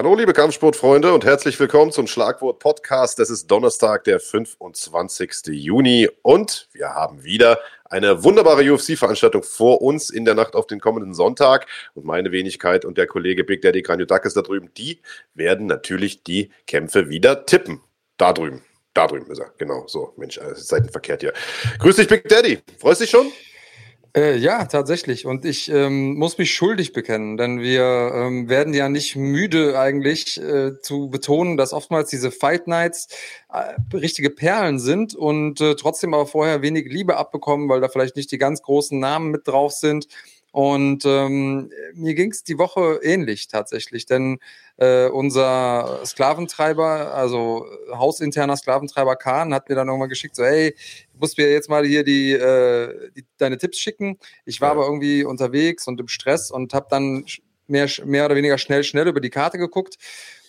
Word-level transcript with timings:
Hallo, 0.00 0.14
liebe 0.14 0.32
Kampfsportfreunde 0.32 1.12
und 1.12 1.26
herzlich 1.26 1.60
willkommen 1.60 1.92
zum 1.92 2.06
Schlagwort 2.06 2.58
Podcast. 2.58 3.18
Es 3.18 3.28
ist 3.28 3.48
Donnerstag, 3.50 4.04
der 4.04 4.18
25. 4.18 5.48
Juni 5.48 6.08
und 6.22 6.70
wir 6.72 6.94
haben 6.94 7.22
wieder 7.22 7.60
eine 7.84 8.24
wunderbare 8.24 8.62
UFC-Veranstaltung 8.62 9.42
vor 9.42 9.82
uns 9.82 10.08
in 10.08 10.24
der 10.24 10.34
Nacht 10.34 10.54
auf 10.54 10.66
den 10.66 10.80
kommenden 10.80 11.12
Sonntag. 11.12 11.66
Und 11.92 12.06
meine 12.06 12.32
Wenigkeit 12.32 12.86
und 12.86 12.96
der 12.96 13.08
Kollege 13.08 13.44
Big 13.44 13.60
Daddy 13.60 13.82
Granudakis 13.82 14.32
da 14.32 14.40
drüben, 14.40 14.70
die 14.72 15.02
werden 15.34 15.66
natürlich 15.66 16.22
die 16.22 16.50
Kämpfe 16.66 17.10
wieder 17.10 17.44
tippen. 17.44 17.82
Da 18.16 18.32
drüben. 18.32 18.64
Da 18.94 19.06
drüben 19.06 19.30
ist 19.30 19.40
er. 19.40 19.52
Genau, 19.58 19.86
so. 19.86 20.14
Mensch, 20.16 20.40
Seiten 20.54 20.88
verkehrt 20.88 21.20
hier. 21.20 21.34
Grüß 21.78 21.96
dich, 21.96 22.08
Big 22.08 22.26
Daddy. 22.26 22.58
Freust 22.78 23.02
dich 23.02 23.10
schon? 23.10 23.30
Äh, 24.16 24.36
ja, 24.38 24.64
tatsächlich. 24.64 25.24
Und 25.24 25.44
ich 25.44 25.70
ähm, 25.70 26.14
muss 26.14 26.36
mich 26.36 26.52
schuldig 26.52 26.92
bekennen, 26.92 27.36
denn 27.36 27.60
wir 27.60 28.10
ähm, 28.12 28.48
werden 28.48 28.74
ja 28.74 28.88
nicht 28.88 29.14
müde 29.14 29.78
eigentlich 29.78 30.40
äh, 30.40 30.80
zu 30.80 31.10
betonen, 31.10 31.56
dass 31.56 31.72
oftmals 31.72 32.10
diese 32.10 32.32
Fight 32.32 32.66
Nights 32.66 33.06
äh, 33.52 33.74
richtige 33.96 34.30
Perlen 34.30 34.80
sind 34.80 35.14
und 35.14 35.60
äh, 35.60 35.76
trotzdem 35.76 36.12
aber 36.12 36.26
vorher 36.26 36.60
wenig 36.60 36.86
Liebe 36.90 37.18
abbekommen, 37.18 37.68
weil 37.68 37.80
da 37.80 37.88
vielleicht 37.88 38.16
nicht 38.16 38.32
die 38.32 38.38
ganz 38.38 38.62
großen 38.62 38.98
Namen 38.98 39.30
mit 39.30 39.46
drauf 39.46 39.72
sind. 39.72 40.08
Und 40.52 41.04
ähm, 41.04 41.70
mir 41.94 42.14
ging 42.14 42.32
es 42.32 42.42
die 42.42 42.58
Woche 42.58 43.00
ähnlich 43.02 43.46
tatsächlich, 43.46 44.06
denn 44.06 44.38
äh, 44.78 45.06
unser 45.06 46.00
Sklaventreiber, 46.04 47.14
also 47.14 47.66
hausinterner 47.92 48.56
Sklaventreiber 48.56 49.14
Kahn, 49.14 49.54
hat 49.54 49.68
mir 49.68 49.76
dann 49.76 49.86
irgendwann 49.86 50.08
geschickt, 50.08 50.34
so 50.34 50.44
hey, 50.44 50.74
du 51.12 51.18
musst 51.20 51.38
mir 51.38 51.52
jetzt 51.52 51.68
mal 51.68 51.86
hier 51.86 52.02
die, 52.02 52.32
äh, 52.32 53.10
die 53.14 53.24
deine 53.38 53.58
Tipps 53.58 53.78
schicken. 53.78 54.18
Ich 54.44 54.60
war 54.60 54.70
ja. 54.70 54.72
aber 54.72 54.86
irgendwie 54.86 55.22
unterwegs 55.22 55.86
und 55.86 56.00
im 56.00 56.08
Stress 56.08 56.50
und 56.50 56.74
habe 56.74 56.86
dann 56.90 57.24
mehr, 57.68 57.88
mehr 58.04 58.26
oder 58.26 58.34
weniger 58.34 58.58
schnell, 58.58 58.82
schnell 58.82 59.06
über 59.06 59.20
die 59.20 59.30
Karte 59.30 59.56
geguckt 59.56 59.98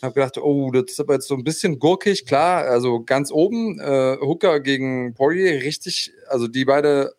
und 0.02 0.08
habe 0.08 0.16
gedacht, 0.16 0.40
oh, 0.40 0.72
das 0.72 0.94
ist 0.94 1.00
aber 1.00 1.14
jetzt 1.14 1.28
so 1.28 1.36
ein 1.36 1.44
bisschen 1.44 1.78
gurkig, 1.78 2.26
klar, 2.26 2.64
also 2.66 3.04
ganz 3.04 3.32
oben, 3.32 3.80
äh, 3.80 4.18
Hooker 4.20 4.60
gegen 4.60 5.14
Poirier, 5.14 5.62
richtig, 5.62 6.12
also 6.28 6.48
die 6.48 6.66
beide 6.66 7.14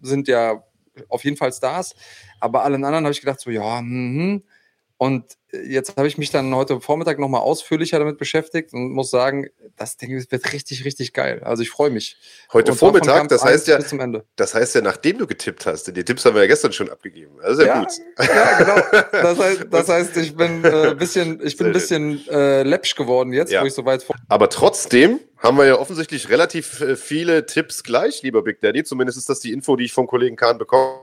sind 0.00 0.28
ja 0.28 0.62
auf 1.08 1.24
jeden 1.24 1.36
Fall 1.36 1.52
Stars. 1.52 1.94
Aber 2.40 2.64
allen 2.64 2.84
anderen 2.84 3.04
habe 3.04 3.12
ich 3.12 3.20
gedacht, 3.20 3.40
so, 3.40 3.50
ja, 3.50 3.80
mhm. 3.82 4.44
Und 4.98 5.36
jetzt 5.52 5.96
habe 5.96 6.06
ich 6.08 6.18
mich 6.18 6.30
dann 6.30 6.54
heute 6.54 6.80
Vormittag 6.80 7.18
nochmal 7.18 7.40
ausführlicher 7.40 7.98
damit 7.98 8.18
beschäftigt 8.18 8.72
und 8.72 8.92
muss 8.92 9.10
sagen, 9.10 9.48
das 9.76 9.96
Ding 9.96 10.10
wird 10.30 10.52
richtig, 10.52 10.84
richtig 10.84 11.12
geil. 11.12 11.42
Also 11.44 11.62
ich 11.62 11.70
freue 11.70 11.90
mich. 11.90 12.16
Heute 12.52 12.72
und 12.72 12.78
Vormittag, 12.78 13.28
das 13.28 13.44
heißt 13.44 13.68
ja, 13.68 13.78
das 14.36 14.54
heißt 14.54 14.74
ja, 14.74 14.80
nachdem 14.80 15.18
du 15.18 15.26
getippt 15.26 15.66
hast, 15.66 15.94
die 15.94 16.04
Tipps 16.04 16.24
haben 16.24 16.34
wir 16.34 16.42
ja 16.42 16.48
gestern 16.48 16.72
schon 16.72 16.90
abgegeben. 16.90 17.36
Das 17.42 17.58
ist 17.58 17.60
ja, 17.60 17.66
ja 17.66 17.80
gut. 17.80 17.92
Ja, 18.18 18.58
genau. 18.58 19.02
Das 19.12 19.38
heißt, 19.44 19.66
das 19.70 19.88
heißt 19.88 20.16
ich 20.16 20.36
bin 20.36 20.64
äh, 20.64 20.94
bisschen, 20.94 21.40
ich 21.44 21.56
bin 21.56 21.68
ein 21.68 21.72
bisschen 21.72 22.28
äh, 22.28 22.62
läppsch 22.62 22.94
geworden 22.96 23.32
jetzt, 23.32 23.52
ja. 23.52 23.62
wo 23.62 23.66
ich 23.66 23.74
so 23.74 23.84
weit 23.84 24.02
vor. 24.02 24.16
Aber 24.28 24.48
trotzdem 24.50 25.20
haben 25.38 25.56
wir 25.56 25.64
ja 25.64 25.78
offensichtlich 25.78 26.28
relativ 26.28 26.80
äh, 26.80 26.96
viele 26.96 27.46
Tipps 27.46 27.82
gleich, 27.82 28.22
lieber 28.22 28.42
Big 28.42 28.60
Daddy. 28.60 28.84
Zumindest 28.84 29.18
ist 29.18 29.28
das 29.28 29.40
die 29.40 29.52
Info, 29.52 29.76
die 29.76 29.84
ich 29.84 29.92
vom 29.92 30.06
Kollegen 30.06 30.36
Kahn 30.36 30.58
bekomme. 30.58 31.00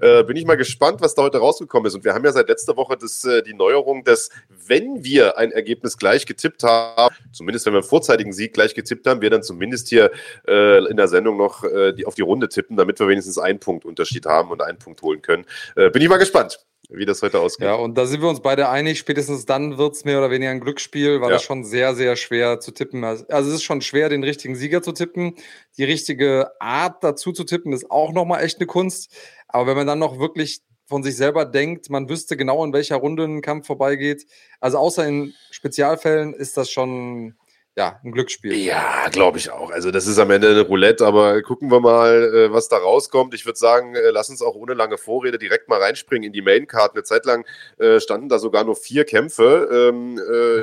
Äh, 0.00 0.24
bin 0.24 0.36
ich 0.36 0.44
mal 0.44 0.56
gespannt, 0.56 1.00
was 1.00 1.14
da 1.14 1.22
heute 1.22 1.38
rausgekommen 1.38 1.86
ist. 1.86 1.94
Und 1.94 2.04
wir 2.04 2.14
haben 2.14 2.24
ja 2.24 2.32
seit 2.32 2.48
letzter 2.48 2.76
Woche 2.76 2.96
das, 2.96 3.24
äh, 3.24 3.42
die 3.42 3.54
Neuerung, 3.54 4.04
dass 4.04 4.30
wenn 4.48 5.04
wir 5.04 5.38
ein 5.38 5.52
Ergebnis 5.52 5.96
gleich 5.96 6.26
getippt 6.26 6.62
haben, 6.62 7.14
zumindest 7.32 7.66
wenn 7.66 7.72
wir 7.72 7.78
einen 7.78 7.88
vorzeitigen 7.88 8.32
Sieg 8.32 8.54
gleich 8.54 8.74
getippt 8.74 9.06
haben, 9.06 9.20
wir 9.20 9.30
dann 9.30 9.42
zumindest 9.42 9.88
hier 9.88 10.10
äh, 10.46 10.84
in 10.86 10.96
der 10.96 11.08
Sendung 11.08 11.36
noch 11.36 11.64
äh, 11.64 11.92
die, 11.92 12.06
auf 12.06 12.14
die 12.14 12.22
Runde 12.22 12.48
tippen, 12.48 12.76
damit 12.76 12.98
wir 13.00 13.08
wenigstens 13.08 13.38
einen 13.38 13.60
Punkt 13.60 13.84
Unterschied 13.84 14.26
haben 14.26 14.50
und 14.50 14.62
einen 14.62 14.78
Punkt 14.78 15.02
holen 15.02 15.22
können. 15.22 15.44
Äh, 15.76 15.90
bin 15.90 16.02
ich 16.02 16.08
mal 16.08 16.18
gespannt 16.18 16.64
wie 16.90 17.06
das 17.06 17.22
heute 17.22 17.40
ausgeht. 17.40 17.66
Ja, 17.66 17.74
und 17.74 17.96
da 17.96 18.06
sind 18.06 18.20
wir 18.20 18.28
uns 18.28 18.40
beide 18.40 18.68
einig, 18.68 18.98
spätestens 18.98 19.46
dann 19.46 19.78
wird 19.78 19.94
es 19.94 20.04
mehr 20.04 20.18
oder 20.18 20.30
weniger 20.30 20.50
ein 20.50 20.60
Glücksspiel, 20.60 21.20
weil 21.20 21.30
ja. 21.30 21.36
das 21.36 21.42
schon 21.42 21.64
sehr, 21.64 21.94
sehr 21.94 22.16
schwer 22.16 22.60
zu 22.60 22.72
tippen 22.72 23.02
ist. 23.04 23.30
Also 23.30 23.50
es 23.50 23.56
ist 23.56 23.62
schon 23.64 23.80
schwer, 23.80 24.08
den 24.08 24.24
richtigen 24.24 24.54
Sieger 24.54 24.82
zu 24.82 24.92
tippen. 24.92 25.34
Die 25.76 25.84
richtige 25.84 26.50
Art 26.60 27.02
dazu 27.02 27.32
zu 27.32 27.44
tippen, 27.44 27.72
ist 27.72 27.90
auch 27.90 28.12
nochmal 28.12 28.44
echt 28.44 28.58
eine 28.58 28.66
Kunst. 28.66 29.12
Aber 29.54 29.68
wenn 29.68 29.76
man 29.76 29.86
dann 29.86 30.00
noch 30.00 30.18
wirklich 30.18 30.62
von 30.86 31.04
sich 31.04 31.16
selber 31.16 31.44
denkt, 31.44 31.88
man 31.88 32.08
wüsste 32.08 32.36
genau, 32.36 32.64
in 32.64 32.72
welcher 32.72 32.96
Runde 32.96 33.22
ein 33.22 33.40
Kampf 33.40 33.68
vorbeigeht. 33.68 34.26
Also 34.60 34.78
außer 34.78 35.06
in 35.06 35.32
Spezialfällen 35.52 36.34
ist 36.34 36.56
das 36.56 36.72
schon 36.72 37.36
ja, 37.76 38.00
ein 38.04 38.10
Glücksspiel. 38.10 38.52
Ja, 38.56 39.08
glaube 39.12 39.38
ich 39.38 39.50
auch. 39.50 39.70
Also 39.70 39.92
das 39.92 40.08
ist 40.08 40.18
am 40.18 40.32
Ende 40.32 40.50
eine 40.50 40.62
Roulette, 40.62 41.06
aber 41.06 41.40
gucken 41.42 41.70
wir 41.70 41.78
mal, 41.78 42.34
äh, 42.34 42.52
was 42.52 42.68
da 42.68 42.78
rauskommt. 42.78 43.32
Ich 43.32 43.46
würde 43.46 43.58
sagen, 43.58 43.94
äh, 43.94 44.10
lass 44.10 44.28
uns 44.28 44.42
auch 44.42 44.56
ohne 44.56 44.74
lange 44.74 44.98
Vorrede 44.98 45.38
direkt 45.38 45.68
mal 45.68 45.80
reinspringen 45.80 46.26
in 46.26 46.32
die 46.32 46.42
Maincard. 46.42 46.92
Eine 46.94 47.04
Zeit 47.04 47.24
lang 47.24 47.46
äh, 47.78 48.00
standen 48.00 48.28
da 48.28 48.40
sogar 48.40 48.64
nur 48.64 48.74
vier 48.74 49.04
Kämpfe. 49.04 49.92
Ähm, 49.92 50.20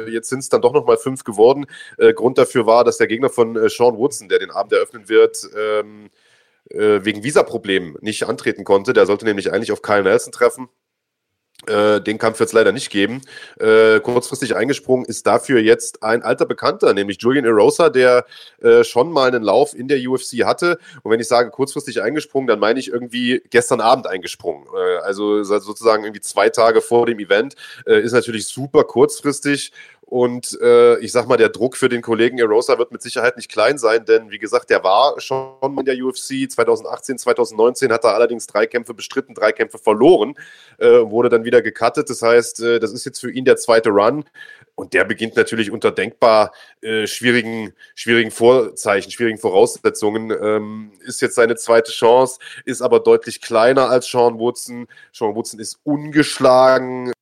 jetzt 0.09 0.27
sind 0.27 0.39
es 0.39 0.49
dann 0.49 0.61
doch 0.61 0.73
nochmal 0.73 0.97
fünf 0.97 1.23
geworden. 1.23 1.65
Grund 2.15 2.37
dafür 2.37 2.65
war, 2.65 2.83
dass 2.83 2.97
der 2.97 3.07
Gegner 3.07 3.29
von 3.29 3.57
Sean 3.69 3.95
Woodson, 3.97 4.27
der 4.27 4.39
den 4.39 4.51
Abend 4.51 4.73
eröffnen 4.73 5.07
wird, 5.07 5.47
ähm, 5.57 6.09
wegen 6.69 7.23
Visaproblemen 7.23 7.97
nicht 8.01 8.27
antreten 8.27 8.63
konnte. 8.63 8.93
Der 8.93 9.05
sollte 9.05 9.25
nämlich 9.25 9.51
eigentlich 9.51 9.71
auf 9.71 9.81
Kyle 9.81 10.03
Nelson 10.03 10.31
treffen. 10.31 10.69
Äh, 11.67 12.01
den 12.01 12.17
Kampf 12.17 12.39
wird 12.39 12.47
es 12.47 12.53
leider 12.53 12.71
nicht 12.71 12.89
geben. 12.89 13.21
Äh, 13.59 13.99
kurzfristig 13.99 14.55
eingesprungen 14.55 15.05
ist 15.05 15.27
dafür 15.27 15.59
jetzt 15.59 16.01
ein 16.01 16.23
alter 16.23 16.45
Bekannter, 16.45 16.93
nämlich 16.93 17.17
Julian 17.21 17.45
Erosa, 17.45 17.89
der 17.89 18.25
äh, 18.61 18.83
schon 18.83 19.11
mal 19.11 19.27
einen 19.27 19.43
Lauf 19.43 19.75
in 19.75 19.87
der 19.87 19.99
UFC 19.99 20.43
hatte. 20.43 20.79
Und 21.03 21.11
wenn 21.11 21.19
ich 21.19 21.27
sage 21.27 21.51
kurzfristig 21.51 22.01
eingesprungen, 22.01 22.47
dann 22.47 22.59
meine 22.59 22.79
ich 22.79 22.87
irgendwie 22.87 23.43
gestern 23.51 23.79
Abend 23.79 24.07
eingesprungen. 24.07 24.65
Äh, 24.75 24.97
also 25.03 25.43
sozusagen 25.43 26.03
irgendwie 26.03 26.21
zwei 26.21 26.49
Tage 26.49 26.81
vor 26.81 27.05
dem 27.05 27.19
Event. 27.19 27.55
Äh, 27.85 28.01
ist 28.01 28.13
natürlich 28.13 28.47
super 28.47 28.83
kurzfristig 28.83 29.71
und 30.11 30.59
äh, 30.61 30.99
ich 30.99 31.13
sag 31.13 31.29
mal, 31.29 31.37
der 31.37 31.47
Druck 31.47 31.77
für 31.77 31.87
den 31.87 32.01
Kollegen 32.01 32.37
Erosa 32.37 32.77
wird 32.77 32.91
mit 32.91 33.01
Sicherheit 33.01 33.37
nicht 33.37 33.49
klein 33.49 33.77
sein, 33.77 34.03
denn 34.03 34.29
wie 34.29 34.39
gesagt, 34.39 34.69
der 34.69 34.83
war 34.83 35.17
schon 35.21 35.55
in 35.79 35.85
der 35.85 35.95
UFC 36.03 36.51
2018, 36.51 37.17
2019, 37.17 37.93
hat 37.93 38.03
er 38.03 38.13
allerdings 38.13 38.45
drei 38.45 38.67
Kämpfe 38.67 38.93
bestritten, 38.93 39.33
drei 39.35 39.53
Kämpfe 39.53 39.77
verloren, 39.77 40.35
äh, 40.79 40.89
wurde 40.89 41.29
dann 41.29 41.45
wieder 41.45 41.61
gecuttet. 41.61 42.09
Das 42.09 42.21
heißt, 42.21 42.61
äh, 42.61 42.79
das 42.81 42.91
ist 42.91 43.05
jetzt 43.05 43.21
für 43.21 43.31
ihn 43.31 43.45
der 43.45 43.55
zweite 43.55 43.89
Run. 43.89 44.25
Und 44.75 44.93
der 44.93 45.05
beginnt 45.05 45.37
natürlich 45.37 45.71
unter 45.71 45.91
denkbar 45.91 46.51
äh, 46.81 47.07
schwierigen, 47.07 47.73
schwierigen 47.95 48.31
Vorzeichen, 48.31 49.11
schwierigen 49.11 49.37
Voraussetzungen. 49.37 50.29
Ähm, 50.31 50.91
ist 51.05 51.21
jetzt 51.21 51.35
seine 51.35 51.55
zweite 51.55 51.93
Chance, 51.93 52.39
ist 52.65 52.81
aber 52.81 52.99
deutlich 52.99 53.39
kleiner 53.39 53.89
als 53.89 54.07
Sean 54.07 54.39
Woodson. 54.39 54.87
Sean 55.13 55.35
Woodson 55.35 55.61
ist 55.61 55.79
ungeschlagen, 55.83 57.13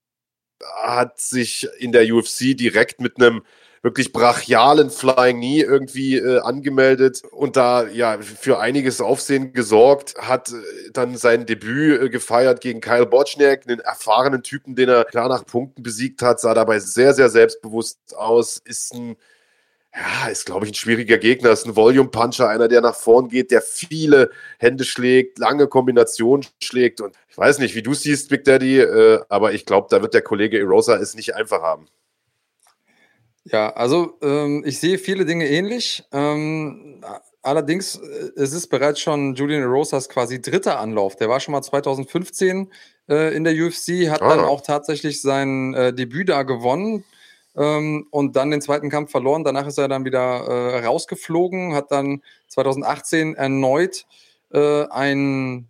hat 0.95 1.19
sich 1.19 1.67
in 1.79 1.91
der 1.91 2.11
UFC 2.13 2.57
direkt 2.57 3.01
mit 3.01 3.17
einem 3.17 3.41
wirklich 3.81 4.11
brachialen 4.11 4.89
Flying 4.89 5.37
Knee 5.37 5.61
irgendwie 5.61 6.17
äh, 6.17 6.39
angemeldet 6.39 7.23
und 7.31 7.55
da 7.55 7.87
ja 7.87 8.17
für 8.21 8.59
einiges 8.59 8.99
Aufsehen 8.99 9.53
gesorgt, 9.53 10.15
hat 10.17 10.49
äh, 10.49 10.91
dann 10.91 11.15
sein 11.15 11.45
Debüt 11.45 12.01
äh, 12.01 12.09
gefeiert 12.09 12.61
gegen 12.61 12.81
Kyle 12.81 13.05
Boczniak, 13.05 13.67
einen 13.67 13.79
erfahrenen 13.79 14.43
Typen, 14.43 14.75
den 14.75 14.89
er 14.89 15.05
klar 15.05 15.29
nach 15.29 15.45
Punkten 15.45 15.81
besiegt 15.81 16.21
hat, 16.21 16.39
sah 16.39 16.53
dabei 16.53 16.79
sehr, 16.79 17.13
sehr 17.13 17.29
selbstbewusst 17.29 18.15
aus, 18.15 18.57
ist 18.57 18.93
ein 18.93 19.15
ja, 19.95 20.27
ist, 20.27 20.45
glaube 20.45 20.65
ich, 20.65 20.71
ein 20.71 20.75
schwieriger 20.75 21.17
Gegner. 21.17 21.49
Ist 21.51 21.65
ein 21.65 21.75
Volume-Puncher, 21.75 22.47
einer, 22.47 22.67
der 22.67 22.81
nach 22.81 22.95
vorn 22.95 23.27
geht, 23.27 23.49
der 23.51 23.61
viele 23.61 24.29
Hände 24.59 24.83
schlägt, 24.83 25.39
lange 25.39 25.67
Kombinationen 25.67 26.45
schlägt. 26.61 27.01
Und 27.01 27.15
ich 27.27 27.37
weiß 27.37 27.59
nicht, 27.59 27.73
wie 27.75 27.81
du 27.81 27.93
siehst, 27.93 28.29
Big 28.29 28.43
Daddy, 28.43 28.79
äh, 28.79 29.19
aber 29.29 29.53
ich 29.53 29.65
glaube, 29.65 29.87
da 29.89 30.01
wird 30.01 30.13
der 30.13 30.21
Kollege 30.21 30.59
Erosa 30.59 30.97
es 30.97 31.15
nicht 31.15 31.35
einfach 31.35 31.61
haben. 31.61 31.87
Ja, 33.45 33.71
also 33.71 34.17
ähm, 34.21 34.63
ich 34.65 34.79
sehe 34.79 34.99
viele 34.99 35.25
Dinge 35.25 35.49
ähnlich. 35.49 36.03
Ähm, 36.11 37.03
allerdings, 37.41 37.95
äh, 37.95 38.31
es 38.35 38.53
ist 38.53 38.67
bereits 38.67 38.99
schon 38.99 39.33
Julian 39.33 39.63
Rosas 39.63 40.07
quasi 40.07 40.39
dritter 40.39 40.79
Anlauf. 40.79 41.15
Der 41.15 41.29
war 41.29 41.39
schon 41.39 41.53
mal 41.53 41.63
2015 41.63 42.71
äh, 43.09 43.35
in 43.35 43.43
der 43.43 43.53
UFC, 43.53 44.07
hat 44.09 44.21
ah. 44.21 44.35
dann 44.35 44.45
auch 44.45 44.61
tatsächlich 44.61 45.19
sein 45.21 45.73
äh, 45.73 45.93
Debüt 45.93 46.29
da 46.29 46.43
gewonnen 46.43 47.03
ähm, 47.55 48.07
und 48.11 48.35
dann 48.35 48.51
den 48.51 48.61
zweiten 48.61 48.89
Kampf 48.89 49.11
verloren. 49.11 49.43
Danach 49.43 49.67
ist 49.67 49.77
er 49.77 49.87
dann 49.87 50.05
wieder 50.05 50.21
äh, 50.21 50.85
rausgeflogen, 50.85 51.73
hat 51.73 51.91
dann 51.91 52.21
2018 52.47 53.35
erneut 53.35 54.05
äh, 54.51 54.85
einen 54.87 55.69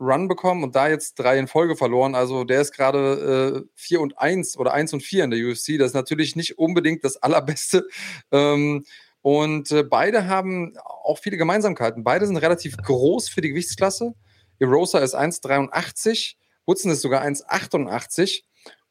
Run 0.00 0.28
bekommen 0.28 0.62
und 0.62 0.76
da 0.76 0.88
jetzt 0.88 1.14
drei 1.18 1.38
in 1.38 1.48
Folge 1.48 1.76
verloren. 1.76 2.14
Also 2.14 2.44
der 2.44 2.60
ist 2.60 2.72
gerade 2.72 3.64
äh, 3.66 3.68
4 3.74 4.00
und 4.00 4.18
1 4.18 4.56
oder 4.56 4.72
1 4.72 4.92
und 4.94 5.02
4 5.02 5.24
in 5.24 5.30
der 5.30 5.40
UFC. 5.40 5.78
Das 5.78 5.88
ist 5.88 5.94
natürlich 5.94 6.36
nicht 6.36 6.58
unbedingt 6.58 7.04
das 7.04 7.16
Allerbeste. 7.22 7.86
Ähm, 8.30 8.84
und 9.22 9.70
äh, 9.72 9.82
beide 9.82 10.26
haben 10.26 10.74
auch 10.84 11.18
viele 11.18 11.36
Gemeinsamkeiten. 11.36 12.04
Beide 12.04 12.26
sind 12.26 12.36
relativ 12.36 12.76
groß 12.76 13.28
für 13.28 13.40
die 13.40 13.50
Gewichtsklasse. 13.50 14.14
Erosa 14.58 14.98
ist 14.98 15.16
1,83, 15.16 16.36
Woodson 16.66 16.90
ist 16.90 17.02
sogar 17.02 17.22
1,88 17.22 18.42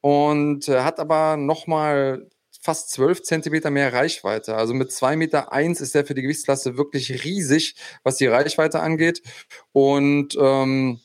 und 0.07 0.69
äh, 0.69 0.83
hat 0.83 1.01
aber 1.01 1.36
nochmal 1.36 2.30
fast 2.62 2.92
12 2.92 3.24
Zentimeter 3.24 3.71
mehr 3.71 3.92
Reichweite. 3.92 4.56
Also 4.56 4.74
mit 4.74 4.89
2,1 4.89 5.15
Meter 5.18 5.51
eins 5.51 5.81
ist 5.81 5.95
er 5.95 6.06
für 6.06 6.13
die 6.13 6.21
Gewichtsklasse 6.21 6.77
wirklich 6.77 7.25
riesig, 7.25 7.75
was 8.04 8.15
die 8.15 8.27
Reichweite 8.27 8.80
angeht. 8.80 9.21
Und 9.74 10.38
ähm, 10.39 11.01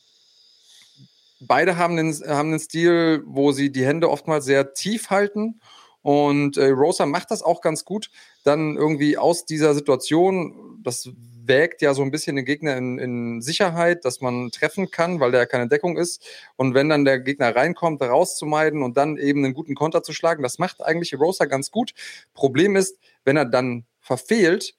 beide 1.41 1.75
haben 1.75 1.97
den, 1.97 2.13
haben 2.13 2.51
den 2.51 2.61
Stil, 2.61 3.23
wo 3.25 3.51
sie 3.51 3.73
die 3.73 3.85
Hände 3.85 4.09
oftmals 4.09 4.45
sehr 4.45 4.73
tief 4.73 5.09
halten. 5.09 5.59
Und 6.01 6.55
äh, 6.55 6.69
Rosa 6.69 7.05
macht 7.05 7.29
das 7.29 7.43
auch 7.43 7.59
ganz 7.59 7.83
gut, 7.83 8.09
dann 8.45 8.77
irgendwie 8.77 9.17
aus 9.17 9.45
dieser 9.45 9.73
Situation, 9.73 10.79
das 10.81 11.09
wägt 11.45 11.81
ja 11.81 11.93
so 11.93 12.01
ein 12.01 12.11
bisschen 12.11 12.35
den 12.35 12.45
Gegner 12.45 12.77
in, 12.77 12.97
in 12.99 13.41
Sicherheit, 13.41 14.05
dass 14.05 14.21
man 14.21 14.51
treffen 14.51 14.91
kann, 14.91 15.19
weil 15.19 15.31
der 15.31 15.45
keine 15.45 15.67
Deckung 15.67 15.97
ist. 15.97 16.25
Und 16.55 16.73
wenn 16.73 16.89
dann 16.89 17.05
der 17.05 17.19
Gegner 17.19 17.55
reinkommt, 17.55 18.01
rauszumeiden 18.01 18.83
und 18.83 18.97
dann 18.97 19.17
eben 19.17 19.43
einen 19.43 19.53
guten 19.53 19.75
Konter 19.75 20.03
zu 20.03 20.13
schlagen, 20.13 20.43
das 20.43 20.59
macht 20.59 20.81
eigentlich 20.81 21.13
Rosa 21.19 21.45
ganz 21.45 21.71
gut. 21.71 21.93
Problem 22.33 22.75
ist, 22.75 22.97
wenn 23.25 23.37
er 23.37 23.45
dann 23.45 23.85
verfehlt 23.99 24.75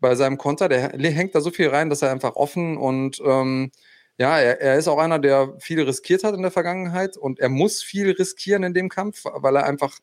bei 0.00 0.14
seinem 0.14 0.38
Konter, 0.38 0.68
der 0.68 0.90
hängt 0.90 1.34
da 1.34 1.40
so 1.40 1.50
viel 1.50 1.68
rein, 1.68 1.88
dass 1.88 2.02
er 2.02 2.10
einfach 2.10 2.34
offen 2.36 2.76
und 2.76 3.22
ähm, 3.24 3.70
ja, 4.18 4.38
er, 4.38 4.60
er 4.60 4.76
ist 4.76 4.88
auch 4.88 4.98
einer, 4.98 5.18
der 5.18 5.54
viel 5.58 5.80
riskiert 5.82 6.22
hat 6.24 6.34
in 6.34 6.42
der 6.42 6.50
Vergangenheit 6.50 7.16
und 7.16 7.40
er 7.40 7.48
muss 7.48 7.82
viel 7.82 8.10
riskieren 8.10 8.62
in 8.62 8.74
dem 8.74 8.88
Kampf, 8.88 9.24
weil 9.24 9.56
er 9.56 9.64
einfach, 9.64 9.98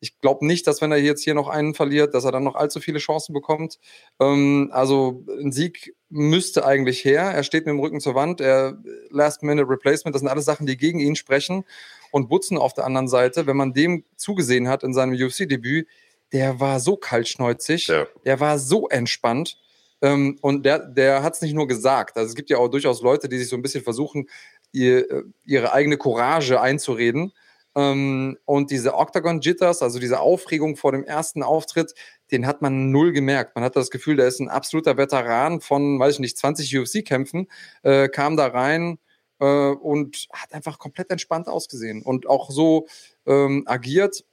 ich 0.00 0.18
glaube 0.18 0.46
nicht, 0.46 0.66
dass 0.66 0.80
wenn 0.80 0.92
er 0.92 0.98
jetzt 0.98 1.22
hier 1.22 1.34
noch 1.34 1.48
einen 1.48 1.74
verliert, 1.74 2.14
dass 2.14 2.24
er 2.24 2.32
dann 2.32 2.44
noch 2.44 2.54
allzu 2.54 2.80
viele 2.80 2.98
Chancen 2.98 3.34
bekommt. 3.34 3.78
Ähm, 4.18 4.70
also 4.72 5.24
ein 5.28 5.52
Sieg 5.52 5.94
müsste 6.08 6.64
eigentlich 6.64 7.04
her. 7.04 7.22
Er 7.22 7.42
steht 7.42 7.66
mit 7.66 7.74
dem 7.74 7.80
Rücken 7.80 8.00
zur 8.00 8.14
Wand, 8.14 8.40
er 8.40 8.78
Last-Minute-Replacement, 9.10 10.14
das 10.14 10.20
sind 10.20 10.28
alles 10.28 10.46
Sachen, 10.46 10.66
die 10.66 10.76
gegen 10.76 11.00
ihn 11.00 11.16
sprechen. 11.16 11.64
Und 12.10 12.28
Butzen 12.28 12.58
auf 12.58 12.72
der 12.74 12.86
anderen 12.86 13.08
Seite, 13.08 13.46
wenn 13.46 13.56
man 13.56 13.72
dem 13.72 14.04
zugesehen 14.16 14.68
hat 14.68 14.82
in 14.82 14.94
seinem 14.94 15.12
UFC-Debüt, 15.12 15.86
der 16.32 16.60
war 16.60 16.80
so 16.80 16.96
kaltschneuzig, 16.96 17.88
ja. 17.88 18.06
der 18.24 18.40
war 18.40 18.58
so 18.58 18.88
entspannt. 18.88 19.58
Ähm, 20.02 20.38
und 20.40 20.64
der, 20.64 20.78
der 20.78 21.22
hat 21.22 21.34
es 21.34 21.42
nicht 21.42 21.54
nur 21.54 21.68
gesagt. 21.68 22.16
Also 22.16 22.30
es 22.30 22.34
gibt 22.34 22.48
ja 22.48 22.56
auch 22.56 22.68
durchaus 22.68 23.02
Leute, 23.02 23.28
die 23.28 23.38
sich 23.38 23.48
so 23.48 23.56
ein 23.56 23.62
bisschen 23.62 23.84
versuchen, 23.84 24.28
ihr, 24.72 25.10
äh, 25.10 25.22
ihre 25.44 25.72
eigene 25.72 25.98
Courage 25.98 26.60
einzureden. 26.60 27.32
Ähm, 27.80 28.36
und 28.44 28.70
diese 28.70 28.94
Octagon 28.94 29.40
Jitters, 29.40 29.82
also 29.82 29.98
diese 29.98 30.20
Aufregung 30.20 30.76
vor 30.76 30.92
dem 30.92 31.04
ersten 31.04 31.42
Auftritt, 31.42 31.94
den 32.30 32.46
hat 32.46 32.62
man 32.62 32.90
null 32.90 33.12
gemerkt. 33.12 33.54
Man 33.56 33.64
hat 33.64 33.76
das 33.76 33.90
Gefühl, 33.90 34.16
der 34.16 34.26
ist 34.26 34.40
ein 34.40 34.48
absoluter 34.48 34.96
Veteran 34.96 35.60
von, 35.60 35.98
weiß 35.98 36.14
ich 36.14 36.20
nicht, 36.20 36.36
20 36.38 36.76
UFC-Kämpfen, 36.78 37.48
äh, 37.82 38.08
kam 38.08 38.36
da 38.36 38.48
rein 38.48 38.98
äh, 39.40 39.44
und 39.44 40.28
hat 40.32 40.52
einfach 40.52 40.78
komplett 40.78 41.10
entspannt 41.10 41.48
ausgesehen 41.48 42.02
und 42.02 42.28
auch 42.28 42.50
so 42.50 42.86
ähm, 43.26 43.64
agiert, 43.66 44.24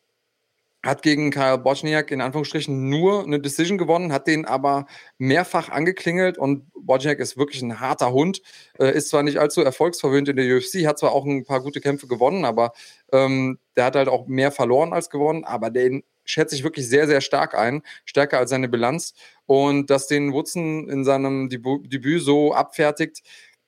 hat 0.87 1.01
gegen 1.01 1.31
Kyle 1.31 1.57
Boczniak 1.57 2.11
in 2.11 2.21
Anführungsstrichen 2.21 2.89
nur 2.89 3.23
eine 3.23 3.39
Decision 3.39 3.77
gewonnen, 3.77 4.13
hat 4.13 4.27
den 4.27 4.45
aber 4.45 4.85
mehrfach 5.17 5.69
angeklingelt 5.69 6.37
und 6.37 6.71
Boczniak 6.73 7.19
ist 7.19 7.37
wirklich 7.37 7.61
ein 7.61 7.79
harter 7.79 8.11
Hund, 8.13 8.41
äh, 8.79 8.91
ist 8.95 9.09
zwar 9.09 9.23
nicht 9.23 9.37
allzu 9.37 9.61
erfolgsverwöhnt 9.61 10.29
in 10.29 10.37
der 10.37 10.55
UFC, 10.55 10.87
hat 10.87 10.97
zwar 10.97 11.11
auch 11.11 11.25
ein 11.25 11.43
paar 11.43 11.61
gute 11.61 11.81
Kämpfe 11.81 12.07
gewonnen, 12.07 12.45
aber 12.45 12.71
ähm, 13.11 13.59
der 13.75 13.85
hat 13.85 13.95
halt 13.95 14.07
auch 14.07 14.27
mehr 14.27 14.51
verloren 14.51 14.93
als 14.93 15.09
gewonnen, 15.09 15.43
aber 15.43 15.69
den 15.69 16.03
schätze 16.23 16.55
ich 16.55 16.63
wirklich 16.63 16.87
sehr, 16.87 17.07
sehr 17.07 17.21
stark 17.21 17.55
ein, 17.55 17.81
stärker 18.05 18.37
als 18.37 18.49
seine 18.49 18.69
Bilanz. 18.69 19.13
Und 19.45 19.89
dass 19.89 20.07
den 20.07 20.33
Woodson 20.33 20.89
in 20.89 21.05
seinem 21.05 21.49
Debüt 21.49 22.21
so 22.21 22.53
abfertigt, 22.53 23.23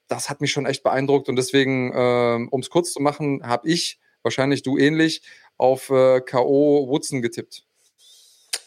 das 0.08 0.30
hat 0.30 0.42
mich 0.42 0.52
schon 0.52 0.66
echt 0.66 0.84
beeindruckt 0.84 1.30
und 1.30 1.36
deswegen, 1.36 1.94
äh, 1.94 2.48
um 2.50 2.60
es 2.60 2.70
kurz 2.70 2.94
zu 2.94 3.02
machen, 3.02 3.42
habe 3.44 3.68
ich, 3.70 4.00
wahrscheinlich 4.24 4.64
du 4.64 4.78
ähnlich, 4.78 5.22
auf 5.60 5.90
äh, 5.92 6.22
K.O. 6.22 6.88
Woodson 6.88 7.22
getippt. 7.22 7.64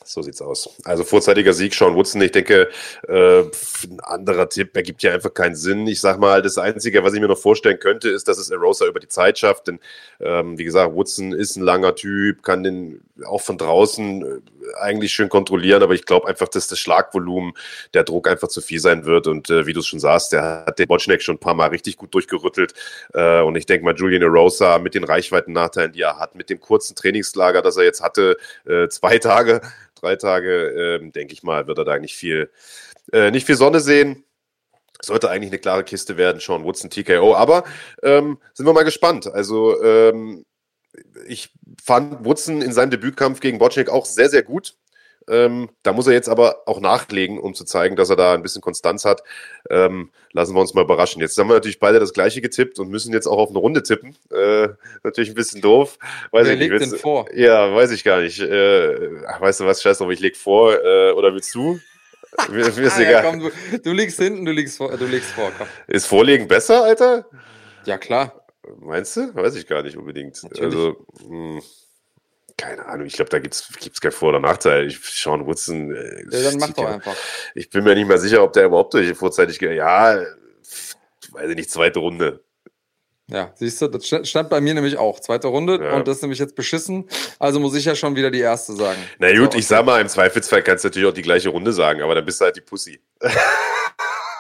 So 0.05 0.21
sieht's 0.21 0.43
aus. 0.43 0.69
Also 0.85 1.05
vorzeitiger 1.05 1.53
Sieg, 1.53 1.75
Sean 1.75 1.95
Woodson. 1.95 2.21
Ich 2.23 2.33
denke, 2.33 2.69
äh, 3.09 3.41
ein 3.41 4.01
anderer 4.01 4.49
Tipp 4.49 4.77
ergibt 4.77 5.03
ja 5.03 5.13
einfach 5.13 5.33
keinen 5.33 5.55
Sinn. 5.55 5.87
Ich 5.87 6.01
sag 6.01 6.19
mal, 6.19 6.43
das 6.43 6.59
Einzige, 6.59 7.03
was 7.05 7.15
ich 7.15 7.21
mir 7.21 7.29
noch 7.29 7.39
vorstellen 7.39 7.79
könnte, 7.79 8.11
ist, 8.11 8.29
dass 8.29 8.39
es 8.39 8.51
Erosa 8.51 8.87
über 8.87 9.01
die 9.01 9.09
Zeit 9.09 9.39
schafft. 9.39 9.69
Denn, 9.69 9.79
ähm, 10.21 10.59
wie 10.59 10.65
gesagt, 10.65 10.95
Woodson 10.95 11.33
ist 11.33 11.57
ein 11.57 11.63
langer 11.63 11.95
Typ, 11.95 12.43
kann 12.43 12.63
den 12.63 13.03
auch 13.25 13.41
von 13.41 13.59
draußen 13.59 14.23
äh, 14.23 14.41
eigentlich 14.75 15.13
schön 15.13 15.29
kontrollieren. 15.29 15.83
Aber 15.83 15.95
ich 15.95 16.05
glaube 16.05 16.29
einfach, 16.29 16.49
dass 16.49 16.67
das 16.67 16.79
Schlagvolumen, 16.79 17.53
der 17.95 18.05
Druck 18.05 18.29
einfach 18.29 18.49
zu 18.49 18.61
viel 18.61 18.81
sein 18.81 19.05
wird. 19.05 19.27
Und 19.27 19.51
äh, 19.51 19.67
wie 19.67 19.73
du 19.73 19.81
es 19.81 19.87
schon 19.87 20.01
sagst, 20.01 20.33
der 20.33 20.65
hat 20.67 20.79
den 20.79 20.89
Botschneck 20.89 21.23
schon 21.23 21.37
ein 21.37 21.41
paar 21.41 21.55
Mal 21.55 21.69
richtig 21.69 21.97
gut 21.97 22.15
durchgerüttelt. 22.15 22.75
Äh, 23.15 23.41
und 23.43 23.57
ich 23.57 23.67
denke 23.67 23.85
mal, 23.85 23.95
Julian 23.95 24.23
Erosa 24.23 24.79
mit 24.79 24.95
den 24.95 25.05
Reichweiten-Nachteilen, 25.05 25.93
die 25.93 26.03
er 26.03 26.19
hat, 26.19 26.35
mit 26.35 26.51
dem 26.51 26.61
kurzen 26.61 26.95
Trainingslager, 26.95 27.63
das 27.63 27.77
er 27.77 27.85
jetzt 27.85 28.03
hatte, 28.03 28.37
äh, 28.67 28.89
zwei 28.89 29.19
Tage, 29.19 29.61
drei 30.01 30.17
Tage, 30.17 30.99
ähm, 31.01 31.13
denke 31.13 31.33
ich 31.33 31.43
mal, 31.43 31.67
wird 31.67 31.79
er 31.79 31.85
da 31.85 31.99
nicht 31.99 32.17
viel, 32.17 32.51
äh, 33.13 33.31
nicht 33.31 33.47
viel 33.47 33.57
Sonne 33.57 33.81
sehen. 33.81 34.25
Sollte 35.05 35.31
eigentlich 35.31 35.51
eine 35.51 35.59
klare 35.59 35.83
Kiste 35.83 36.17
werden, 36.17 36.41
Sean 36.41 36.63
Woodson, 36.63 36.89
TKO. 36.89 37.35
Aber 37.35 37.65
ähm, 38.03 38.39
sind 38.55 38.67
wir 38.67 38.73
mal 38.73 38.85
gespannt. 38.85 39.27
Also 39.27 39.83
ähm, 39.83 40.45
ich 41.27 41.51
fand 41.83 42.25
Woodson 42.25 42.63
in 42.63 42.73
seinem 42.73 42.91
Debütkampf 42.91 43.41
gegen 43.41 43.59
Bocek 43.59 43.89
auch 43.89 44.05
sehr, 44.05 44.29
sehr 44.29 44.43
gut. 44.43 44.75
Ähm, 45.29 45.71
da 45.83 45.93
muss 45.93 46.07
er 46.07 46.13
jetzt 46.13 46.29
aber 46.29 46.63
auch 46.67 46.81
nachlegen, 46.81 47.39
um 47.39 47.55
zu 47.55 47.65
zeigen, 47.65 47.97
dass 47.97 48.11
er 48.11 48.17
da 48.17 48.35
ein 48.35 48.43
bisschen 48.43 48.61
Konstanz 48.61 49.05
hat. 49.05 49.23
Ähm, 49.71 50.11
lassen 50.33 50.55
wir 50.55 50.61
uns 50.61 50.75
mal 50.75 50.83
überraschen. 50.83 51.21
Jetzt 51.21 51.39
haben 51.39 51.49
wir 51.49 51.55
natürlich 51.55 51.79
beide 51.79 52.01
das 52.01 52.13
gleiche 52.13 52.41
getippt 52.41 52.79
und 52.79 52.91
müssen 52.91 53.13
jetzt 53.13 53.27
auch 53.27 53.39
auf 53.39 53.51
eine 53.51 53.59
Runde 53.59 53.83
tippen. 53.83 54.17
Äh, 54.31 54.69
natürlich 55.05 55.31
ein 55.31 55.35
bisschen 55.35 55.61
doof. 55.61 55.99
Weiß 56.31 56.47
Wer 56.47 56.57
legt 56.57 56.81
denn 56.81 56.91
vor? 56.97 57.27
Ja, 57.35 57.75
weiß 57.75 57.93
ich 57.93 58.05
gar 58.05 58.21
nicht. 58.21 58.41
Äh, 58.41 59.23
weißt 59.41 59.61
du 59.61 59.67
was, 59.67 59.83
scheiß 59.83 59.99
drauf, 59.99 60.11
ich 60.11 60.21
leg 60.21 60.37
vor. 60.37 60.75
Äh, 60.75 61.13
oder 61.13 61.33
willst 61.35 61.55
du? 61.55 61.79
mir, 62.49 62.65
mir 62.65 62.65
ist 62.65 62.97
ah, 62.97 63.01
egal. 63.01 63.13
Ja, 63.13 63.23
komm, 63.23 63.41
du, 63.41 63.51
du, 63.79 63.93
liegst 63.93 64.19
hinten, 64.19 64.45
du 64.45 64.53
liegst 64.53 64.79
vor. 64.79 64.97
Du 64.97 65.07
legst 65.07 65.31
vor 65.31 65.53
komm. 65.57 65.67
Ist 65.87 66.07
Vorlegen 66.07 66.49
besser, 66.49 66.83
Alter? 66.85 67.27
Ja, 67.85 67.99
klar. 67.99 68.42
Meinst 68.79 69.17
du? 69.17 69.35
Weiß 69.35 69.55
ich 69.57 69.67
gar 69.67 69.83
nicht 69.83 69.97
unbedingt. 69.97 70.43
Natürlich. 70.43 70.63
Also, 70.63 71.07
mh. 71.29 71.29
Hm 71.29 71.63
keine 72.57 72.87
Ahnung, 72.87 73.07
ich 73.07 73.15
glaube, 73.15 73.31
da 73.31 73.39
gibt 73.39 73.55
es 73.55 74.01
kein 74.01 74.13
Vor- 74.13 74.31
oder 74.31 74.41
Nachteil. 74.41 74.87
Ich, 74.87 74.99
Sean 75.01 75.47
Woodson. 75.47 75.95
Äh, 75.95 76.25
ja, 76.31 76.51
dann 76.51 76.59
mach 76.59 76.71
doch 76.71 76.87
einfach. 76.87 77.17
Ich 77.55 77.71
bin 77.71 77.85
mir 77.85 77.95
nicht 77.95 78.07
mal 78.07 78.19
sicher, 78.19 78.43
ob 78.43 78.53
der 78.53 78.67
überhaupt 78.67 78.95
durch 78.95 79.17
vorzeitig. 79.17 79.61
Ja, 79.61 80.23
weiß 81.33 81.51
ich 81.51 81.57
nicht, 81.57 81.71
zweite 81.71 81.99
Runde. 81.99 82.45
Ja, 83.29 83.53
siehst 83.55 83.81
du, 83.81 83.89
das 83.89 84.07
stand 84.07 84.51
bei 84.51 84.61
mir 84.61 84.75
nämlich 84.75 84.99
auch. 84.99 85.21
Zweite 85.21 85.49
Runde 85.49 85.83
ja. 85.83 85.95
und 85.95 86.07
das 86.07 86.17
ist 86.17 86.23
nämlich 86.23 86.39
jetzt 86.39 86.55
beschissen. 86.55 87.09
Also 87.39 87.61
muss 87.61 87.75
ich 87.75 87.85
ja 87.85 87.95
schon 87.95 88.15
wieder 88.15 88.31
die 88.31 88.41
erste 88.41 88.75
sagen. 88.75 88.99
Na 89.19 89.35
gut, 89.35 89.55
ich 89.55 89.67
sag 89.67 89.87
mal, 89.87 90.01
im 90.01 90.09
Zweifelsfall 90.09 90.63
kannst 90.63 90.85
du 90.85 90.89
natürlich 90.89 91.09
auch 91.09 91.15
die 91.15 91.23
gleiche 91.23 91.49
Runde 91.49 91.73
sagen, 91.73 92.03
aber 92.03 92.15
dann 92.15 92.25
bist 92.25 92.41
du 92.41 92.45
halt 92.45 92.57
die 92.57 92.61
Pussy. 92.61 93.01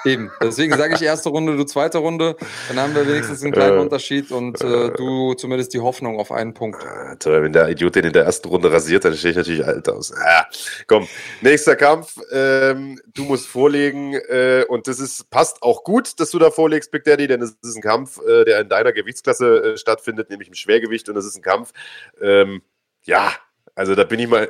Eben. 0.04 0.30
Deswegen 0.40 0.76
sage 0.76 0.94
ich 0.94 1.02
erste 1.02 1.28
Runde, 1.28 1.56
du 1.56 1.64
zweite 1.64 1.98
Runde. 1.98 2.36
Dann 2.68 2.80
haben 2.80 2.94
wir 2.94 3.06
wenigstens 3.06 3.42
einen 3.42 3.52
kleinen 3.52 3.78
Unterschied 3.78 4.30
und 4.32 4.60
äh, 4.60 4.90
du 4.90 5.34
zumindest 5.34 5.74
die 5.74 5.80
Hoffnung 5.80 6.18
auf 6.18 6.32
einen 6.32 6.54
Punkt. 6.54 6.84
Ah, 6.84 7.14
toll, 7.16 7.42
wenn 7.42 7.52
der 7.52 7.68
Idiot 7.68 7.94
den 7.94 8.06
in 8.06 8.12
der 8.12 8.24
ersten 8.24 8.48
Runde 8.48 8.72
rasiert, 8.72 9.04
dann 9.04 9.14
stehe 9.14 9.30
ich 9.30 9.36
natürlich 9.36 9.64
alt 9.64 9.88
aus. 9.88 10.12
Ah, 10.12 10.46
komm, 10.86 11.06
nächster 11.40 11.76
Kampf. 11.76 12.16
Ähm, 12.32 13.00
du 13.14 13.24
musst 13.24 13.46
vorlegen 13.46 14.14
äh, 14.14 14.64
und 14.68 14.88
das 14.88 14.98
ist 14.98 15.30
passt 15.30 15.62
auch 15.62 15.84
gut, 15.84 16.18
dass 16.18 16.30
du 16.30 16.38
da 16.38 16.50
vorlegst, 16.50 16.90
Big 16.90 17.04
Daddy, 17.04 17.26
denn 17.26 17.42
es 17.42 17.56
ist 17.62 17.76
ein 17.76 17.82
Kampf, 17.82 18.20
äh, 18.26 18.44
der 18.44 18.60
in 18.60 18.68
deiner 18.68 18.92
Gewichtsklasse 18.92 19.74
äh, 19.74 19.76
stattfindet, 19.76 20.30
nämlich 20.30 20.48
im 20.48 20.54
Schwergewicht 20.54 21.08
und 21.08 21.16
es 21.16 21.26
ist 21.26 21.36
ein 21.36 21.42
Kampf. 21.42 21.72
Ähm, 22.20 22.62
ja, 23.04 23.32
also 23.74 23.94
da 23.94 24.04
bin 24.04 24.20
ich 24.20 24.28
mal 24.28 24.46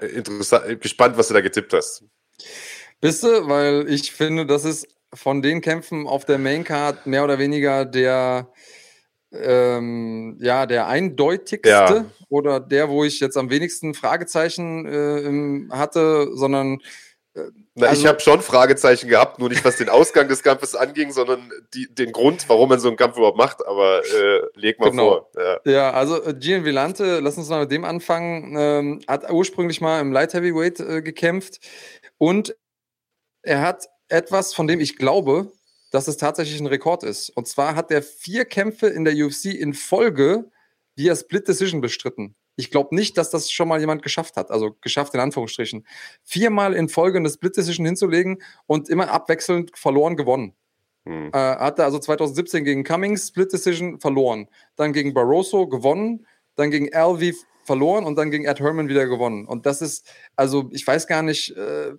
gespannt, 0.80 1.16
was 1.16 1.28
du 1.28 1.34
da 1.34 1.40
getippt 1.40 1.72
hast. 1.72 2.04
Bist 3.00 3.22
du, 3.22 3.48
weil 3.48 3.86
ich 3.88 4.12
finde, 4.12 4.46
das 4.46 4.64
ist 4.64 4.86
von 5.14 5.42
den 5.42 5.60
Kämpfen 5.60 6.06
auf 6.06 6.24
der 6.24 6.38
Maincard 6.38 7.06
mehr 7.06 7.24
oder 7.24 7.38
weniger 7.38 7.84
der, 7.84 8.48
ähm, 9.32 10.36
ja, 10.40 10.66
der 10.66 10.86
eindeutigste 10.86 11.68
ja. 11.68 12.04
oder 12.28 12.60
der, 12.60 12.88
wo 12.88 13.04
ich 13.04 13.20
jetzt 13.20 13.36
am 13.36 13.50
wenigsten 13.50 13.94
Fragezeichen 13.94 15.68
äh, 15.68 15.74
hatte, 15.74 16.28
sondern 16.34 16.80
äh, 17.34 17.50
Na, 17.74 17.88
also, 17.88 18.02
ich 18.02 18.06
habe 18.06 18.20
schon 18.20 18.42
Fragezeichen 18.42 19.08
gehabt, 19.08 19.38
nur 19.38 19.48
nicht 19.48 19.64
was 19.64 19.76
den 19.76 19.88
Ausgang 19.88 20.28
des 20.28 20.42
Kampfes 20.42 20.74
anging, 20.74 21.12
sondern 21.12 21.50
die, 21.74 21.92
den 21.92 22.12
Grund, 22.12 22.48
warum 22.48 22.68
man 22.68 22.80
so 22.80 22.88
einen 22.88 22.96
Kampf 22.96 23.16
überhaupt 23.16 23.38
macht. 23.38 23.66
Aber 23.66 24.02
äh, 24.04 24.42
leg 24.54 24.78
mal 24.78 24.90
genau. 24.90 25.08
vor. 25.08 25.30
Ja. 25.36 25.72
ja, 25.72 25.90
also 25.92 26.22
äh, 26.22 26.34
Gian 26.34 26.64
Villante, 26.64 27.20
lass 27.20 27.38
uns 27.38 27.48
mal 27.48 27.60
mit 27.60 27.72
dem 27.72 27.84
anfangen, 27.84 28.54
ähm, 28.58 29.00
hat 29.08 29.30
ursprünglich 29.30 29.80
mal 29.80 30.00
im 30.00 30.12
Light 30.12 30.34
Heavyweight 30.34 30.80
äh, 30.80 31.02
gekämpft 31.02 31.60
und 32.18 32.54
er 33.42 33.60
hat 33.60 33.88
etwas, 34.12 34.54
von 34.54 34.66
dem 34.66 34.80
ich 34.80 34.96
glaube, 34.96 35.52
dass 35.90 36.08
es 36.08 36.16
tatsächlich 36.16 36.60
ein 36.60 36.66
Rekord 36.66 37.02
ist. 37.02 37.30
Und 37.30 37.48
zwar 37.48 37.74
hat 37.74 37.90
er 37.90 38.02
vier 38.02 38.44
Kämpfe 38.44 38.88
in 38.88 39.04
der 39.04 39.14
UFC 39.14 39.46
in 39.46 39.74
Folge 39.74 40.50
via 40.96 41.14
Split 41.16 41.48
Decision 41.48 41.80
bestritten. 41.80 42.34
Ich 42.56 42.70
glaube 42.70 42.94
nicht, 42.94 43.16
dass 43.16 43.30
das 43.30 43.50
schon 43.50 43.68
mal 43.68 43.80
jemand 43.80 44.02
geschafft 44.02 44.36
hat. 44.36 44.50
Also 44.50 44.76
geschafft 44.80 45.14
in 45.14 45.20
Anführungsstrichen. 45.20 45.86
Viermal 46.22 46.74
in 46.74 46.88
Folge 46.88 47.18
eine 47.18 47.30
Split 47.30 47.56
Decision 47.56 47.86
hinzulegen 47.86 48.42
und 48.66 48.88
immer 48.88 49.10
abwechselnd 49.10 49.76
verloren 49.76 50.16
gewonnen. 50.16 50.54
Hm. 51.04 51.30
Äh, 51.32 51.38
hatte 51.38 51.84
also 51.84 51.98
2017 51.98 52.64
gegen 52.64 52.84
Cummings 52.84 53.28
Split 53.28 53.52
Decision 53.52 54.00
verloren. 54.00 54.48
Dann 54.76 54.92
gegen 54.92 55.14
Barroso 55.14 55.66
gewonnen. 55.66 56.26
Dann 56.56 56.70
gegen 56.70 56.94
Alvi 56.94 57.34
verloren 57.64 58.04
und 58.04 58.16
dann 58.16 58.30
gegen 58.30 58.44
Ed 58.44 58.60
Herman 58.60 58.88
wieder 58.88 59.06
gewonnen. 59.06 59.46
Und 59.46 59.66
das 59.66 59.82
ist, 59.82 60.06
also 60.36 60.68
ich 60.72 60.86
weiß 60.86 61.06
gar 61.06 61.22
nicht, 61.22 61.56
äh, 61.56 61.92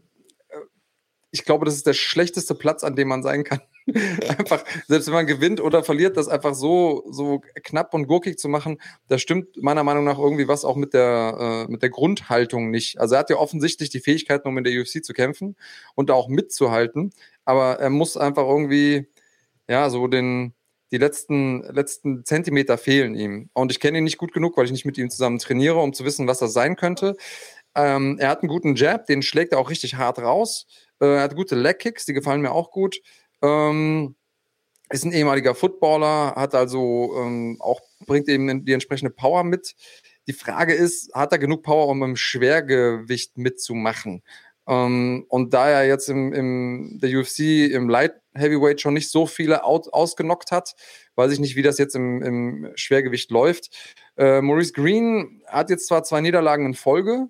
ich 1.34 1.46
glaube, 1.46 1.66
das 1.66 1.74
ist 1.74 1.88
der 1.88 1.94
schlechteste 1.94 2.54
Platz, 2.54 2.84
an 2.84 2.96
dem 2.96 3.08
man 3.08 3.24
sein 3.24 3.44
kann. 3.44 3.60
einfach, 4.38 4.64
selbst 4.88 5.08
wenn 5.08 5.16
man 5.16 5.26
gewinnt 5.26 5.60
oder 5.60 5.84
verliert, 5.84 6.16
das 6.16 6.28
einfach 6.28 6.54
so, 6.54 7.04
so 7.10 7.42
knapp 7.64 7.96
und 7.96 8.06
gurkig 8.06 8.38
zu 8.38 8.48
machen, 8.48 8.80
da 9.08 9.18
stimmt 9.18 9.62
meiner 9.62 9.84
Meinung 9.84 10.04
nach 10.04 10.20
irgendwie 10.20 10.48
was 10.48 10.64
auch 10.64 10.76
mit 10.76 10.94
der, 10.94 11.66
äh, 11.68 11.72
mit 11.72 11.82
der 11.82 11.90
Grundhaltung 11.90 12.70
nicht. 12.70 13.00
Also 13.00 13.16
er 13.16 13.20
hat 13.20 13.32
ja 13.32 13.38
offensichtlich 13.38 13.90
die 13.90 14.00
Fähigkeiten, 14.00 14.48
um 14.48 14.58
in 14.60 14.64
der 14.64 14.80
UFC 14.80 15.04
zu 15.04 15.14
kämpfen 15.14 15.56
und 15.96 16.12
da 16.12 16.14
auch 16.14 16.28
mitzuhalten, 16.28 17.12
aber 17.46 17.80
er 17.80 17.90
muss 17.90 18.16
einfach 18.16 18.48
irgendwie, 18.48 19.08
ja, 19.68 19.90
so 19.90 20.08
den, 20.08 20.54
die 20.92 21.00
letzten, 21.00 21.64
letzten 21.64 22.26
Zentimeter 22.26 22.78
fehlen 22.78 23.16
ihm. 23.16 23.50
Und 23.54 23.72
ich 23.72 23.80
kenne 23.80 23.98
ihn 23.98 24.04
nicht 24.04 24.20
gut 24.20 24.34
genug, 24.34 24.56
weil 24.56 24.66
ich 24.66 24.72
nicht 24.72 24.86
mit 24.86 25.00
ihm 25.00 25.10
zusammen 25.10 25.40
trainiere, 25.40 25.80
um 25.80 25.94
zu 25.94 26.06
wissen, 26.06 26.28
was 26.28 26.38
das 26.38 26.54
sein 26.54 26.76
könnte. 26.76 27.18
Ähm, 27.76 28.18
er 28.20 28.30
hat 28.30 28.44
einen 28.44 28.50
guten 28.50 28.76
Jab, 28.76 29.08
den 29.08 29.24
schlägt 29.24 29.54
er 29.54 29.60
auch 29.60 29.72
richtig 29.72 29.96
hart 29.96 30.20
raus. 30.20 30.68
Äh, 31.04 31.16
er 31.18 31.22
hat 31.24 31.36
gute 31.36 31.56
Leg-Kicks, 31.56 32.06
die 32.06 32.14
gefallen 32.14 32.42
mir 32.42 32.52
auch 32.52 32.72
gut. 32.72 33.02
Ähm, 33.42 34.16
ist 34.90 35.04
ein 35.04 35.12
ehemaliger 35.12 35.56
Footballer, 35.56 36.36
hat 36.36 36.56
also 36.56 37.14
ähm, 37.18 37.58
auch, 37.60 37.82
bringt 38.06 38.30
eben 38.30 38.64
die 38.64 38.74
entsprechende 38.74 39.12
Power 39.12 39.44
mit. 39.44 39.76
Die 40.28 40.34
Frage 40.34 40.74
ist, 40.74 41.14
hat 41.14 41.32
er 41.34 41.40
genug 41.40 41.64
Power, 41.64 41.88
um 41.88 42.04
im 42.04 42.16
Schwergewicht 42.16 43.38
mitzumachen? 43.38 44.24
Ähm, 44.68 45.26
und 45.28 45.54
da 45.54 45.68
er 45.68 45.88
jetzt 45.88 46.08
im, 46.10 46.32
im 46.32 47.00
der 47.02 47.10
UFC 47.18 47.40
im 47.72 47.90
Light 47.90 48.14
Heavyweight 48.34 48.80
schon 48.80 48.94
nicht 48.94 49.10
so 49.10 49.26
viele 49.26 49.66
out, 49.66 49.92
ausgenockt 49.92 50.52
hat, 50.52 50.74
weiß 51.16 51.34
ich 51.34 51.40
nicht, 51.40 51.56
wie 51.56 51.62
das 51.64 51.78
jetzt 51.78 51.96
im, 51.96 52.22
im 52.22 52.72
Schwergewicht 52.76 53.30
läuft. 53.32 53.76
Äh, 54.16 54.42
Maurice 54.42 54.72
Green 54.72 55.42
hat 55.48 55.70
jetzt 55.70 55.88
zwar 55.88 56.04
zwei 56.04 56.22
Niederlagen 56.22 56.66
in 56.66 56.74
Folge, 56.76 57.28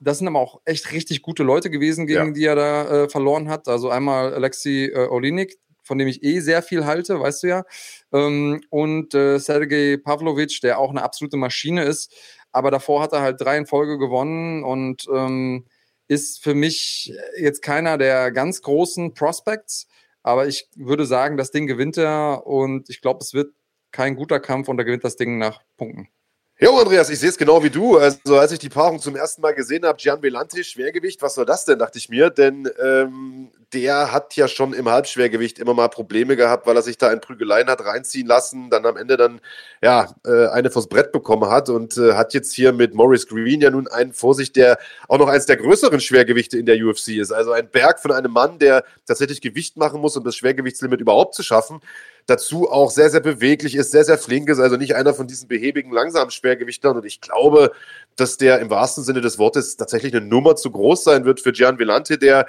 das 0.00 0.18
sind 0.18 0.28
aber 0.28 0.40
auch 0.40 0.60
echt 0.64 0.92
richtig 0.92 1.22
gute 1.22 1.42
Leute 1.42 1.70
gewesen, 1.70 2.06
gegen 2.06 2.28
ja. 2.28 2.32
die 2.32 2.44
er 2.44 2.56
da 2.56 3.04
äh, 3.04 3.08
verloren 3.08 3.48
hat. 3.48 3.68
Also 3.68 3.90
einmal 3.90 4.34
Alexei 4.34 4.90
äh, 4.92 5.08
Olinik, 5.08 5.58
von 5.82 5.98
dem 5.98 6.08
ich 6.08 6.24
eh 6.24 6.40
sehr 6.40 6.62
viel 6.62 6.84
halte, 6.86 7.20
weißt 7.20 7.42
du 7.42 7.46
ja. 7.48 7.64
Ähm, 8.12 8.62
und 8.70 9.14
äh, 9.14 9.38
Sergej 9.38 9.98
Pavlovic, 9.98 10.60
der 10.62 10.78
auch 10.78 10.90
eine 10.90 11.02
absolute 11.02 11.36
Maschine 11.36 11.84
ist. 11.84 12.12
Aber 12.52 12.70
davor 12.70 13.02
hat 13.02 13.12
er 13.12 13.20
halt 13.20 13.40
drei 13.40 13.58
in 13.58 13.66
Folge 13.66 13.98
gewonnen 13.98 14.64
und 14.64 15.06
ähm, 15.12 15.66
ist 16.08 16.42
für 16.42 16.54
mich 16.54 17.12
jetzt 17.38 17.62
keiner 17.62 17.98
der 17.98 18.30
ganz 18.32 18.62
großen 18.62 19.14
Prospects, 19.14 19.88
aber 20.22 20.46
ich 20.46 20.68
würde 20.76 21.06
sagen, 21.06 21.36
das 21.36 21.50
Ding 21.50 21.66
gewinnt 21.66 21.96
er 21.96 22.46
und 22.46 22.88
ich 22.90 23.00
glaube, 23.00 23.20
es 23.22 23.34
wird 23.34 23.52
kein 23.92 24.16
guter 24.16 24.40
Kampf 24.40 24.68
und 24.68 24.78
er 24.78 24.84
gewinnt 24.84 25.04
das 25.04 25.16
Ding 25.16 25.38
nach 25.38 25.62
Punkten. 25.76 26.08
Jo, 26.58 26.74
Andreas, 26.78 27.10
ich 27.10 27.18
sehe 27.18 27.28
es 27.28 27.36
genau 27.36 27.62
wie 27.62 27.68
du. 27.68 27.98
Also, 27.98 28.38
als 28.38 28.50
ich 28.50 28.58
die 28.58 28.70
Paarung 28.70 28.98
zum 28.98 29.14
ersten 29.14 29.42
Mal 29.42 29.52
gesehen 29.52 29.84
habe, 29.84 29.98
Gian 29.98 30.22
Velante, 30.22 30.64
Schwergewicht, 30.64 31.20
was 31.20 31.34
soll 31.34 31.44
das 31.44 31.66
denn, 31.66 31.78
dachte 31.78 31.98
ich 31.98 32.08
mir. 32.08 32.30
Denn 32.30 32.66
ähm, 32.82 33.50
der 33.74 34.10
hat 34.10 34.34
ja 34.36 34.48
schon 34.48 34.72
im 34.72 34.88
Halbschwergewicht 34.88 35.58
immer 35.58 35.74
mal 35.74 35.88
Probleme 35.88 36.34
gehabt, 36.34 36.66
weil 36.66 36.74
er 36.74 36.80
sich 36.80 36.96
da 36.96 37.12
in 37.12 37.20
Prügeleien 37.20 37.68
hat 37.68 37.84
reinziehen 37.84 38.26
lassen, 38.26 38.70
dann 38.70 38.86
am 38.86 38.96
Ende 38.96 39.18
dann, 39.18 39.42
ja, 39.82 40.14
äh, 40.24 40.46
eine 40.46 40.70
vors 40.70 40.88
Brett 40.88 41.12
bekommen 41.12 41.50
hat 41.50 41.68
und 41.68 41.98
äh, 41.98 42.14
hat 42.14 42.32
jetzt 42.32 42.54
hier 42.54 42.72
mit 42.72 42.94
Morris 42.94 43.26
Green 43.26 43.60
ja 43.60 43.68
nun 43.68 43.86
einen 43.86 44.14
vor 44.14 44.34
sich, 44.34 44.50
der 44.54 44.78
auch 45.08 45.18
noch 45.18 45.28
eines 45.28 45.44
der 45.44 45.58
größeren 45.58 46.00
Schwergewichte 46.00 46.56
in 46.56 46.64
der 46.64 46.82
UFC 46.82 47.08
ist. 47.08 47.32
Also 47.32 47.52
ein 47.52 47.68
Berg 47.68 48.00
von 48.00 48.12
einem 48.12 48.32
Mann, 48.32 48.58
der 48.58 48.82
tatsächlich 49.04 49.42
Gewicht 49.42 49.76
machen 49.76 50.00
muss, 50.00 50.16
um 50.16 50.24
das 50.24 50.36
Schwergewichtslimit 50.36 51.02
überhaupt 51.02 51.34
zu 51.34 51.42
schaffen 51.42 51.82
dazu 52.26 52.70
auch 52.70 52.90
sehr, 52.90 53.10
sehr 53.10 53.20
beweglich 53.20 53.74
ist, 53.74 53.92
sehr, 53.92 54.04
sehr 54.04 54.18
flink 54.18 54.48
ist, 54.48 54.58
also 54.58 54.76
nicht 54.76 54.94
einer 54.94 55.14
von 55.14 55.26
diesen 55.26 55.48
behäbigen, 55.48 55.92
langsamen 55.92 56.30
Schwergewichtlern. 56.30 56.96
Und 56.96 57.06
ich 57.06 57.20
glaube, 57.20 57.72
dass 58.16 58.36
der 58.36 58.58
im 58.60 58.70
wahrsten 58.70 59.04
Sinne 59.04 59.20
des 59.20 59.38
Wortes 59.38 59.76
tatsächlich 59.76 60.14
eine 60.14 60.26
Nummer 60.26 60.56
zu 60.56 60.70
groß 60.70 61.04
sein 61.04 61.24
wird 61.24 61.40
für 61.40 61.52
Gian 61.52 61.78
Villante, 61.78 62.18
der 62.18 62.46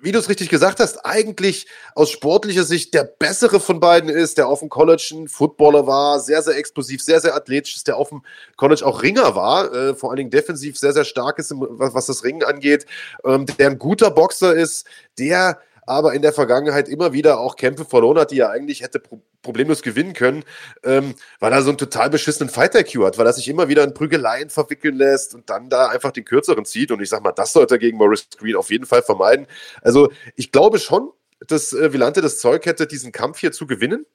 wie 0.00 0.12
du 0.12 0.18
es 0.18 0.28
richtig 0.28 0.48
gesagt 0.48 0.80
hast, 0.80 1.04
eigentlich 1.04 1.66
aus 1.94 2.10
sportlicher 2.10 2.64
Sicht 2.64 2.94
der 2.94 3.04
bessere 3.04 3.60
von 3.60 3.80
beiden 3.80 4.08
ist, 4.08 4.38
der 4.38 4.48
auf 4.48 4.60
dem 4.60 4.68
College 4.68 5.10
ein 5.12 5.28
Footballer 5.28 5.86
war, 5.86 6.20
sehr, 6.20 6.42
sehr 6.42 6.56
explosiv, 6.56 7.02
sehr, 7.02 7.20
sehr 7.20 7.34
athletisch 7.34 7.76
ist, 7.76 7.88
der 7.88 7.96
auf 7.96 8.10
dem 8.10 8.22
College 8.56 8.86
auch 8.86 9.02
Ringer 9.02 9.34
war, 9.34 9.72
äh, 9.74 9.94
vor 9.94 10.10
allen 10.10 10.18
Dingen 10.18 10.30
defensiv 10.30 10.78
sehr, 10.78 10.92
sehr 10.92 11.04
stark 11.04 11.38
ist, 11.38 11.52
was, 11.56 11.94
was 11.94 12.06
das 12.06 12.24
Ringen 12.24 12.44
angeht, 12.44 12.86
ähm, 13.24 13.46
der 13.58 13.70
ein 13.70 13.78
guter 13.78 14.10
Boxer 14.10 14.54
ist, 14.54 14.86
der 15.18 15.58
aber 15.84 16.14
in 16.14 16.22
der 16.22 16.32
Vergangenheit 16.32 16.88
immer 16.88 17.12
wieder 17.12 17.40
auch 17.40 17.56
Kämpfe 17.56 17.84
verloren 17.84 18.18
hat, 18.18 18.30
die 18.30 18.38
er 18.38 18.50
eigentlich 18.50 18.82
hätte 18.82 19.00
pro 19.00 19.20
problemlos 19.42 19.82
gewinnen 19.82 20.12
können, 20.12 20.44
ähm, 20.84 21.14
weil 21.40 21.52
er 21.52 21.62
so 21.62 21.70
einen 21.70 21.78
total 21.78 22.10
beschissenen 22.10 22.48
Fighter-Q 22.48 23.04
hat, 23.04 23.18
weil 23.18 23.26
er 23.26 23.32
sich 23.32 23.48
immer 23.48 23.66
wieder 23.66 23.82
in 23.82 23.92
Prügeleien 23.92 24.50
verwickeln 24.50 24.94
lässt 24.94 25.34
und 25.34 25.50
dann 25.50 25.68
da 25.68 25.88
einfach 25.88 26.12
den 26.12 26.24
kürzeren 26.24 26.64
zieht. 26.64 26.92
Und 26.92 27.02
ich 27.02 27.08
sag 27.08 27.24
mal, 27.24 27.32
das 27.32 27.52
sollte 27.52 27.74
er 27.74 27.78
gegen 27.78 27.98
Maurice 27.98 28.26
Green 28.38 28.54
auf 28.54 28.70
jeden 28.70 28.86
Fall 28.86 29.02
vermeiden. 29.02 29.48
Also 29.80 30.12
ich 30.36 30.52
glaube 30.52 30.78
schon, 30.78 31.10
dass 31.40 31.72
äh, 31.72 31.92
Villante 31.92 32.20
das 32.20 32.38
Zeug 32.38 32.66
hätte, 32.66 32.86
diesen 32.86 33.10
Kampf 33.10 33.40
hier 33.40 33.50
zu 33.50 33.66
gewinnen. 33.66 34.06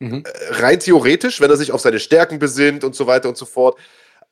Mhm. 0.00 0.24
Äh, 0.24 0.54
rein 0.54 0.80
theoretisch, 0.80 1.40
wenn 1.40 1.50
er 1.50 1.56
sich 1.56 1.70
auf 1.70 1.80
seine 1.80 2.00
Stärken 2.00 2.40
besinnt 2.40 2.82
und 2.82 2.96
so 2.96 3.06
weiter 3.06 3.28
und 3.28 3.36
so 3.36 3.46
fort. 3.46 3.78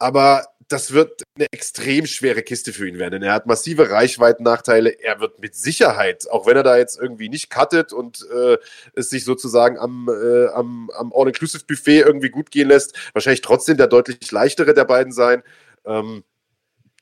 Aber 0.00 0.46
das 0.68 0.92
wird 0.92 1.22
eine 1.34 1.46
extrem 1.50 2.06
schwere 2.06 2.42
Kiste 2.42 2.75
für 2.75 2.87
ihn 2.87 2.98
werden. 2.98 3.22
Er 3.22 3.32
hat 3.32 3.46
massive 3.46 3.90
Reichweitennachteile. 3.90 4.90
Er 5.00 5.18
wird 5.18 5.40
mit 5.40 5.54
Sicherheit, 5.54 6.30
auch 6.30 6.46
wenn 6.46 6.56
er 6.56 6.62
da 6.62 6.76
jetzt 6.76 6.98
irgendwie 7.00 7.30
nicht 7.30 7.50
cuttet 7.50 7.94
und 7.94 8.26
äh, 8.30 8.58
es 8.94 9.08
sich 9.08 9.25
sozusagen 9.25 9.78
am, 9.78 10.08
äh, 10.08 10.48
am, 10.48 10.90
am 10.90 11.12
All-Inclusive-Buffet 11.14 12.00
irgendwie 12.00 12.28
gut 12.28 12.50
gehen 12.50 12.68
lässt, 12.68 12.94
wahrscheinlich 13.14 13.40
trotzdem 13.40 13.78
der 13.78 13.87
deutlich 13.87 14.30
leichtere 14.30 14.75
der 14.75 14.84
beiden 14.84 15.12
sein. 15.12 15.42
Ähm, 15.87 16.22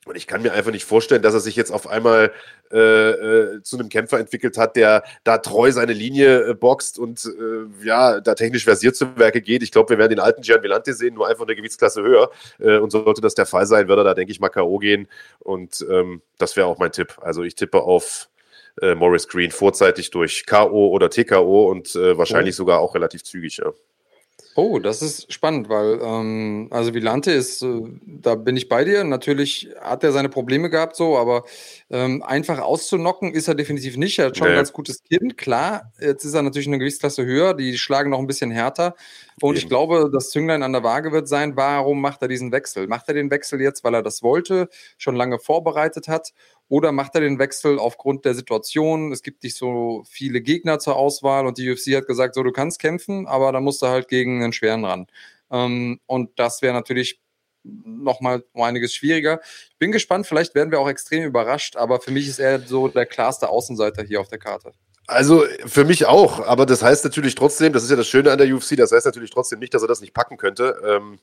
und 0.07 0.15
ich 0.15 0.27
kann 0.27 0.41
mir 0.41 0.53
einfach 0.53 0.71
nicht 0.71 0.85
vorstellen, 0.85 1.21
dass 1.21 1.33
er 1.33 1.39
sich 1.39 1.55
jetzt 1.55 1.71
auf 1.71 1.87
einmal 1.87 2.31
äh, 2.71 2.77
äh, 2.77 3.63
zu 3.63 3.77
einem 3.77 3.89
Kämpfer 3.89 4.19
entwickelt 4.19 4.57
hat, 4.57 4.75
der 4.75 5.03
da 5.23 5.37
treu 5.37 5.71
seine 5.71 5.93
Linie 5.93 6.49
äh, 6.49 6.53
boxt 6.53 6.99
und 6.99 7.25
äh, 7.25 7.85
ja, 7.85 8.19
da 8.19 8.35
technisch 8.35 8.65
versiert 8.65 8.95
zu 8.95 9.17
Werke 9.17 9.41
geht. 9.41 9.63
Ich 9.63 9.71
glaube, 9.71 9.91
wir 9.91 9.97
werden 9.97 10.11
den 10.11 10.19
alten 10.19 10.41
Gian 10.41 10.61
Villante 10.61 10.93
sehen, 10.93 11.13
nur 11.13 11.27
einfach 11.27 11.45
eine 11.45 11.55
Gewichtsklasse 11.55 12.01
höher. 12.01 12.29
Äh, 12.59 12.77
und 12.77 12.91
sollte 12.91 13.21
das 13.21 13.35
der 13.35 13.45
Fall 13.45 13.65
sein, 13.65 13.87
würde 13.87 14.01
er 14.01 14.05
da, 14.05 14.13
denke 14.13 14.31
ich, 14.31 14.39
mal 14.39 14.49
K.O. 14.49 14.79
gehen. 14.79 15.07
Und 15.39 15.85
ähm, 15.89 16.21
das 16.37 16.55
wäre 16.55 16.67
auch 16.67 16.77
mein 16.77 16.91
Tipp. 16.91 17.15
Also 17.21 17.43
ich 17.43 17.55
tippe 17.55 17.81
auf 17.81 18.29
äh, 18.81 18.95
Morris 18.95 19.27
Green 19.27 19.51
vorzeitig 19.51 20.11
durch 20.11 20.45
K.O. 20.45 20.89
oder 20.89 21.09
TKO 21.09 21.69
und 21.69 21.95
wahrscheinlich 21.95 22.55
oh. 22.55 22.57
sogar 22.57 22.79
auch 22.79 22.95
relativ 22.95 23.23
zügig, 23.23 23.57
ja. 23.57 23.71
Oh, 24.59 24.79
das 24.79 25.03
ist 25.03 25.31
spannend, 25.31 25.69
weil 25.69 25.99
ähm, 26.01 26.67
also 26.71 26.95
Vilante 26.95 27.29
ist, 27.29 27.61
äh, 27.61 27.79
da 28.07 28.33
bin 28.33 28.57
ich 28.57 28.67
bei 28.67 28.83
dir. 28.83 29.03
Natürlich 29.03 29.69
hat 29.79 30.03
er 30.03 30.11
seine 30.11 30.29
Probleme 30.29 30.71
gehabt, 30.71 30.95
so, 30.95 31.15
aber 31.15 31.43
ähm, 31.91 32.23
einfach 32.23 32.57
auszunocken 32.57 33.35
ist 33.35 33.47
er 33.47 33.53
definitiv 33.53 33.97
nicht. 33.97 34.17
Er 34.17 34.25
hat 34.25 34.37
schon 34.37 34.47
nee. 34.47 34.53
ein 34.53 34.57
ganz 34.57 34.73
gutes 34.73 35.03
Kind, 35.03 35.37
klar. 35.37 35.93
Jetzt 35.99 36.25
ist 36.25 36.33
er 36.33 36.41
natürlich 36.41 36.67
eine 36.67 36.79
Gewichtsklasse 36.79 37.23
höher, 37.23 37.53
die 37.53 37.77
schlagen 37.77 38.09
noch 38.09 38.17
ein 38.17 38.25
bisschen 38.25 38.49
härter. 38.49 38.95
Und 39.39 39.51
Eben. 39.51 39.57
ich 39.59 39.69
glaube, 39.69 40.09
das 40.11 40.31
Zünglein 40.31 40.63
an 40.63 40.73
der 40.73 40.81
Waage 40.81 41.11
wird 41.11 41.27
sein, 41.27 41.55
warum 41.55 42.01
macht 42.01 42.23
er 42.23 42.27
diesen 42.27 42.51
Wechsel? 42.51 42.87
Macht 42.87 43.07
er 43.09 43.13
den 43.13 43.29
Wechsel 43.29 43.61
jetzt, 43.61 43.83
weil 43.83 43.93
er 43.93 44.01
das 44.01 44.23
wollte, 44.23 44.69
schon 44.97 45.15
lange 45.15 45.37
vorbereitet 45.37 46.07
hat? 46.07 46.33
Oder 46.69 46.91
macht 46.91 47.15
er 47.15 47.21
den 47.21 47.39
Wechsel 47.39 47.79
aufgrund 47.79 48.25
der 48.25 48.33
Situation? 48.33 49.11
Es 49.11 49.23
gibt 49.23 49.43
nicht 49.43 49.55
so 49.55 50.03
viele 50.09 50.41
Gegner 50.41 50.79
zur 50.79 50.97
Auswahl 50.97 51.47
und 51.47 51.57
die 51.57 51.71
UFC 51.71 51.95
hat 51.95 52.07
gesagt, 52.07 52.35
so 52.35 52.43
du 52.43 52.51
kannst 52.51 52.79
kämpfen, 52.79 53.25
aber 53.25 53.51
dann 53.51 53.63
musst 53.63 53.81
du 53.81 53.87
halt 53.87 54.09
gegen 54.09 54.43
einen 54.43 54.53
schweren 54.53 54.83
ran. 54.83 55.07
Ähm, 55.49 55.99
und 56.05 56.37
das 56.37 56.61
wäre 56.61 56.73
natürlich 56.73 57.21
nochmal 57.63 58.43
um 58.53 58.63
einiges 58.63 58.93
schwieriger. 58.93 59.39
Ich 59.69 59.77
bin 59.77 59.91
gespannt, 59.91 60.27
vielleicht 60.27 60.55
werden 60.55 60.71
wir 60.71 60.79
auch 60.79 60.89
extrem 60.89 61.23
überrascht, 61.23 61.75
aber 61.75 61.99
für 61.99 62.11
mich 62.11 62.27
ist 62.27 62.39
er 62.39 62.59
so 62.59 62.87
der 62.87 63.05
klarste 63.05 63.49
Außenseiter 63.49 64.03
hier 64.03 64.21
auf 64.21 64.27
der 64.27 64.39
Karte. 64.39 64.71
Also 65.07 65.45
für 65.65 65.85
mich 65.85 66.05
auch, 66.05 66.45
aber 66.45 66.65
das 66.65 66.83
heißt 66.83 67.05
natürlich 67.05 67.35
trotzdem, 67.35 67.71
das 67.71 67.83
ist 67.83 67.89
ja 67.89 67.95
das 67.95 68.07
Schöne 68.07 68.31
an 68.31 68.37
der 68.37 68.53
UFC, 68.53 68.75
das 68.75 68.91
heißt 68.91 69.05
natürlich 69.05 69.31
trotzdem 69.31 69.59
nicht, 69.59 69.73
dass 69.73 69.81
er 69.81 69.87
das 69.87 70.01
nicht 70.01 70.13
packen 70.13 70.35
könnte. 70.35 70.81
Ähm, 70.85 71.19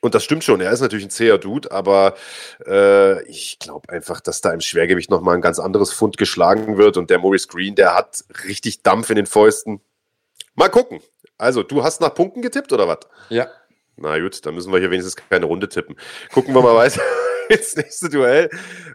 und 0.00 0.14
das 0.14 0.24
stimmt 0.24 0.44
schon, 0.44 0.60
er 0.60 0.72
ist 0.72 0.80
natürlich 0.80 1.04
ein 1.04 1.10
zäher 1.10 1.38
Dude, 1.38 1.70
aber 1.72 2.14
äh, 2.66 3.22
ich 3.24 3.58
glaube 3.58 3.88
einfach, 3.90 4.20
dass 4.20 4.40
da 4.40 4.52
im 4.52 4.60
Schwergewicht 4.60 5.10
nochmal 5.10 5.34
ein 5.34 5.42
ganz 5.42 5.58
anderes 5.58 5.92
Fund 5.92 6.16
geschlagen 6.16 6.78
wird 6.78 6.96
und 6.96 7.10
der 7.10 7.18
Maurice 7.18 7.48
Green, 7.48 7.74
der 7.74 7.94
hat 7.94 8.24
richtig 8.44 8.82
Dampf 8.82 9.10
in 9.10 9.16
den 9.16 9.26
Fäusten. 9.26 9.80
Mal 10.54 10.68
gucken. 10.68 11.00
Also, 11.38 11.62
du 11.62 11.82
hast 11.82 12.00
nach 12.00 12.14
Punkten 12.14 12.42
getippt 12.42 12.72
oder 12.72 12.86
was? 12.86 13.00
Ja. 13.28 13.48
Na 13.96 14.18
gut, 14.18 14.44
dann 14.44 14.54
müssen 14.54 14.72
wir 14.72 14.78
hier 14.78 14.90
wenigstens 14.90 15.16
keine 15.16 15.46
Runde 15.46 15.68
tippen. 15.68 15.96
Gucken 16.32 16.54
wir 16.54 16.62
mal 16.62 16.74
weiter 16.76 17.02
ins 17.48 17.76
nächste 17.76 18.08
Duell. 18.08 18.50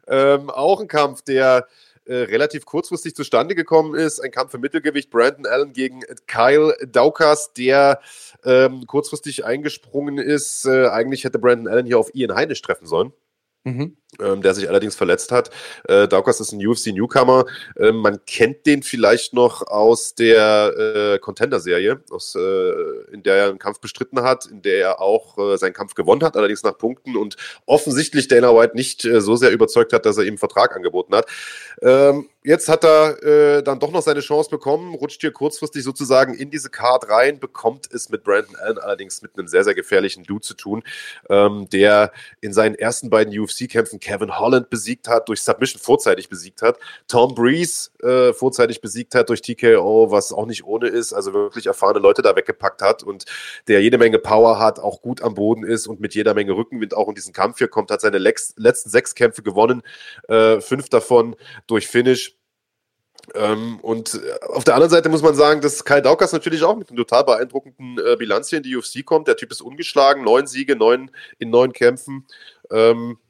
Ähm, 0.08 0.50
auch 0.50 0.80
ein 0.80 0.88
Kampf, 0.88 1.22
der 1.22 1.68
äh, 2.06 2.16
relativ 2.16 2.66
kurzfristig 2.66 3.16
zustande 3.16 3.56
gekommen 3.56 3.96
ist. 3.96 4.20
Ein 4.20 4.32
Kampf 4.32 4.54
im 4.54 4.62
Mittelgewicht, 4.62 5.10
Brandon 5.10 5.46
Allen 5.46 5.74
gegen 5.74 6.02
Kyle 6.28 6.76
Daukas, 6.88 7.54
der 7.54 8.00
ähm, 8.44 8.86
kurzfristig 8.86 9.46
eingesprungen 9.46 10.18
ist. 10.18 10.66
Äh, 10.66 10.88
eigentlich 10.88 11.24
hätte 11.24 11.40
Brandon 11.40 11.68
Allen 11.68 11.86
hier 11.86 12.00
auf 12.00 12.14
Ian 12.14 12.36
Heinisch 12.36 12.62
treffen 12.62 12.86
sollen. 12.86 13.12
Mhm. 13.64 13.98
Ähm, 14.20 14.42
der 14.42 14.54
sich 14.54 14.70
allerdings 14.70 14.96
verletzt 14.96 15.32
hat. 15.32 15.50
Äh, 15.88 16.08
Daukas 16.08 16.40
ist 16.40 16.52
ein 16.52 16.66
UFC-Newcomer. 16.66 17.46
Äh, 17.78 17.92
man 17.92 18.24
kennt 18.26 18.66
den 18.66 18.84
vielleicht 18.84 19.34
noch 19.34 19.66
aus 19.68 20.16
der 20.16 21.16
äh, 21.16 21.20
Contender-Serie, 21.20 22.02
äh, 22.36 23.14
in 23.14 23.24
der 23.24 23.36
er 23.36 23.50
einen 23.50 23.60
Kampf 23.60 23.80
bestritten 23.80 24.22
hat, 24.22 24.46
in 24.46 24.62
der 24.62 24.80
er 24.80 25.02
auch 25.02 25.38
äh, 25.38 25.58
seinen 25.58 25.74
Kampf 25.74 25.96
gewonnen 25.96 26.24
hat, 26.24 26.38
allerdings 26.38 26.64
nach 26.64 26.78
Punkten 26.78 27.16
und 27.16 27.36
offensichtlich 27.66 28.28
Dana 28.28 28.56
White 28.56 28.76
nicht 28.76 29.06
äh, 29.06 29.22
so 29.22 29.36
sehr 29.36 29.52
überzeugt 29.52 29.94
hat, 29.94 30.06
dass 30.06 30.18
er 30.18 30.24
ihm 30.24 30.36
einen 30.36 30.38
Vertrag 30.38 30.76
angeboten 30.76 31.16
hat. 31.16 31.28
Ähm, 31.82 32.30
jetzt 32.44 32.70
hat 32.70 32.84
er 32.86 33.24
äh, 33.24 33.64
dann 33.64 33.80
doch 33.80 33.92
noch 33.92 34.02
seine 34.02 34.20
Chance 34.20 34.50
bekommen, 34.50 34.94
rutscht 34.96 35.22
hier 35.22 35.32
kurzfristig 35.32 35.84
sozusagen 35.84 36.34
in 36.34 36.52
diese 36.52 36.70
Card 36.70 37.10
rein, 37.10 37.40
bekommt 37.40 37.92
es 37.92 38.10
mit 38.10 38.24
Brandon 38.24 38.56
Allen 38.56 38.78
allerdings 38.78 39.22
mit 39.22 39.38
einem 39.38 39.48
sehr, 39.48 39.64
sehr 39.64 39.76
gefährlichen 39.76 40.24
Dude 40.24 40.42
zu 40.42 40.54
tun, 40.54 40.84
ähm, 41.30 41.68
der 41.70 42.12
in 42.42 42.54
seinen 42.54 42.76
ersten 42.76 43.10
beiden 43.10 43.38
UFC-Kämpfen 43.38 44.00
Kevin 44.06 44.38
Holland 44.38 44.70
besiegt 44.70 45.08
hat, 45.08 45.28
durch 45.30 45.42
Submission 45.42 45.82
vorzeitig 45.82 46.30
besiegt 46.30 46.62
hat, 46.62 46.78
Tom 47.08 47.34
Breeze 47.34 47.90
äh, 48.04 48.34
vorzeitig 48.34 48.80
besiegt 48.80 49.16
hat 49.16 49.30
durch 49.30 49.42
TKO, 49.42 50.12
was 50.12 50.32
auch 50.32 50.46
nicht 50.46 50.64
ohne 50.64 50.90
ist, 50.90 51.12
also 51.12 51.34
wirklich 51.34 51.66
erfahrene 51.66 52.00
Leute 52.00 52.22
da 52.22 52.36
weggepackt 52.36 52.84
hat 52.84 53.02
und 53.02 53.26
der 53.68 53.82
jede 53.82 53.98
Menge 53.98 54.20
Power 54.20 54.60
hat, 54.60 54.78
auch 54.78 55.02
gut 55.02 55.24
am 55.24 55.34
Boden 55.34 55.64
ist 55.64 55.88
und 55.88 56.00
mit 56.00 56.14
jeder 56.14 56.36
Menge 56.36 56.52
Rückenwind 56.52 56.96
auch 56.96 57.10
in 57.10 57.16
diesen 57.16 57.34
Kampf 57.34 57.58
hier 57.58 57.68
kommt, 57.68 57.90
hat 57.90 58.02
seine 58.02 58.20
letzten 58.20 58.90
sechs 58.90 59.16
Kämpfe 59.16 59.42
gewonnen, 59.42 59.82
äh, 60.28 60.62
fünf 60.62 60.90
davon 60.90 61.36
durch 61.66 61.88
Finish. 61.88 62.38
Ähm, 63.34 63.80
und 63.82 64.14
äh, 64.14 64.46
auf 64.46 64.66
der 64.66 64.76
anderen 64.76 64.92
Seite 64.92 65.10
muss 65.10 65.24
man 65.24 65.34
sagen, 65.34 65.62
dass 65.62 65.84
Kai 65.84 66.00
Daukas 66.00 66.32
natürlich 66.32 66.62
auch 66.64 66.76
mit 66.76 66.90
einem 66.90 66.98
total 66.98 67.24
beeindruckenden 67.24 67.98
äh, 67.98 68.16
Bilanz 68.18 68.50
hier 68.50 68.58
in 68.58 68.64
die 68.64 68.76
UFC 68.76 69.04
kommt. 69.04 69.28
Der 69.28 69.36
Typ 69.36 69.52
ist 69.52 69.62
ungeschlagen, 69.62 70.24
neun 70.24 70.46
Siege, 70.46 70.76
neun 70.76 71.10
in 71.40 71.50
neun 71.50 71.74
Kämpfen. 71.74 72.28
Ähm, 72.70 73.18
äh, 73.18 73.25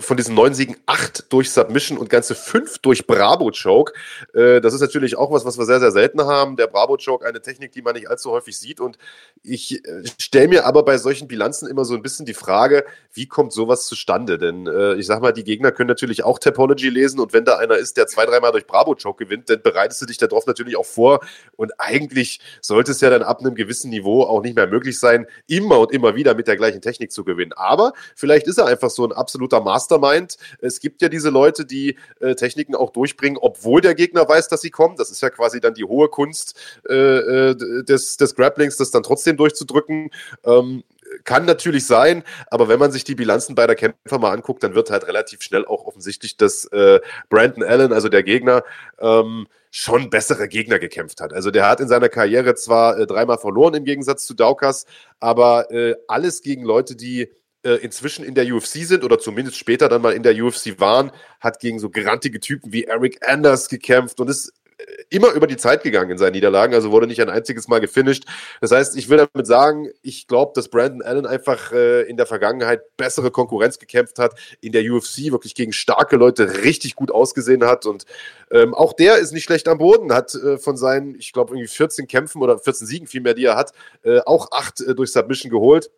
von 0.00 0.16
diesen 0.16 0.34
neun 0.34 0.54
Siegen 0.54 0.76
acht 0.86 1.32
durch 1.32 1.50
Submission 1.50 1.98
und 1.98 2.10
ganze 2.10 2.34
fünf 2.34 2.78
durch 2.78 3.06
Bravo-Choke. 3.06 3.92
Äh, 4.34 4.60
das 4.60 4.74
ist 4.74 4.80
natürlich 4.80 5.16
auch 5.16 5.30
was, 5.30 5.44
was 5.44 5.58
wir 5.58 5.66
sehr, 5.66 5.80
sehr 5.80 5.92
selten 5.92 6.22
haben. 6.22 6.56
Der 6.56 6.66
Bravo-Choke, 6.66 7.26
eine 7.26 7.40
Technik, 7.40 7.72
die 7.72 7.82
man 7.82 7.94
nicht 7.94 8.08
allzu 8.08 8.30
häufig 8.30 8.58
sieht. 8.58 8.80
Und 8.80 8.98
ich 9.42 9.84
äh, 9.84 10.02
stelle 10.18 10.48
mir 10.48 10.66
aber 10.66 10.84
bei 10.84 10.98
solchen 10.98 11.28
Bilanzen 11.28 11.68
immer 11.68 11.84
so 11.84 11.94
ein 11.94 12.02
bisschen 12.02 12.26
die 12.26 12.34
Frage, 12.34 12.84
wie 13.12 13.26
kommt 13.26 13.52
sowas 13.52 13.86
zustande? 13.86 14.38
Denn 14.38 14.68
ich 14.98 15.06
sag 15.06 15.20
mal, 15.20 15.32
die 15.32 15.44
Gegner 15.44 15.72
können 15.72 15.88
natürlich 15.88 16.24
auch 16.24 16.38
Topology 16.38 16.88
lesen 16.88 17.20
und 17.20 17.32
wenn 17.32 17.44
da 17.44 17.56
einer 17.56 17.76
ist, 17.76 17.96
der 17.96 18.06
zwei, 18.06 18.26
dreimal 18.26 18.52
durch 18.52 18.66
Bravo-Choke 18.66 19.24
gewinnt, 19.24 19.50
dann 19.50 19.62
bereitest 19.62 20.00
du 20.02 20.06
dich 20.06 20.18
darauf 20.18 20.46
natürlich 20.46 20.76
auch 20.76 20.86
vor. 20.86 21.20
Und 21.56 21.72
eigentlich 21.78 22.40
sollte 22.60 22.92
es 22.92 23.00
ja 23.00 23.10
dann 23.10 23.22
ab 23.22 23.40
einem 23.40 23.54
gewissen 23.54 23.90
Niveau 23.90 24.22
auch 24.22 24.42
nicht 24.42 24.56
mehr 24.56 24.66
möglich 24.66 24.98
sein, 24.98 25.26
immer 25.46 25.78
und 25.80 25.92
immer 25.92 26.14
wieder 26.14 26.34
mit 26.34 26.46
der 26.48 26.56
gleichen 26.56 26.80
Technik 26.80 27.12
zu 27.12 27.24
gewinnen. 27.24 27.52
Aber 27.54 27.92
vielleicht 28.14 28.46
ist 28.46 28.58
er 28.58 28.66
einfach 28.66 28.90
so 28.90 29.04
ein 29.04 29.12
absoluter 29.12 29.60
Mastermind. 29.68 30.38
Es 30.60 30.80
gibt 30.80 31.02
ja 31.02 31.10
diese 31.10 31.28
Leute, 31.28 31.66
die 31.66 31.96
äh, 32.20 32.34
Techniken 32.34 32.74
auch 32.74 32.90
durchbringen, 32.90 33.38
obwohl 33.38 33.82
der 33.82 33.94
Gegner 33.94 34.26
weiß, 34.26 34.48
dass 34.48 34.62
sie 34.62 34.70
kommen. 34.70 34.96
Das 34.96 35.10
ist 35.10 35.20
ja 35.20 35.28
quasi 35.28 35.60
dann 35.60 35.74
die 35.74 35.84
hohe 35.84 36.08
Kunst 36.08 36.58
äh, 36.88 36.94
äh 36.94 37.54
des, 37.84 38.16
des 38.16 38.34
Grapplings, 38.34 38.78
das 38.78 38.90
dann 38.90 39.02
trotzdem 39.02 39.36
durchzudrücken. 39.36 40.10
Ähm, 40.44 40.84
kann 41.24 41.44
natürlich 41.44 41.86
sein, 41.86 42.22
aber 42.50 42.68
wenn 42.68 42.78
man 42.78 42.92
sich 42.92 43.04
die 43.04 43.14
Bilanzen 43.14 43.54
beider 43.54 43.74
Kämpfer 43.74 44.18
mal 44.18 44.32
anguckt, 44.32 44.62
dann 44.62 44.74
wird 44.74 44.90
halt 44.90 45.06
relativ 45.06 45.42
schnell 45.42 45.64
auch 45.64 45.84
offensichtlich, 45.84 46.36
dass 46.36 46.66
äh, 46.66 47.00
Brandon 47.28 47.62
Allen, 47.62 47.92
also 47.92 48.08
der 48.08 48.22
Gegner, 48.22 48.62
ähm, 48.98 49.46
schon 49.70 50.10
bessere 50.10 50.48
Gegner 50.48 50.78
gekämpft 50.78 51.20
hat. 51.20 51.32
Also 51.32 51.50
der 51.50 51.68
hat 51.68 51.80
in 51.80 51.88
seiner 51.88 52.08
Karriere 52.08 52.54
zwar 52.54 52.98
äh, 52.98 53.06
dreimal 53.06 53.38
verloren 53.38 53.74
im 53.74 53.84
Gegensatz 53.84 54.24
zu 54.26 54.34
Daukas, 54.34 54.86
aber 55.20 55.70
äh, 55.70 55.94
alles 56.08 56.42
gegen 56.42 56.64
Leute, 56.64 56.96
die 56.96 57.30
äh, 57.68 57.76
inzwischen 57.76 58.24
in 58.24 58.34
der 58.34 58.46
UFC 58.52 58.84
sind 58.86 59.04
oder 59.04 59.18
zumindest 59.18 59.58
später 59.58 59.88
dann 59.88 60.00
mal 60.00 60.14
in 60.14 60.22
der 60.22 60.34
UFC 60.42 60.80
waren, 60.80 61.12
hat 61.38 61.60
gegen 61.60 61.78
so 61.78 61.90
grantige 61.90 62.40
Typen 62.40 62.72
wie 62.72 62.84
Eric 62.84 63.18
Anders 63.28 63.68
gekämpft 63.68 64.20
und 64.20 64.28
ist 64.28 64.54
äh, 64.78 64.84
immer 65.10 65.32
über 65.32 65.46
die 65.46 65.58
Zeit 65.58 65.82
gegangen 65.82 66.10
in 66.12 66.16
seinen 66.16 66.32
Niederlagen, 66.32 66.72
also 66.72 66.90
wurde 66.90 67.06
nicht 67.06 67.20
ein 67.20 67.28
einziges 67.28 67.68
Mal 67.68 67.80
gefinisht. 67.80 68.24
Das 68.62 68.70
heißt, 68.70 68.96
ich 68.96 69.10
will 69.10 69.18
damit 69.18 69.46
sagen, 69.46 69.90
ich 70.00 70.26
glaube, 70.26 70.52
dass 70.54 70.68
Brandon 70.68 71.02
Allen 71.02 71.26
einfach 71.26 71.72
äh, 71.72 72.02
in 72.08 72.16
der 72.16 72.24
Vergangenheit 72.24 72.80
bessere 72.96 73.30
Konkurrenz 73.30 73.78
gekämpft 73.78 74.18
hat, 74.18 74.34
in 74.62 74.72
der 74.72 74.82
UFC 74.90 75.30
wirklich 75.30 75.54
gegen 75.54 75.74
starke 75.74 76.16
Leute 76.16 76.62
richtig 76.62 76.94
gut 76.96 77.10
ausgesehen 77.10 77.64
hat 77.64 77.84
und 77.84 78.06
ähm, 78.50 78.72
auch 78.72 78.94
der 78.94 79.18
ist 79.18 79.32
nicht 79.32 79.44
schlecht 79.44 79.68
am 79.68 79.76
Boden, 79.76 80.10
hat 80.14 80.34
äh, 80.34 80.56
von 80.56 80.78
seinen, 80.78 81.16
ich 81.16 81.34
glaube, 81.34 81.52
irgendwie 81.52 81.68
14 81.68 82.06
Kämpfen 82.06 82.40
oder 82.40 82.58
14 82.58 82.86
Siegen 82.86 83.06
vielmehr, 83.06 83.34
die 83.34 83.44
er 83.44 83.56
hat, 83.56 83.72
äh, 84.04 84.20
auch 84.20 84.52
acht 84.52 84.80
äh, 84.80 84.94
durch 84.94 85.12
Submission 85.12 85.50
geholt. 85.50 85.90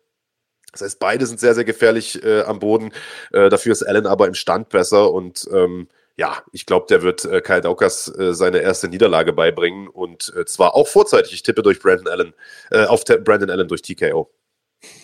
Das 0.71 0.81
heißt, 0.81 0.99
beide 0.99 1.25
sind 1.25 1.39
sehr, 1.39 1.55
sehr 1.55 1.65
gefährlich 1.65 2.23
äh, 2.23 2.41
am 2.41 2.59
Boden. 2.59 2.91
Äh, 3.31 3.49
dafür 3.49 3.73
ist 3.73 3.83
Allen 3.83 4.07
aber 4.07 4.27
im 4.27 4.33
Stand 4.33 4.69
besser 4.69 5.11
und 5.11 5.47
ähm, 5.53 5.87
ja, 6.17 6.43
ich 6.51 6.65
glaube, 6.65 6.85
der 6.89 7.01
wird 7.01 7.25
äh, 7.25 7.41
Kyle 7.41 7.61
Daukas 7.61 8.07
äh, 8.17 8.33
seine 8.33 8.59
erste 8.59 8.87
Niederlage 8.87 9.33
beibringen 9.33 9.87
und 9.87 10.31
äh, 10.37 10.45
zwar 10.45 10.75
auch 10.75 10.87
vorzeitig. 10.87 11.33
Ich 11.33 11.43
tippe 11.43 11.63
durch 11.63 11.79
Brandon 11.79 12.07
Allen, 12.07 12.33
äh, 12.69 12.85
auf 12.85 13.03
Brandon 13.05 13.49
Allen 13.49 13.67
durch 13.67 13.81
TKO. 13.81 14.29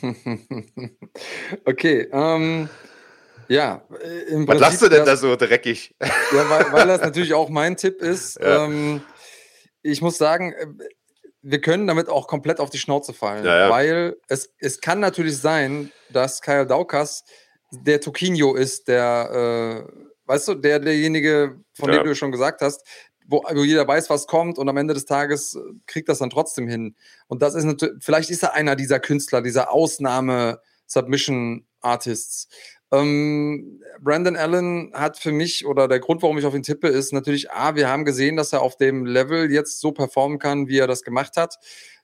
okay, 1.65 2.07
ähm, 2.11 2.69
ja. 3.47 3.83
Äh, 4.01 4.33
im 4.33 4.47
Was 4.47 4.59
lachst 4.59 4.81
du 4.81 4.89
denn 4.89 5.05
da 5.05 5.15
so 5.15 5.35
dreckig? 5.35 5.95
Ja, 5.99 6.49
weil, 6.49 6.71
weil 6.71 6.87
das 6.87 7.01
natürlich 7.01 7.33
auch 7.33 7.49
mein 7.49 7.77
Tipp 7.77 8.01
ist. 8.01 8.39
Ja. 8.47 8.65
Ähm, 8.65 9.01
ich 9.81 10.01
muss 10.01 10.17
sagen, 10.17 10.53
äh, 10.53 10.67
wir 11.49 11.61
können 11.61 11.87
damit 11.87 12.09
auch 12.09 12.27
komplett 12.27 12.59
auf 12.59 12.69
die 12.69 12.77
Schnauze 12.77 13.13
fallen, 13.13 13.45
ja, 13.45 13.61
ja. 13.61 13.69
weil 13.69 14.17
es, 14.27 14.53
es 14.59 14.81
kann 14.81 14.99
natürlich 14.99 15.37
sein, 15.37 15.93
dass 16.09 16.41
Kyle 16.41 16.67
Daukas 16.67 17.23
der 17.71 18.01
Toquinho 18.01 18.55
ist, 18.55 18.89
der, 18.89 19.85
äh, 19.87 19.89
weißt 20.25 20.49
du, 20.49 20.55
der 20.55 20.79
derjenige, 20.79 21.55
von 21.73 21.89
ja. 21.89 21.99
dem 21.99 22.05
du 22.05 22.13
schon 22.15 22.33
gesagt 22.33 22.59
hast, 22.61 22.85
wo, 23.25 23.41
wo, 23.49 23.63
jeder 23.63 23.87
weiß, 23.87 24.09
was 24.09 24.27
kommt 24.27 24.57
und 24.57 24.67
am 24.67 24.75
Ende 24.75 24.93
des 24.93 25.05
Tages 25.05 25.57
kriegt 25.85 26.09
das 26.09 26.19
dann 26.19 26.29
trotzdem 26.29 26.67
hin. 26.67 26.97
Und 27.27 27.41
das 27.41 27.55
ist 27.55 27.63
natürlich, 27.63 28.03
vielleicht 28.03 28.29
ist 28.29 28.43
er 28.43 28.53
einer 28.53 28.75
dieser 28.75 28.99
Künstler, 28.99 29.41
dieser 29.41 29.71
Ausnahme-Submission-Artists. 29.71 32.49
Ähm, 32.91 33.81
Brandon 33.99 34.35
Allen 34.37 34.91
hat 34.93 35.17
für 35.17 35.31
mich, 35.31 35.65
oder 35.65 35.87
der 35.87 35.99
Grund, 35.99 36.21
warum 36.21 36.37
ich 36.37 36.45
auf 36.45 36.55
ihn 36.55 36.63
tippe, 36.63 36.87
ist 36.87 37.11
natürlich, 37.11 37.51
A, 37.51 37.75
wir 37.75 37.89
haben 37.89 38.05
gesehen, 38.05 38.37
dass 38.37 38.53
er 38.53 38.61
auf 38.61 38.77
dem 38.77 39.05
Level 39.05 39.51
jetzt 39.51 39.79
so 39.79 39.91
performen 39.91 40.39
kann, 40.39 40.67
wie 40.67 40.79
er 40.79 40.87
das 40.87 41.03
gemacht 41.03 41.35
hat. 41.35 41.55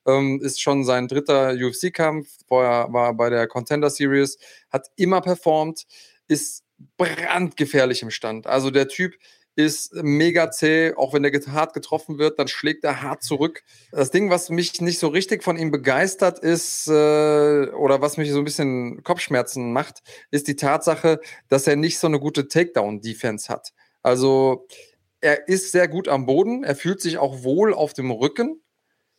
Ähm, 0.05 0.41
ist 0.41 0.61
schon 0.61 0.83
sein 0.83 1.07
dritter 1.07 1.53
UFC-Kampf, 1.53 2.27
vorher 2.47 2.87
war 2.91 3.07
er 3.07 3.13
bei 3.13 3.29
der 3.29 3.47
Contender 3.47 3.89
Series, 3.89 4.37
hat 4.69 4.87
immer 4.97 5.21
performt, 5.21 5.85
ist 6.27 6.63
brandgefährlich 6.97 8.01
im 8.01 8.11
Stand. 8.11 8.47
Also 8.47 8.69
der 8.69 8.89
Typ 8.89 9.15
ist 9.55 9.93
mega 9.93 10.49
zäh, 10.51 10.93
auch 10.95 11.13
wenn 11.13 11.23
der 11.23 11.31
hart 11.31 11.73
getroffen 11.73 12.17
wird, 12.17 12.39
dann 12.39 12.47
schlägt 12.47 12.83
er 12.83 13.01
hart 13.01 13.23
zurück. 13.23 13.63
Das 13.91 14.09
Ding, 14.09 14.29
was 14.29 14.49
mich 14.49 14.81
nicht 14.81 14.99
so 14.99 15.07
richtig 15.07 15.43
von 15.43 15.57
ihm 15.57 15.71
begeistert 15.71 16.39
ist, 16.39 16.87
äh, 16.87 16.91
oder 17.71 18.01
was 18.01 18.17
mich 18.17 18.31
so 18.31 18.39
ein 18.39 18.45
bisschen 18.45 19.03
Kopfschmerzen 19.03 19.71
macht, 19.73 20.01
ist 20.31 20.47
die 20.47 20.55
Tatsache, 20.55 21.19
dass 21.49 21.67
er 21.67 21.75
nicht 21.75 21.99
so 21.99 22.07
eine 22.07 22.19
gute 22.19 22.47
Takedown-Defense 22.47 23.51
hat. 23.51 23.73
Also 24.01 24.67
er 25.21 25.47
ist 25.47 25.71
sehr 25.71 25.87
gut 25.87 26.07
am 26.07 26.25
Boden, 26.25 26.63
er 26.63 26.75
fühlt 26.75 27.01
sich 27.01 27.17
auch 27.17 27.43
wohl 27.43 27.73
auf 27.73 27.93
dem 27.93 28.11
Rücken. 28.11 28.61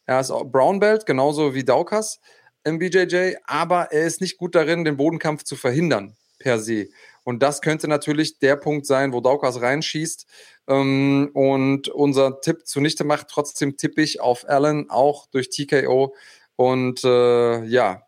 Er 0.07 0.21
ist 0.21 0.33
Brown 0.53 0.81
Belt, 0.81 1.07
genauso 1.07 1.55
wie 1.55 1.65
Daukas 1.65 2.21
im 2.65 2.79
BJJ, 2.79 3.37
aber 3.45 3.93
er 3.93 4.07
ist 4.07 4.21
nicht 4.21 4.37
gut 4.37 4.55
darin, 4.55 4.85
den 4.85 4.97
Bodenkampf 4.97 5.45
zu 5.45 5.57
verhindern, 5.57 6.17
per 6.39 6.59
se. 6.59 6.89
Und 7.25 7.43
das 7.43 7.63
könnte 7.63 7.89
natürlich 7.89 8.39
der 8.39 8.57
Punkt 8.57 8.87
sein, 8.87 9.13
wo 9.13 9.21
Daukas 9.21 9.61
reinschießt 9.61 10.27
ähm, 10.69 11.31
und 11.33 11.89
unser 11.89 12.41
Tipp 12.41 12.67
zunichte 12.67 13.05
macht. 13.05 13.29
Trotzdem 13.29 13.77
tippe 13.77 14.03
ich 14.03 14.21
auf 14.21 14.49
Allen 14.49 14.91
auch 14.91 15.27
durch 15.27 15.49
TKO. 15.49 16.15
Und 16.57 17.03
äh, 17.03 17.65
ja, 17.65 18.03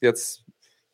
jetzt 0.00 0.44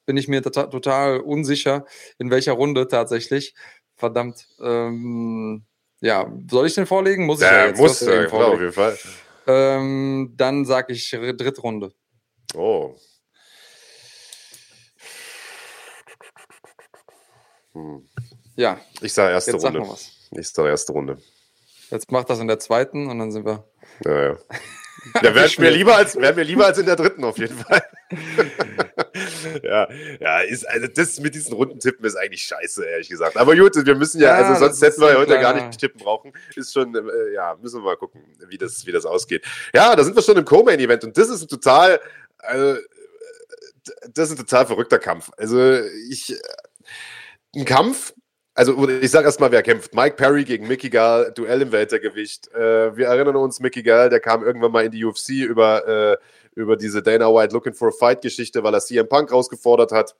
bin 0.06 0.16
ich 0.16 0.26
mir 0.28 0.42
tota-, 0.42 0.66
total 0.66 1.20
unsicher, 1.20 1.86
in 2.18 2.30
welcher 2.30 2.52
Runde 2.52 2.88
tatsächlich. 2.88 3.54
Verdammt. 3.94 4.48
Ähm, 4.60 5.64
ja, 6.00 6.32
soll 6.50 6.66
ich 6.66 6.74
den 6.74 6.86
vorlegen? 6.86 7.26
Muss 7.26 7.40
ich 7.40 7.46
ja, 7.46 7.58
ja 7.58 7.66
jetzt 7.68 7.78
muss, 7.78 8.00
ja, 8.00 8.26
klar, 8.26 8.48
auf 8.48 8.60
jeden 8.60 8.72
Fall. 8.72 8.98
Ähm, 9.46 10.34
dann 10.36 10.64
sage 10.64 10.92
ich 10.92 11.10
dritte 11.10 11.60
Runde. 11.60 11.92
Oh, 12.54 12.94
Hm. 17.78 18.02
Ja. 18.56 18.80
Ich 19.00 19.12
sage 19.12 19.32
erste 19.32 19.52
Jetzt 19.52 19.64
Runde. 19.64 19.84
Sag 19.84 20.38
ich 20.38 20.48
sage 20.48 20.68
erste 20.68 20.92
Runde. 20.92 21.18
Jetzt 21.90 22.10
macht 22.10 22.28
das 22.28 22.40
in 22.40 22.48
der 22.48 22.58
zweiten 22.58 23.08
und 23.08 23.18
dann 23.18 23.30
sind 23.32 23.46
wir. 23.46 23.64
Ja, 24.04 24.22
ja. 24.30 24.36
Ja, 25.22 25.32
wäre 25.34 25.48
mir 25.58 25.70
lieber 25.70 25.96
als 25.96 26.16
wäre 26.16 26.34
mir 26.34 26.42
lieber 26.42 26.66
als 26.66 26.76
in 26.76 26.84
der 26.84 26.96
dritten 26.96 27.22
auf 27.22 27.38
jeden 27.38 27.56
Fall. 27.56 27.82
ja, 29.62 29.88
ja, 30.20 30.40
ist 30.40 30.68
also 30.68 30.88
das 30.88 31.20
mit 31.20 31.36
diesen 31.36 31.54
Rundentippen 31.54 32.04
ist 32.04 32.16
eigentlich 32.16 32.42
scheiße, 32.42 32.84
ehrlich 32.84 33.08
gesagt. 33.08 33.36
Aber 33.36 33.54
gut, 33.54 33.76
wir 33.76 33.94
müssen 33.94 34.20
ja, 34.20 34.38
ja 34.38 34.48
also 34.48 34.66
sonst 34.66 34.82
hätten 34.82 35.00
wir 35.00 35.16
heute 35.16 35.38
gar 35.38 35.54
nicht 35.54 35.78
tippen 35.78 36.00
brauchen. 36.00 36.32
Ist 36.56 36.72
schon, 36.72 36.94
äh, 36.94 37.32
ja, 37.32 37.56
müssen 37.62 37.78
wir 37.78 37.84
mal 37.84 37.96
gucken, 37.96 38.22
wie 38.48 38.58
das, 38.58 38.84
wie 38.86 38.92
das 38.92 39.06
ausgeht. 39.06 39.46
Ja, 39.72 39.94
da 39.94 40.02
sind 40.02 40.16
wir 40.16 40.22
schon 40.22 40.36
im 40.36 40.44
Co-Main-Event 40.44 41.04
und 41.04 41.16
das 41.16 41.28
ist 41.28 41.42
ein 41.42 41.48
total, 41.48 42.00
also, 42.38 42.80
das 44.12 44.30
ist 44.30 44.32
ein 44.32 44.44
total 44.44 44.66
verrückter 44.66 44.98
Kampf. 44.98 45.30
Also 45.36 45.80
ich 46.10 46.36
ein 47.54 47.64
Kampf, 47.64 48.14
also 48.54 48.88
ich 48.88 49.10
sage 49.12 49.26
erstmal, 49.26 49.52
wer 49.52 49.62
kämpft. 49.62 49.94
Mike 49.94 50.16
Perry 50.16 50.42
gegen 50.42 50.66
Mickey 50.66 50.90
Gall, 50.90 51.32
Duell 51.32 51.62
im 51.62 51.70
Weltergewicht. 51.70 52.52
Äh, 52.52 52.96
wir 52.96 53.06
erinnern 53.06 53.36
uns, 53.36 53.60
Mickey 53.60 53.84
Gall, 53.84 54.08
der 54.10 54.18
kam 54.18 54.42
irgendwann 54.42 54.72
mal 54.72 54.84
in 54.84 54.90
die 54.90 55.04
UFC 55.04 55.30
über, 55.44 55.86
äh, 55.86 56.16
über 56.56 56.76
diese 56.76 57.00
Dana 57.00 57.32
White 57.32 57.54
Looking 57.54 57.74
for 57.74 57.88
a 57.88 57.92
Fight 57.92 58.20
Geschichte, 58.20 58.64
weil 58.64 58.74
er 58.74 58.80
CM 58.80 59.08
Punk 59.08 59.30
rausgefordert 59.30 59.92
hat 59.92 60.16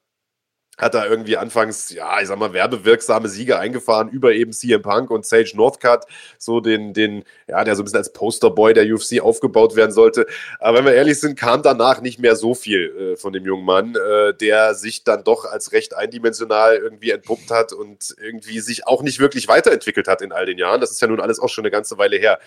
hat 0.79 0.95
da 0.95 1.05
irgendwie 1.05 1.37
anfangs, 1.37 1.91
ja, 1.91 2.21
ich 2.21 2.29
sag 2.29 2.39
mal, 2.39 2.53
werbewirksame 2.53 3.29
Siege 3.29 3.59
eingefahren 3.59 4.09
über 4.09 4.33
eben 4.33 4.53
CM 4.53 4.81
Punk 4.81 5.11
und 5.11 5.27
Sage 5.27 5.53
Northcutt, 5.55 6.05
so 6.39 6.61
den, 6.61 6.95
den, 6.95 7.25
ja, 7.49 7.65
der 7.65 7.75
so 7.75 7.83
ein 7.83 7.85
bisschen 7.85 7.99
als 7.99 8.13
Posterboy 8.13 8.73
der 8.75 8.85
UFC 8.85 9.21
aufgebaut 9.21 9.75
werden 9.75 9.93
sollte. 9.93 10.27
Aber 10.61 10.79
wenn 10.79 10.85
wir 10.85 10.95
ehrlich 10.95 11.19
sind, 11.19 11.39
kam 11.39 11.63
danach 11.63 12.01
nicht 12.01 12.21
mehr 12.21 12.37
so 12.37 12.55
viel 12.55 13.15
äh, 13.15 13.17
von 13.17 13.33
dem 13.33 13.45
jungen 13.45 13.65
Mann, 13.65 13.97
äh, 13.97 14.35
der 14.35 14.75
sich 14.75 15.03
dann 15.03 15.25
doch 15.25 15.45
als 15.45 15.73
recht 15.73 15.97
eindimensional 15.97 16.77
irgendwie 16.77 17.11
entpuppt 17.11 17.51
hat 17.51 17.73
und 17.73 18.15
irgendwie 18.23 18.61
sich 18.61 18.87
auch 18.87 19.03
nicht 19.03 19.19
wirklich 19.19 19.49
weiterentwickelt 19.49 20.07
hat 20.07 20.23
in 20.23 20.33
all 20.33 20.47
den 20.47 20.59
Jahren. 20.59 20.81
Das 20.81 20.93
ist 20.93 21.03
ja 21.03 21.09
nun 21.09 21.21
alles 21.21 21.41
auch 21.41 21.49
schon 21.49 21.63
eine 21.63 21.73
ganze 21.73 21.99
Weile 21.99 22.17
her. 22.19 22.39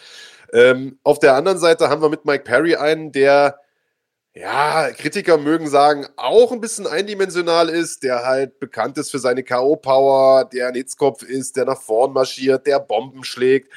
Ähm, 0.53 0.99
auf 1.03 1.19
der 1.19 1.35
anderen 1.35 1.57
Seite 1.57 1.89
haben 1.89 2.01
wir 2.01 2.09
mit 2.09 2.25
Mike 2.25 2.43
Perry 2.43 2.75
einen, 2.75 3.11
der 3.11 3.59
ja, 4.33 4.91
Kritiker 4.91 5.37
mögen 5.37 5.67
sagen, 5.67 6.07
auch 6.15 6.51
ein 6.51 6.61
bisschen 6.61 6.87
eindimensional 6.87 7.67
ist, 7.69 8.03
der 8.03 8.25
halt 8.25 8.59
bekannt 8.59 8.97
ist 8.97 9.11
für 9.11 9.19
seine 9.19 9.43
K.O.-Power, 9.43 10.45
der 10.49 10.69
ein 10.69 10.75
Hitzkopf 10.75 11.23
ist, 11.23 11.57
der 11.57 11.65
nach 11.65 11.81
vorn 11.81 12.13
marschiert, 12.13 12.65
der 12.65 12.79
Bomben 12.79 13.25
schlägt, 13.25 13.71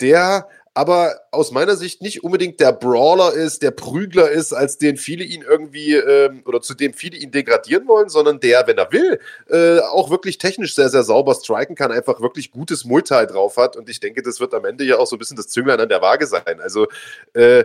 der 0.00 0.48
aber 0.74 1.20
aus 1.32 1.50
meiner 1.50 1.76
Sicht 1.76 2.00
nicht 2.00 2.24
unbedingt 2.24 2.58
der 2.58 2.72
Brawler 2.72 3.34
ist, 3.34 3.62
der 3.62 3.72
Prügler 3.72 4.30
ist, 4.30 4.54
als 4.54 4.78
den 4.78 4.96
viele 4.96 5.22
ihn 5.22 5.42
irgendwie 5.42 5.94
ähm, 5.94 6.42
oder 6.46 6.62
zu 6.62 6.72
dem 6.74 6.94
viele 6.94 7.18
ihn 7.18 7.30
degradieren 7.30 7.86
wollen, 7.86 8.08
sondern 8.08 8.40
der, 8.40 8.66
wenn 8.66 8.78
er 8.78 8.90
will, 8.90 9.20
äh, 9.50 9.80
auch 9.80 10.10
wirklich 10.10 10.38
technisch 10.38 10.74
sehr, 10.74 10.88
sehr 10.88 11.02
sauber 11.02 11.34
striken 11.34 11.76
kann, 11.76 11.92
einfach 11.92 12.22
wirklich 12.22 12.50
gutes 12.50 12.86
Multi 12.86 13.26
drauf 13.26 13.58
hat. 13.58 13.76
Und 13.76 13.90
ich 13.90 14.00
denke, 14.00 14.22
das 14.22 14.40
wird 14.40 14.54
am 14.54 14.64
Ende 14.64 14.84
ja 14.84 14.96
auch 14.96 15.06
so 15.06 15.16
ein 15.16 15.18
bisschen 15.18 15.36
das 15.36 15.48
Zünglein 15.48 15.78
an 15.78 15.90
der 15.90 16.00
Waage 16.00 16.26
sein. 16.26 16.58
Also 16.60 16.86
äh, 17.34 17.64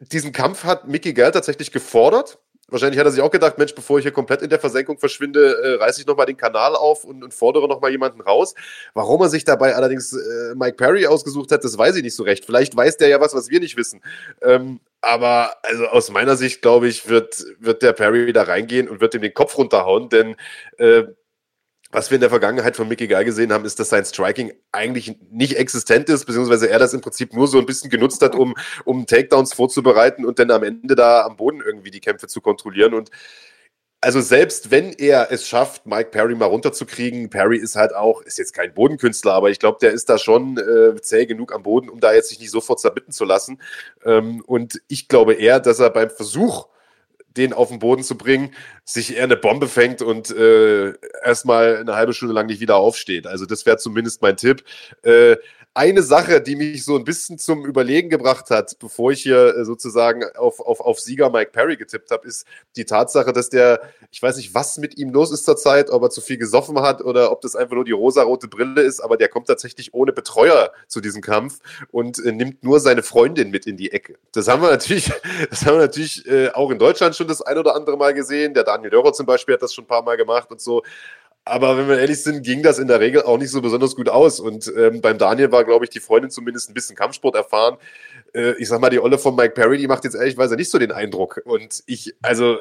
diesen 0.00 0.32
Kampf 0.32 0.64
hat 0.64 0.88
Mickey 0.88 1.12
Gell 1.12 1.30
tatsächlich 1.30 1.72
gefordert. 1.72 2.38
Wahrscheinlich 2.72 2.98
hat 2.98 3.06
er 3.06 3.12
sich 3.12 3.20
auch 3.20 3.30
gedacht, 3.30 3.58
Mensch, 3.58 3.74
bevor 3.74 3.98
ich 3.98 4.04
hier 4.04 4.12
komplett 4.12 4.40
in 4.40 4.48
der 4.48 4.58
Versenkung 4.58 4.98
verschwinde, 4.98 5.58
äh, 5.62 5.74
reiße 5.74 6.00
ich 6.00 6.06
nochmal 6.06 6.24
den 6.24 6.38
Kanal 6.38 6.74
auf 6.74 7.04
und, 7.04 7.22
und 7.22 7.34
fordere 7.34 7.68
nochmal 7.68 7.90
jemanden 7.90 8.22
raus. 8.22 8.54
Warum 8.94 9.20
er 9.20 9.28
sich 9.28 9.44
dabei 9.44 9.74
allerdings 9.74 10.14
äh, 10.14 10.54
Mike 10.54 10.76
Perry 10.76 11.06
ausgesucht 11.06 11.52
hat, 11.52 11.64
das 11.64 11.76
weiß 11.76 11.96
ich 11.96 12.02
nicht 12.02 12.16
so 12.16 12.22
recht. 12.22 12.46
Vielleicht 12.46 12.74
weiß 12.74 12.96
der 12.96 13.08
ja 13.08 13.20
was, 13.20 13.34
was 13.34 13.50
wir 13.50 13.60
nicht 13.60 13.76
wissen. 13.76 14.00
Ähm, 14.40 14.80
aber 15.02 15.56
also 15.62 15.86
aus 15.86 16.10
meiner 16.10 16.36
Sicht, 16.36 16.62
glaube 16.62 16.88
ich, 16.88 17.08
wird, 17.08 17.44
wird 17.60 17.82
der 17.82 17.92
Perry 17.92 18.32
da 18.32 18.44
reingehen 18.44 18.88
und 18.88 19.02
wird 19.02 19.14
ihm 19.14 19.22
den 19.22 19.34
Kopf 19.34 19.58
runterhauen, 19.58 20.08
denn 20.08 20.36
äh, 20.78 21.04
was 21.92 22.10
wir 22.10 22.16
in 22.16 22.22
der 22.22 22.30
Vergangenheit 22.30 22.74
von 22.74 22.88
Mickey 22.88 23.06
Guy 23.06 23.24
gesehen 23.24 23.52
haben, 23.52 23.66
ist, 23.66 23.78
dass 23.78 23.90
sein 23.90 24.04
Striking 24.04 24.52
eigentlich 24.72 25.14
nicht 25.30 25.56
existent 25.56 26.08
ist, 26.08 26.24
beziehungsweise 26.24 26.68
er 26.68 26.78
das 26.78 26.94
im 26.94 27.02
Prinzip 27.02 27.34
nur 27.34 27.46
so 27.46 27.58
ein 27.58 27.66
bisschen 27.66 27.90
genutzt 27.90 28.22
hat, 28.22 28.34
um, 28.34 28.54
um 28.84 29.06
Takedowns 29.06 29.52
vorzubereiten 29.52 30.24
und 30.24 30.38
dann 30.38 30.50
am 30.50 30.62
Ende 30.62 30.94
da 30.94 31.24
am 31.24 31.36
Boden 31.36 31.62
irgendwie 31.64 31.90
die 31.90 32.00
Kämpfe 32.00 32.26
zu 32.26 32.40
kontrollieren. 32.40 32.94
Und 32.94 33.10
also 34.00 34.20
selbst 34.20 34.70
wenn 34.70 34.94
er 34.94 35.30
es 35.30 35.46
schafft, 35.46 35.86
Mike 35.86 36.10
Perry 36.10 36.34
mal 36.34 36.46
runterzukriegen, 36.46 37.28
Perry 37.28 37.58
ist 37.58 37.76
halt 37.76 37.94
auch, 37.94 38.22
ist 38.22 38.38
jetzt 38.38 38.54
kein 38.54 38.72
Bodenkünstler, 38.72 39.34
aber 39.34 39.50
ich 39.50 39.60
glaube, 39.60 39.78
der 39.80 39.92
ist 39.92 40.08
da 40.08 40.18
schon 40.18 40.56
äh, 40.56 41.00
zäh 41.00 41.26
genug 41.26 41.54
am 41.54 41.62
Boden, 41.62 41.90
um 41.90 42.00
da 42.00 42.12
jetzt 42.12 42.30
sich 42.30 42.40
nicht 42.40 42.50
sofort 42.50 42.80
zerbitten 42.80 43.12
zu 43.12 43.24
lassen. 43.24 43.60
Ähm, 44.04 44.42
und 44.46 44.80
ich 44.88 45.08
glaube 45.08 45.34
eher, 45.34 45.60
dass 45.60 45.78
er 45.78 45.90
beim 45.90 46.10
Versuch, 46.10 46.68
den 47.36 47.52
auf 47.52 47.68
den 47.68 47.78
Boden 47.78 48.02
zu 48.02 48.16
bringen, 48.16 48.54
sich 48.84 49.16
eher 49.16 49.24
eine 49.24 49.36
Bombe 49.36 49.68
fängt 49.68 50.02
und 50.02 50.30
äh, 50.30 50.92
erstmal 51.24 51.78
eine 51.78 51.94
halbe 51.94 52.12
Stunde 52.12 52.34
lang 52.34 52.46
nicht 52.46 52.60
wieder 52.60 52.76
aufsteht. 52.76 53.26
Also 53.26 53.46
das 53.46 53.66
wäre 53.66 53.78
zumindest 53.78 54.22
mein 54.22 54.36
Tipp. 54.36 54.64
Äh, 55.02 55.36
eine 55.74 56.02
Sache, 56.02 56.42
die 56.42 56.54
mich 56.54 56.84
so 56.84 56.96
ein 56.96 57.04
bisschen 57.04 57.38
zum 57.38 57.64
Überlegen 57.64 58.10
gebracht 58.10 58.50
hat, 58.50 58.78
bevor 58.78 59.12
ich 59.12 59.22
hier 59.22 59.56
äh, 59.56 59.64
sozusagen 59.64 60.22
auf, 60.36 60.60
auf, 60.60 60.80
auf 60.80 61.00
Sieger 61.00 61.30
Mike 61.30 61.50
Perry 61.50 61.76
getippt 61.76 62.10
habe, 62.10 62.28
ist 62.28 62.46
die 62.76 62.84
Tatsache, 62.84 63.32
dass 63.32 63.48
der, 63.48 63.80
ich 64.10 64.22
weiß 64.22 64.36
nicht, 64.36 64.54
was 64.54 64.76
mit 64.76 64.98
ihm 64.98 65.10
los 65.10 65.32
ist 65.32 65.46
zurzeit, 65.46 65.88
ob 65.88 66.02
er 66.02 66.10
zu 66.10 66.20
viel 66.20 66.36
gesoffen 66.36 66.78
hat 66.80 67.02
oder 67.02 67.32
ob 67.32 67.40
das 67.40 67.56
einfach 67.56 67.74
nur 67.74 67.86
die 67.86 67.92
rosarote 67.92 68.48
Brille 68.48 68.82
ist, 68.82 69.00
aber 69.00 69.16
der 69.16 69.28
kommt 69.28 69.46
tatsächlich 69.46 69.94
ohne 69.94 70.12
Betreuer 70.12 70.72
zu 70.88 71.00
diesem 71.00 71.22
Kampf 71.22 71.60
und 71.90 72.22
äh, 72.22 72.32
nimmt 72.32 72.62
nur 72.62 72.78
seine 72.78 73.02
Freundin 73.02 73.50
mit 73.50 73.66
in 73.66 73.78
die 73.78 73.92
Ecke. 73.92 74.16
Das 74.32 74.48
haben 74.48 74.60
wir 74.60 74.70
natürlich, 74.70 75.10
das 75.50 75.64
haben 75.64 75.76
wir 75.76 75.82
natürlich 75.82 76.28
äh, 76.28 76.50
auch 76.50 76.70
in 76.70 76.78
Deutschland 76.78 77.16
schon 77.16 77.28
das 77.28 77.40
ein 77.40 77.56
oder 77.56 77.74
andere 77.74 77.96
Mal 77.96 78.12
gesehen. 78.12 78.52
Der 78.52 78.64
Daniel 78.64 78.90
Dörrer 78.90 79.14
zum 79.14 79.24
Beispiel 79.24 79.54
hat 79.54 79.62
das 79.62 79.72
schon 79.72 79.84
ein 79.84 79.88
paar 79.88 80.02
Mal 80.02 80.18
gemacht 80.18 80.50
und 80.50 80.60
so. 80.60 80.82
Aber 81.44 81.76
wenn 81.76 81.88
wir 81.88 81.98
ehrlich 81.98 82.22
sind, 82.22 82.44
ging 82.44 82.62
das 82.62 82.78
in 82.78 82.86
der 82.86 83.00
Regel 83.00 83.22
auch 83.22 83.36
nicht 83.36 83.50
so 83.50 83.60
besonders 83.60 83.96
gut 83.96 84.08
aus. 84.08 84.38
Und 84.38 84.72
ähm, 84.76 85.00
beim 85.00 85.18
Daniel 85.18 85.50
war, 85.50 85.64
glaube 85.64 85.84
ich, 85.84 85.90
die 85.90 86.00
Freundin 86.00 86.30
zumindest 86.30 86.70
ein 86.70 86.74
bisschen 86.74 86.94
Kampfsport 86.94 87.34
erfahren. 87.34 87.78
Äh, 88.32 88.52
ich 88.58 88.68
sag 88.68 88.80
mal, 88.80 88.90
die 88.90 89.00
Olle 89.00 89.18
von 89.18 89.34
Mike 89.34 89.54
Perry, 89.54 89.78
die 89.78 89.88
macht 89.88 90.04
jetzt 90.04 90.14
ehrlichweise 90.14 90.54
nicht 90.54 90.70
so 90.70 90.78
den 90.78 90.92
Eindruck. 90.92 91.42
Und 91.44 91.82
ich, 91.86 92.14
also, 92.22 92.58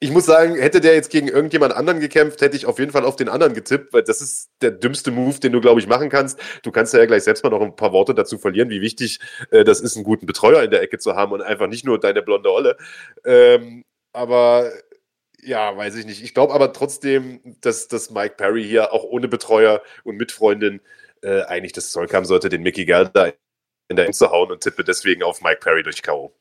ich 0.00 0.10
muss 0.10 0.26
sagen, 0.26 0.56
hätte 0.56 0.80
der 0.80 0.94
jetzt 0.94 1.10
gegen 1.10 1.28
irgendjemand 1.28 1.72
anderen 1.72 2.00
gekämpft, 2.00 2.40
hätte 2.40 2.56
ich 2.56 2.66
auf 2.66 2.80
jeden 2.80 2.90
Fall 2.90 3.04
auf 3.04 3.16
den 3.16 3.28
anderen 3.28 3.54
getippt, 3.54 3.92
weil 3.92 4.02
das 4.02 4.20
ist 4.20 4.50
der 4.60 4.72
dümmste 4.72 5.12
Move, 5.12 5.38
den 5.38 5.52
du, 5.52 5.60
glaube 5.60 5.80
ich, 5.80 5.86
machen 5.86 6.08
kannst. 6.08 6.40
Du 6.64 6.72
kannst 6.72 6.94
ja 6.94 7.06
gleich 7.06 7.24
selbst 7.24 7.44
mal 7.44 7.50
noch 7.50 7.60
ein 7.60 7.76
paar 7.76 7.92
Worte 7.92 8.14
dazu 8.14 8.38
verlieren, 8.38 8.70
wie 8.70 8.80
wichtig 8.80 9.20
äh, 9.52 9.62
das 9.62 9.80
ist, 9.80 9.96
einen 9.96 10.04
guten 10.04 10.26
Betreuer 10.26 10.62
in 10.64 10.70
der 10.72 10.82
Ecke 10.82 10.98
zu 10.98 11.14
haben 11.14 11.32
und 11.32 11.42
einfach 11.42 11.68
nicht 11.68 11.84
nur 11.84 12.00
deine 12.00 12.22
blonde 12.22 12.52
Olle. 12.52 12.76
Ähm, 13.24 13.84
aber 14.12 14.70
ja, 15.42 15.76
weiß 15.76 15.94
ich 15.96 16.06
nicht. 16.06 16.22
Ich 16.22 16.34
glaube 16.34 16.52
aber 16.54 16.72
trotzdem, 16.72 17.40
dass, 17.60 17.88
dass 17.88 18.10
Mike 18.10 18.34
Perry 18.36 18.64
hier 18.64 18.92
auch 18.92 19.04
ohne 19.04 19.28
Betreuer 19.28 19.82
und 20.04 20.16
Mitfreundin 20.16 20.80
äh, 21.22 21.42
eigentlich 21.42 21.72
das 21.72 21.90
Zeug 21.90 22.12
haben 22.12 22.24
sollte, 22.24 22.48
den 22.48 22.62
Mickey 22.62 22.84
da 22.84 23.32
in 23.88 23.96
der 23.96 24.12
zu 24.12 24.30
hauen 24.30 24.50
und 24.50 24.62
tippe 24.62 24.84
deswegen 24.84 25.22
auf 25.22 25.40
Mike 25.40 25.60
Perry 25.60 25.82
durch 25.82 26.02
K.O. 26.02 26.34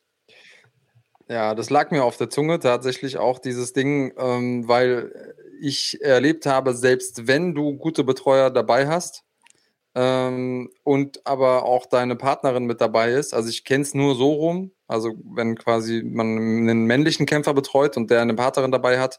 Ja, 1.29 1.55
das 1.55 1.69
lag 1.69 1.91
mir 1.91 2.03
auf 2.03 2.17
der 2.17 2.29
Zunge 2.29 2.59
tatsächlich 2.59 3.17
auch 3.17 3.39
dieses 3.39 3.73
Ding, 3.73 4.13
ähm, 4.17 4.67
weil 4.67 5.35
ich 5.59 6.01
erlebt 6.01 6.45
habe, 6.45 6.73
selbst 6.73 7.27
wenn 7.27 7.53
du 7.53 7.75
gute 7.77 8.03
Betreuer 8.03 8.49
dabei 8.49 8.87
hast, 8.87 9.23
ähm, 9.97 10.69
und 10.83 11.25
aber 11.25 11.65
auch 11.65 11.87
deine 11.87 12.15
Partnerin 12.15 12.65
mit 12.65 12.81
dabei 12.81 13.13
ist. 13.13 13.33
Also 13.33 13.49
ich 13.49 13.63
kenne 13.63 13.81
es 13.81 13.95
nur 13.95 14.13
so 14.13 14.31
rum, 14.31 14.71
also 14.87 15.15
wenn 15.33 15.57
quasi 15.57 16.03
man 16.05 16.37
einen 16.37 16.85
männlichen 16.85 17.25
Kämpfer 17.25 17.55
betreut 17.55 17.97
und 17.97 18.11
der 18.11 18.21
eine 18.21 18.35
Partnerin 18.35 18.71
dabei 18.71 18.99
hat, 18.99 19.17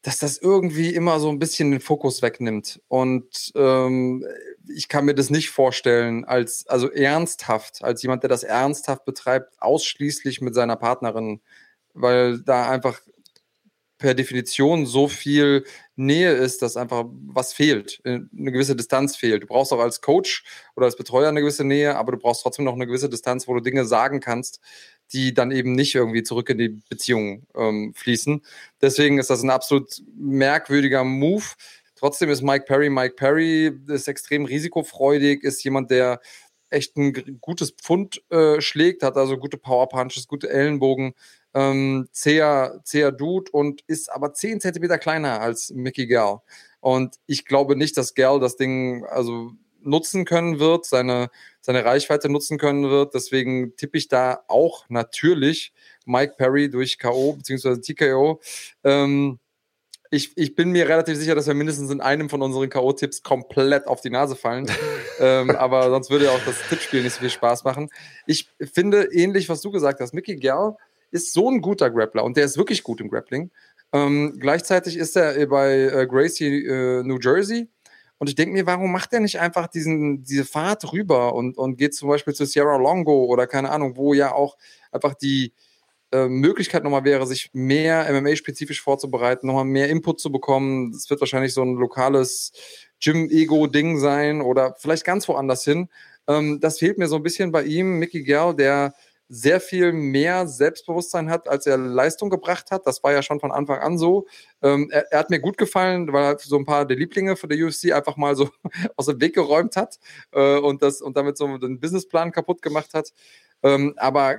dass 0.00 0.16
das 0.16 0.38
irgendwie 0.38 0.94
immer 0.94 1.20
so 1.20 1.28
ein 1.28 1.38
bisschen 1.38 1.72
den 1.72 1.80
Fokus 1.80 2.22
wegnimmt. 2.22 2.80
Und 2.88 3.52
ähm, 3.54 4.24
ich 4.66 4.88
kann 4.88 5.04
mir 5.04 5.14
das 5.14 5.28
nicht 5.28 5.50
vorstellen, 5.50 6.24
als, 6.24 6.66
also 6.66 6.90
ernsthaft, 6.90 7.84
als 7.84 8.02
jemand, 8.02 8.22
der 8.22 8.30
das 8.30 8.44
ernsthaft 8.44 9.04
betreibt, 9.04 9.60
ausschließlich 9.60 10.40
mit 10.40 10.54
seiner 10.54 10.76
Partnerin, 10.76 11.42
weil 11.92 12.40
da 12.40 12.70
einfach 12.70 12.98
per 13.98 14.14
Definition 14.14 14.86
so 14.86 15.08
viel 15.08 15.64
Nähe 15.96 16.32
ist, 16.32 16.62
dass 16.62 16.76
einfach 16.76 17.04
was 17.08 17.52
fehlt, 17.52 18.00
äh, 18.04 18.20
eine 18.36 18.52
gewisse 18.52 18.76
Distanz 18.76 19.16
fehlt. 19.16 19.44
Du 19.44 19.46
brauchst 19.46 19.72
auch 19.72 19.78
als 19.78 20.00
Coach 20.00 20.44
oder 20.74 20.86
als 20.86 20.96
Betreuer 20.96 21.28
eine 21.28 21.40
gewisse 21.40 21.64
Nähe, 21.64 21.96
aber 21.96 22.12
du 22.12 22.18
brauchst 22.18 22.42
trotzdem 22.42 22.64
noch 22.64 22.74
eine 22.74 22.86
gewisse 22.86 23.08
Distanz, 23.08 23.46
wo 23.46 23.54
du 23.54 23.60
Dinge 23.60 23.84
sagen 23.84 24.20
kannst, 24.20 24.60
die 25.12 25.34
dann 25.34 25.50
eben 25.50 25.74
nicht 25.74 25.94
irgendwie 25.94 26.22
zurück 26.22 26.48
in 26.50 26.58
die 26.58 26.80
Beziehung 26.88 27.46
ähm, 27.54 27.94
fließen. 27.94 28.42
Deswegen 28.80 29.18
ist 29.18 29.30
das 29.30 29.42
ein 29.42 29.50
absolut 29.50 30.02
merkwürdiger 30.16 31.04
Move. 31.04 31.44
Trotzdem 31.96 32.30
ist 32.30 32.42
Mike 32.42 32.64
Perry 32.66 32.90
Mike 32.90 33.14
Perry, 33.14 33.72
ist 33.88 34.08
extrem 34.08 34.44
risikofreudig, 34.44 35.44
ist 35.44 35.62
jemand, 35.62 35.90
der 35.90 36.20
echt 36.70 36.96
ein 36.96 37.38
gutes 37.40 37.70
Pfund 37.70 38.22
äh, 38.30 38.60
schlägt, 38.60 39.02
hat 39.02 39.16
also 39.16 39.38
gute 39.38 39.56
Power 39.56 39.88
Punches, 39.88 40.26
gute 40.26 40.50
Ellenbogen, 40.50 41.14
ähm, 41.54 42.08
zäher, 42.12 42.80
zäher 42.84 43.12
Dude 43.12 43.50
und 43.52 43.82
ist 43.86 44.12
aber 44.12 44.34
10 44.34 44.60
Zentimeter 44.60 44.98
kleiner 44.98 45.40
als 45.40 45.70
Mickey 45.70 46.06
Gal. 46.06 46.40
Und 46.80 47.16
ich 47.26 47.46
glaube 47.46 47.76
nicht, 47.76 47.96
dass 47.96 48.14
Gal 48.14 48.40
das 48.40 48.56
Ding 48.56 49.04
also 49.06 49.52
nutzen 49.80 50.24
können 50.24 50.58
wird, 50.58 50.86
seine, 50.86 51.30
seine 51.60 51.84
Reichweite 51.84 52.28
nutzen 52.28 52.58
können 52.58 52.90
wird. 52.90 53.14
Deswegen 53.14 53.76
tippe 53.76 53.98
ich 53.98 54.08
da 54.08 54.42
auch 54.48 54.84
natürlich 54.88 55.72
Mike 56.06 56.34
Perry 56.36 56.70
durch 56.70 56.98
K.O. 56.98 57.34
bzw. 57.34 57.80
TKO. 57.80 58.40
Ähm, 58.82 59.38
ich, 60.10 60.36
ich 60.36 60.54
bin 60.54 60.70
mir 60.70 60.88
relativ 60.88 61.16
sicher, 61.16 61.34
dass 61.34 61.46
wir 61.46 61.54
mindestens 61.54 61.90
in 61.90 62.00
einem 62.00 62.28
von 62.28 62.42
unseren 62.42 62.68
K.O.-Tipps 62.68 63.22
komplett 63.22 63.86
auf 63.86 64.00
die 64.00 64.10
Nase 64.10 64.36
fallen. 64.36 64.70
ähm, 65.20 65.50
aber 65.50 65.90
sonst 65.90 66.10
würde 66.10 66.26
ja 66.26 66.30
auch 66.32 66.44
das 66.44 66.56
Tippspiel 66.68 67.02
nicht 67.02 67.14
so 67.14 67.20
viel 67.20 67.30
Spaß 67.30 67.64
machen. 67.64 67.90
Ich 68.26 68.48
finde 68.72 69.08
ähnlich, 69.12 69.48
was 69.48 69.60
du 69.60 69.70
gesagt 69.70 70.00
hast. 70.00 70.14
Mickey 70.14 70.36
Gal 70.36 70.76
ist 71.14 71.32
so 71.32 71.50
ein 71.50 71.60
guter 71.60 71.90
Grappler 71.90 72.24
und 72.24 72.36
der 72.36 72.44
ist 72.44 72.58
wirklich 72.58 72.82
gut 72.82 73.00
im 73.00 73.08
Grappling. 73.08 73.50
Ähm, 73.92 74.36
gleichzeitig 74.38 74.96
ist 74.96 75.16
er 75.16 75.46
bei 75.46 75.72
äh, 75.72 76.06
Gracie, 76.06 76.66
äh, 76.66 77.02
New 77.04 77.18
Jersey. 77.20 77.68
Und 78.18 78.28
ich 78.28 78.34
denke 78.34 78.52
mir, 78.52 78.66
warum 78.66 78.92
macht 78.92 79.12
er 79.12 79.20
nicht 79.20 79.38
einfach 79.40 79.68
diesen, 79.68 80.24
diese 80.24 80.44
Fahrt 80.44 80.92
rüber 80.92 81.34
und, 81.34 81.56
und 81.56 81.76
geht 81.76 81.94
zum 81.94 82.08
Beispiel 82.08 82.34
zu 82.34 82.46
Sierra 82.46 82.76
Longo 82.76 83.24
oder 83.24 83.46
keine 83.46 83.70
Ahnung, 83.70 83.96
wo 83.96 84.14
ja 84.14 84.32
auch 84.32 84.56
einfach 84.92 85.14
die, 85.14 85.52
äh, 86.14 86.28
Möglichkeit 86.28 86.84
nochmal 86.84 87.02
wäre, 87.02 87.26
sich 87.26 87.50
mehr 87.52 88.08
MMA-spezifisch 88.08 88.80
vorzubereiten, 88.80 89.48
nochmal 89.48 89.64
mehr 89.64 89.88
Input 89.88 90.20
zu 90.20 90.30
bekommen. 90.30 90.92
Es 90.94 91.10
wird 91.10 91.20
wahrscheinlich 91.20 91.52
so 91.52 91.62
ein 91.62 91.74
lokales 91.74 92.52
Gym-Ego-Ding 93.00 93.98
sein 93.98 94.40
oder 94.40 94.76
vielleicht 94.78 95.04
ganz 95.04 95.26
woanders 95.26 95.64
hin. 95.64 95.88
Ähm, 96.28 96.60
das 96.60 96.78
fehlt 96.78 96.98
mir 96.98 97.08
so 97.08 97.16
ein 97.16 97.24
bisschen 97.24 97.50
bei 97.50 97.64
ihm. 97.64 97.98
Mickey 97.98 98.22
Gell, 98.22 98.54
der 98.54 98.94
sehr 99.28 99.60
viel 99.60 99.92
mehr 99.92 100.46
Selbstbewusstsein 100.46 101.30
hat, 101.30 101.48
als 101.48 101.66
er 101.66 101.78
Leistung 101.78 102.30
gebracht 102.30 102.70
hat. 102.70 102.86
Das 102.86 103.02
war 103.02 103.12
ja 103.12 103.22
schon 103.22 103.40
von 103.40 103.52
Anfang 103.52 103.78
an 103.78 103.98
so. 103.98 104.26
Ähm, 104.62 104.90
er, 104.90 105.10
er, 105.12 105.18
hat 105.18 105.30
mir 105.30 105.40
gut 105.40 105.56
gefallen, 105.56 106.12
weil 106.12 106.34
er 106.34 106.38
so 106.38 106.56
ein 106.56 106.66
paar 106.66 106.84
der 106.86 106.96
Lieblinge 106.96 107.36
von 107.36 107.48
der 107.48 107.58
UFC 107.58 107.92
einfach 107.92 108.16
mal 108.16 108.36
so 108.36 108.50
aus 108.96 109.06
dem 109.06 109.20
Weg 109.20 109.34
geräumt 109.34 109.76
hat 109.76 109.98
äh, 110.32 110.58
und, 110.58 110.82
das, 110.82 111.00
und 111.00 111.16
damit 111.16 111.38
so 111.38 111.58
den 111.58 111.80
Businessplan 111.80 112.32
kaputt 112.32 112.62
gemacht 112.62 112.94
hat. 112.94 113.12
Ähm, 113.62 113.94
aber 113.96 114.34
äh, 114.34 114.38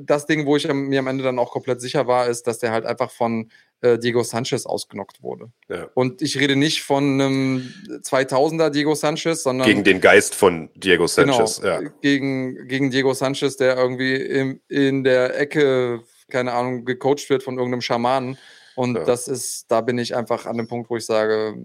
das 0.00 0.26
Ding, 0.26 0.46
wo 0.46 0.56
ich 0.56 0.66
mir 0.72 0.98
am 0.98 1.06
Ende 1.06 1.24
dann 1.24 1.38
auch 1.38 1.50
komplett 1.50 1.80
sicher 1.80 2.06
war, 2.06 2.26
ist, 2.26 2.46
dass 2.46 2.58
der 2.58 2.72
halt 2.72 2.86
einfach 2.86 3.10
von 3.10 3.50
äh, 3.80 3.98
Diego 3.98 4.22
Sanchez 4.22 4.66
ausgenockt 4.66 5.22
wurde. 5.22 5.50
Ja. 5.68 5.88
Und 5.94 6.22
ich 6.22 6.38
rede 6.38 6.56
nicht 6.56 6.82
von 6.82 7.20
einem 7.20 7.72
2000er 8.02 8.70
Diego 8.70 8.94
Sanchez, 8.94 9.42
sondern 9.42 9.66
gegen 9.66 9.84
den 9.84 10.00
Geist 10.00 10.34
von 10.34 10.70
Diego 10.74 11.06
Sanchez. 11.06 11.60
Genau, 11.60 11.80
ja. 11.80 11.88
gegen, 12.00 12.66
gegen 12.66 12.90
Diego 12.90 13.14
Sanchez, 13.14 13.56
der 13.56 13.76
irgendwie 13.76 14.16
im, 14.16 14.60
in 14.68 15.04
der 15.04 15.38
Ecke, 15.38 16.02
keine 16.28 16.52
Ahnung, 16.52 16.84
gecoacht 16.84 17.30
wird 17.30 17.42
von 17.42 17.56
irgendeinem 17.56 17.82
Schamanen. 17.82 18.38
Und 18.74 18.96
ja. 18.96 19.04
das 19.04 19.28
ist, 19.28 19.66
da 19.68 19.80
bin 19.80 19.98
ich 19.98 20.14
einfach 20.16 20.46
an 20.46 20.56
dem 20.56 20.68
Punkt, 20.68 20.90
wo 20.90 20.96
ich 20.96 21.06
sage, 21.06 21.56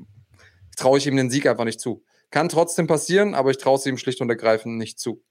traue 0.75 0.97
ich 0.97 1.07
ihm 1.07 1.15
den 1.15 1.29
Sieg 1.29 1.47
einfach 1.47 1.65
nicht 1.65 1.79
zu. 1.79 2.03
Kann 2.31 2.49
trotzdem 2.49 2.87
passieren, 2.87 3.35
aber 3.35 3.51
ich 3.51 3.57
traue 3.57 3.77
es 3.77 3.85
ihm 3.85 3.97
schlicht 3.97 4.21
und 4.21 4.29
ergreifend 4.29 4.77
nicht 4.77 4.99
zu. 4.99 5.21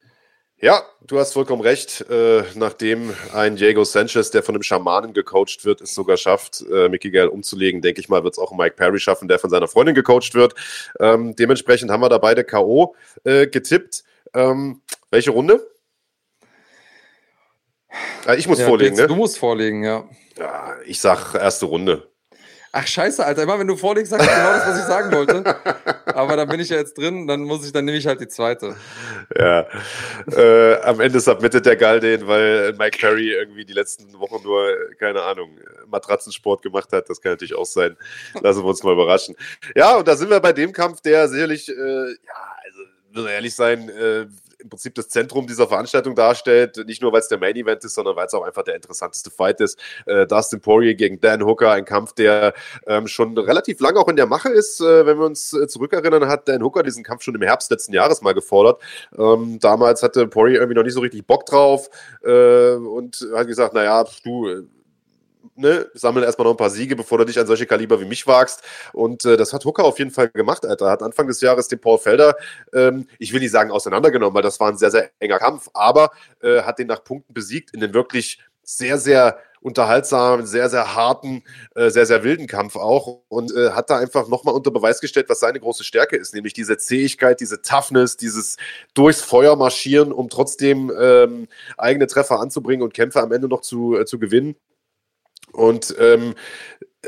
Ja, 0.64 0.84
du 1.00 1.18
hast 1.18 1.32
vollkommen 1.32 1.60
recht. 1.60 2.06
Äh, 2.08 2.44
nachdem 2.54 3.12
ein 3.34 3.56
Diego 3.56 3.82
Sanchez, 3.82 4.30
der 4.30 4.44
von 4.44 4.54
einem 4.54 4.62
Schamanen 4.62 5.12
gecoacht 5.12 5.64
wird, 5.64 5.80
es 5.80 5.92
sogar 5.92 6.16
schafft, 6.16 6.64
äh, 6.72 6.88
Mickey 6.88 7.10
Gale 7.10 7.32
umzulegen, 7.32 7.82
denke 7.82 8.00
ich 8.00 8.08
mal, 8.08 8.22
wird 8.22 8.34
es 8.34 8.38
auch 8.38 8.52
Mike 8.52 8.76
Perry 8.76 9.00
schaffen, 9.00 9.26
der 9.26 9.40
von 9.40 9.50
seiner 9.50 9.66
Freundin 9.66 9.96
gecoacht 9.96 10.34
wird. 10.34 10.54
Ähm, 11.00 11.34
dementsprechend 11.34 11.90
haben 11.90 12.00
wir 12.00 12.08
da 12.08 12.18
beide 12.18 12.44
K.O. 12.44 12.94
Äh, 13.24 13.48
getippt. 13.48 14.04
Ähm, 14.34 14.82
welche 15.10 15.32
Runde? 15.32 15.68
Ah, 18.24 18.34
ich 18.34 18.46
muss 18.46 18.60
ja, 18.60 18.68
vorlegen, 18.68 18.94
jetzt, 18.94 19.02
ne? 19.02 19.08
Du 19.08 19.16
musst 19.16 19.38
vorlegen, 19.38 19.82
ja. 19.82 20.04
ja. 20.38 20.76
Ich 20.86 21.00
sag 21.00 21.34
erste 21.34 21.66
Runde. 21.66 22.08
Ach 22.74 22.86
scheiße, 22.86 23.24
Alter, 23.24 23.42
immer 23.42 23.58
wenn 23.58 23.66
du 23.66 23.76
vorlegst, 23.76 24.10
sagst 24.10 24.26
du 24.26 24.34
genau 24.34 24.52
das, 24.54 24.66
was 24.66 24.78
ich 24.78 24.84
sagen 24.84 25.12
wollte. 25.12 25.44
Aber 26.06 26.36
dann 26.36 26.48
bin 26.48 26.58
ich 26.58 26.70
ja 26.70 26.78
jetzt 26.78 26.96
drin, 26.96 27.26
dann 27.26 27.42
muss 27.42 27.66
ich, 27.66 27.72
dann 27.72 27.84
nehme 27.84 27.98
ich 27.98 28.06
halt 28.06 28.22
die 28.22 28.28
zweite. 28.28 28.74
Ja. 29.38 29.66
Äh, 30.34 30.80
am 30.80 30.98
Ende 31.00 31.20
submittet 31.20 31.66
der 31.66 31.76
Gall 31.76 32.00
den, 32.00 32.26
weil 32.26 32.72
Mike 32.72 32.98
Perry 32.98 33.30
irgendwie 33.30 33.66
die 33.66 33.74
letzten 33.74 34.18
Wochen 34.18 34.42
nur, 34.42 34.74
keine 34.98 35.22
Ahnung, 35.22 35.58
Matratzensport 35.86 36.62
gemacht 36.62 36.90
hat. 36.92 37.10
Das 37.10 37.20
kann 37.20 37.32
natürlich 37.32 37.54
auch 37.54 37.66
sein. 37.66 37.94
Lassen 38.40 38.62
wir 38.62 38.68
uns 38.68 38.82
mal 38.82 38.94
überraschen. 38.94 39.36
Ja, 39.76 39.96
und 39.96 40.08
da 40.08 40.16
sind 40.16 40.30
wir 40.30 40.40
bei 40.40 40.54
dem 40.54 40.72
Kampf, 40.72 41.02
der 41.02 41.28
sicherlich, 41.28 41.68
äh, 41.68 41.72
ja, 41.74 42.56
also, 43.14 43.28
ehrlich 43.28 43.54
sein, 43.54 43.90
äh, 43.90 44.26
im 44.62 44.68
Prinzip 44.68 44.94
das 44.94 45.08
Zentrum 45.08 45.46
dieser 45.46 45.66
Veranstaltung 45.68 46.14
darstellt. 46.14 46.82
Nicht 46.86 47.02
nur, 47.02 47.12
weil 47.12 47.20
es 47.20 47.28
der 47.28 47.38
Main 47.38 47.56
Event 47.56 47.84
ist, 47.84 47.94
sondern 47.94 48.16
weil 48.16 48.26
es 48.26 48.34
auch 48.34 48.42
einfach 48.42 48.62
der 48.62 48.76
interessanteste 48.76 49.30
Fight 49.30 49.60
ist. 49.60 49.78
Äh, 50.06 50.26
Dustin 50.26 50.60
Poirier 50.60 50.94
gegen 50.94 51.20
Dan 51.20 51.44
Hooker, 51.44 51.72
ein 51.72 51.84
Kampf, 51.84 52.12
der 52.12 52.54
ähm, 52.86 53.06
schon 53.06 53.36
relativ 53.36 53.80
lange 53.80 53.98
auch 53.98 54.08
in 54.08 54.16
der 54.16 54.26
Mache 54.26 54.48
ist. 54.48 54.80
Äh, 54.80 55.06
wenn 55.06 55.18
wir 55.18 55.26
uns 55.26 55.52
äh, 55.52 55.66
zurückerinnern, 55.66 56.28
hat 56.28 56.48
Dan 56.48 56.62
Hooker 56.62 56.82
diesen 56.82 57.04
Kampf 57.04 57.22
schon 57.22 57.34
im 57.34 57.42
Herbst 57.42 57.70
letzten 57.70 57.92
Jahres 57.92 58.22
mal 58.22 58.34
gefordert. 58.34 58.80
Ähm, 59.18 59.58
damals 59.60 60.02
hatte 60.02 60.26
Poirier 60.26 60.60
irgendwie 60.60 60.76
noch 60.76 60.84
nicht 60.84 60.94
so 60.94 61.00
richtig 61.00 61.26
Bock 61.26 61.46
drauf 61.46 61.90
äh, 62.24 62.72
und 62.74 63.26
hat 63.34 63.46
gesagt, 63.46 63.74
naja, 63.74 64.04
du 64.24 64.66
ne, 65.54 65.86
sammle 65.94 66.24
erstmal 66.24 66.46
noch 66.46 66.54
ein 66.54 66.56
paar 66.56 66.70
Siege, 66.70 66.96
bevor 66.96 67.18
du 67.18 67.24
dich 67.24 67.38
an 67.38 67.46
solche 67.46 67.66
Kaliber 67.66 68.00
wie 68.00 68.04
mich 68.04 68.26
wagst. 68.26 68.62
Und 68.92 69.24
äh, 69.24 69.36
das 69.36 69.52
hat 69.52 69.64
Hooker 69.64 69.84
auf 69.84 69.98
jeden 69.98 70.10
Fall 70.10 70.28
gemacht, 70.28 70.64
Alter. 70.66 70.90
Hat 70.90 71.02
Anfang 71.02 71.26
des 71.26 71.40
Jahres 71.40 71.68
den 71.68 71.80
Paul 71.80 71.98
Felder, 71.98 72.36
ähm, 72.72 73.06
ich 73.18 73.32
will 73.32 73.40
nicht 73.40 73.52
sagen 73.52 73.70
auseinandergenommen, 73.70 74.34
weil 74.34 74.42
das 74.42 74.60
war 74.60 74.68
ein 74.68 74.78
sehr, 74.78 74.90
sehr 74.90 75.10
enger 75.18 75.38
Kampf, 75.38 75.68
aber 75.74 76.10
äh, 76.42 76.62
hat 76.62 76.78
den 76.78 76.88
nach 76.88 77.04
Punkten 77.04 77.34
besiegt 77.34 77.74
in 77.74 77.80
den 77.80 77.94
wirklich 77.94 78.40
sehr, 78.62 78.98
sehr 78.98 79.38
unterhaltsamen, 79.62 80.44
sehr, 80.44 80.68
sehr 80.68 80.94
harten, 80.94 81.44
äh, 81.74 81.88
sehr, 81.90 82.04
sehr 82.04 82.24
wilden 82.24 82.46
Kampf 82.46 82.76
auch 82.76 83.22
und 83.28 83.54
äh, 83.54 83.70
hat 83.70 83.90
da 83.90 83.98
einfach 83.98 84.28
nochmal 84.28 84.54
unter 84.54 84.70
Beweis 84.70 85.00
gestellt, 85.00 85.28
was 85.28 85.40
seine 85.40 85.60
große 85.60 85.84
Stärke 85.84 86.16
ist, 86.16 86.34
nämlich 86.34 86.52
diese 86.52 86.76
Zähigkeit, 86.76 87.40
diese 87.40 87.62
Toughness, 87.62 88.16
dieses 88.16 88.56
durchs 88.94 89.22
Feuer 89.22 89.56
marschieren, 89.56 90.12
um 90.12 90.28
trotzdem 90.28 90.92
ähm, 90.98 91.48
eigene 91.78 92.06
Treffer 92.08 92.40
anzubringen 92.40 92.82
und 92.82 92.92
Kämpfe 92.92 93.20
am 93.20 93.32
Ende 93.32 93.48
noch 93.48 93.60
zu, 93.60 93.96
äh, 93.96 94.04
zu 94.04 94.18
gewinnen. 94.18 94.56
Und 95.52 95.94
ähm, 95.98 96.34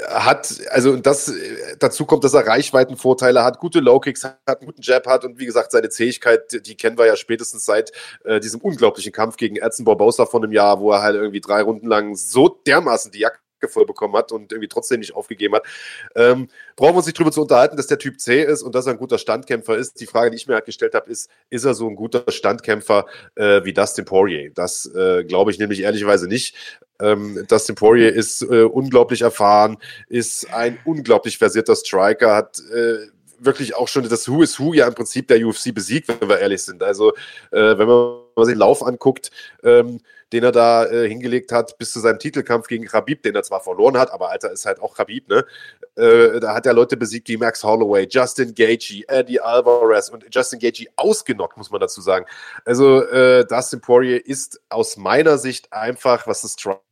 hat, 0.08 0.60
also 0.70 0.96
das 0.96 1.32
dazu 1.78 2.04
kommt, 2.04 2.24
dass 2.24 2.34
er 2.34 2.46
Reichweitenvorteile 2.46 3.44
hat, 3.44 3.58
gute 3.58 3.80
Low-Kicks 3.80 4.24
hat, 4.24 4.38
einen 4.46 4.66
guten 4.66 4.82
Jab 4.82 5.06
hat 5.06 5.24
und 5.24 5.38
wie 5.38 5.46
gesagt, 5.46 5.70
seine 5.70 5.88
Zähigkeit, 5.88 6.66
die 6.66 6.76
kennen 6.76 6.98
wir 6.98 7.06
ja 7.06 7.16
spätestens 7.16 7.64
seit 7.64 7.92
äh, 8.24 8.40
diesem 8.40 8.60
unglaublichen 8.60 9.12
Kampf 9.12 9.36
gegen 9.36 9.56
Edson 9.56 9.84
Barbosa 9.84 10.26
von 10.26 10.42
einem 10.42 10.52
Jahr, 10.52 10.80
wo 10.80 10.90
er 10.90 11.02
halt 11.02 11.14
irgendwie 11.14 11.40
drei 11.40 11.62
Runden 11.62 11.86
lang 11.86 12.16
so 12.16 12.48
dermaßen 12.48 13.12
die 13.12 13.20
Jacke 13.20 13.38
voll 13.68 13.86
bekommen 13.86 14.14
hat 14.16 14.32
und 14.32 14.52
irgendwie 14.52 14.68
trotzdem 14.68 15.00
nicht 15.00 15.14
aufgegeben 15.14 15.54
hat. 15.54 15.64
Ähm, 16.14 16.48
brauchen 16.76 16.92
wir 16.92 16.98
uns 16.98 17.06
nicht 17.06 17.18
drüber 17.18 17.32
zu 17.32 17.42
unterhalten, 17.42 17.76
dass 17.76 17.86
der 17.86 17.98
Typ 17.98 18.20
C 18.20 18.42
ist 18.42 18.62
und 18.62 18.74
dass 18.74 18.86
er 18.86 18.92
ein 18.92 18.98
guter 18.98 19.18
Standkämpfer 19.18 19.76
ist. 19.76 20.00
Die 20.00 20.06
Frage, 20.06 20.30
die 20.30 20.36
ich 20.36 20.46
mir 20.46 20.54
halt 20.54 20.66
gestellt 20.66 20.94
habe, 20.94 21.10
ist, 21.10 21.30
ist 21.50 21.64
er 21.64 21.74
so 21.74 21.88
ein 21.88 21.96
guter 21.96 22.24
Standkämpfer 22.28 23.06
äh, 23.34 23.64
wie 23.64 23.72
Dustin 23.72 24.04
Poirier? 24.04 24.50
Das 24.54 24.86
äh, 24.94 25.24
glaube 25.24 25.50
ich 25.50 25.58
nämlich 25.58 25.80
ehrlicherweise 25.80 26.28
nicht. 26.28 26.56
Ähm, 27.00 27.44
Dustin 27.48 27.74
Poirier 27.74 28.12
ist 28.12 28.42
äh, 28.42 28.62
unglaublich 28.62 29.22
erfahren, 29.22 29.78
ist 30.08 30.52
ein 30.52 30.78
unglaublich 30.84 31.38
versierter 31.38 31.74
Striker, 31.74 32.36
hat 32.36 32.60
äh, 32.72 33.08
wirklich 33.38 33.74
auch 33.74 33.88
schon 33.88 34.08
das 34.08 34.28
Who 34.28 34.42
is 34.42 34.58
Who 34.58 34.74
ja 34.74 34.86
im 34.86 34.94
Prinzip 34.94 35.28
der 35.28 35.44
UFC 35.44 35.74
besiegt, 35.74 36.08
wenn 36.08 36.28
wir 36.28 36.38
ehrlich 36.38 36.62
sind. 36.62 36.82
Also, 36.82 37.12
äh, 37.50 37.76
wenn 37.78 37.86
man 37.86 38.23
sich 38.42 38.54
den 38.54 38.58
Lauf 38.58 38.84
anguckt, 38.84 39.30
ähm, 39.62 40.00
den 40.32 40.42
er 40.42 40.52
da 40.52 40.86
äh, 40.86 41.08
hingelegt 41.08 41.52
hat, 41.52 41.78
bis 41.78 41.92
zu 41.92 42.00
seinem 42.00 42.18
Titelkampf 42.18 42.66
gegen 42.66 42.86
Khabib, 42.86 43.22
den 43.22 43.36
er 43.36 43.44
zwar 43.44 43.60
verloren 43.60 43.96
hat, 43.96 44.10
aber 44.10 44.30
Alter 44.30 44.50
ist 44.50 44.66
halt 44.66 44.80
auch 44.80 44.96
Khabib, 44.96 45.28
ne? 45.28 45.44
Äh, 45.96 46.40
da 46.40 46.54
hat 46.54 46.66
er 46.66 46.72
Leute 46.72 46.96
besiegt 46.96 47.28
wie 47.28 47.36
Max 47.36 47.62
Holloway, 47.62 48.08
Justin 48.10 48.52
Gaethje, 48.52 49.04
Eddie 49.06 49.40
Alvarez 49.40 50.08
und 50.08 50.24
Justin 50.34 50.58
Gaethje 50.58 50.88
ausgenockt, 50.96 51.56
muss 51.56 51.70
man 51.70 51.80
dazu 51.80 52.00
sagen. 52.00 52.26
Also 52.64 53.04
äh, 53.04 53.46
Dustin 53.46 53.80
Poirier 53.80 54.26
ist 54.26 54.60
aus 54.70 54.96
meiner 54.96 55.38
Sicht 55.38 55.72
einfach, 55.72 56.26
was 56.26 56.42
das 56.42 56.54
Strike 56.54 56.82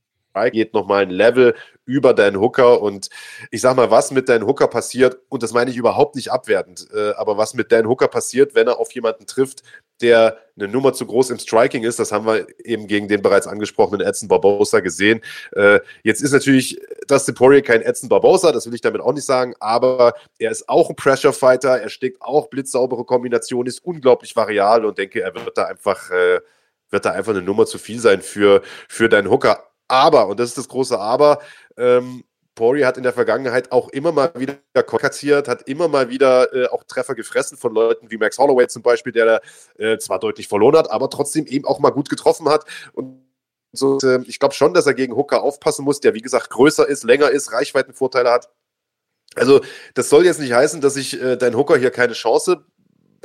geht, 0.53 0.73
nochmal 0.73 1.03
ein 1.03 1.11
Level 1.11 1.55
über 1.85 2.15
Dan 2.15 2.41
Hooker. 2.41 2.81
Und 2.81 3.09
ich 3.51 3.61
sag 3.61 3.77
mal, 3.77 3.91
was 3.91 4.11
mit 4.11 4.29
Dan 4.29 4.47
Hooker 4.47 4.69
passiert, 4.69 5.19
und 5.29 5.43
das 5.43 5.53
meine 5.53 5.71
ich 5.71 5.77
überhaupt 5.77 6.17
nicht 6.17 6.31
abwertend, 6.31 6.89
äh, 6.95 7.13
aber 7.13 7.37
was 7.37 7.55
mit 7.55 7.73
Dan 7.73 7.87
Hooker 7.87 8.09
passiert, 8.09 8.55
wenn 8.55 8.69
er 8.69 8.79
auf 8.79 8.93
jemanden 8.93 9.27
trifft, 9.27 9.63
der 10.01 10.39
eine 10.57 10.69
Nummer 10.69 10.93
zu 10.93 11.07
groß 11.07 11.31
im 11.31 11.39
Striking 11.39 11.85
ist, 11.85 11.99
das 11.99 12.13
haben 12.13 12.27
wir 12.27 12.47
eben 12.65 12.87
gegen 12.87 13.09
den 13.09 13.23
bereits 13.23 13.47
angesprochenen 13.47 14.07
Edson 14.07 14.29
Barbosa 14.29 14.81
gesehen. 14.81 15.21
Äh, 15.53 15.81
jetzt 16.03 16.23
ist 16.23 16.33
natürlich 16.33 16.81
Dustin 17.07 17.35
Poirier 17.35 17.63
kein 17.63 17.83
Edson 17.83 18.09
Barbosa, 18.09 18.53
das 18.53 18.67
will 18.67 18.75
ich 18.75 18.81
damit 18.81 19.01
auch 19.01 19.13
nicht 19.13 19.25
sagen, 19.25 19.55
aber 19.61 20.15
er 20.39 20.51
ist 20.51 20.69
auch 20.69 20.91
ein 20.91 20.97
Pressure 20.97 21.33
Fighter, 21.33 21.81
er 21.81 21.89
steckt 21.89 22.21
auch 22.21 22.49
blitzsaubere 22.49 23.05
Kombinationen, 23.05 23.69
ist 23.69 23.85
unglaublich 23.85 24.37
variabel 24.37 24.87
und 24.87 24.99
denke, 24.99 25.23
er 25.23 25.35
wird 25.35 25.57
da 25.57 25.65
einfach, 25.65 26.11
äh, 26.11 26.41
wird 26.91 27.05
da 27.05 27.13
einfach 27.13 27.33
eine 27.33 27.43
Nummer 27.43 27.65
zu 27.67 27.79
viel 27.79 28.01
sein 28.01 28.21
für, 28.21 28.63
für 28.89 29.09
Dan 29.09 29.31
Hooker. 29.31 29.72
Aber, 29.93 30.27
und 30.29 30.41
das 30.41 30.49
ist 30.49 30.59
das 30.59 30.69
große 30.69 30.99
Aber, 30.99 31.41
ähm, 31.77 32.25
Poirier 32.55 32.87
hat 32.87 32.97
in 32.97 33.03
der 33.03 33.13
Vergangenheit 33.13 33.73
auch 33.73 33.89
immer 33.91 34.11
mal 34.11 34.33
wieder 34.37 34.57
kassiert, 34.83 35.49
hat 35.49 35.69
immer 35.69 35.89
mal 35.89 36.09
wieder 36.09 36.55
äh, 36.55 36.67
auch 36.69 36.85
Treffer 36.85 37.15
gefressen 37.15 37.59
von 37.59 37.75
Leuten 37.75 38.11
wie 38.11 38.17
Max 38.17 38.39
Holloway 38.39 38.69
zum 38.69 38.83
Beispiel, 38.83 39.13
der 39.13 39.43
äh, 39.79 39.99
zwar 39.99 40.19
deutlich 40.19 40.49
verloren 40.49 40.77
hat, 40.77 40.91
aber 40.91 41.11
trotzdem 41.11 41.47
eben 41.47 41.67
auch 41.67 41.79
mal 41.79 41.91
gut 41.91 42.09
getroffen 42.09 42.49
hat. 42.49 42.65
Und 42.95 43.23
so, 43.73 43.99
äh, 44.03 44.23
ich 44.27 44.39
glaube 44.39 44.55
schon, 44.55 44.73
dass 44.75 44.87
er 44.87 44.95
gegen 44.95 45.15
Hooker 45.15 45.43
aufpassen 45.43 45.85
muss, 45.85 46.01
der 46.01 46.15
wie 46.15 46.21
gesagt 46.23 46.51
größer 46.51 46.87
ist, 46.89 47.05
länger 47.05 47.31
ist, 47.31 47.53
Reichweitenvorteile 47.53 48.31
hat. 48.31 48.51
Also 49.35 49.61
das 49.95 50.09
soll 50.09 50.25
jetzt 50.25 50.41
nicht 50.41 50.53
heißen, 50.53 50.81
dass 50.81 50.97
ich 50.97 51.21
äh, 51.21 51.37
dein 51.37 51.57
Hooker 51.57 51.77
hier 51.77 51.91
keine 51.91 52.15
Chance 52.15 52.65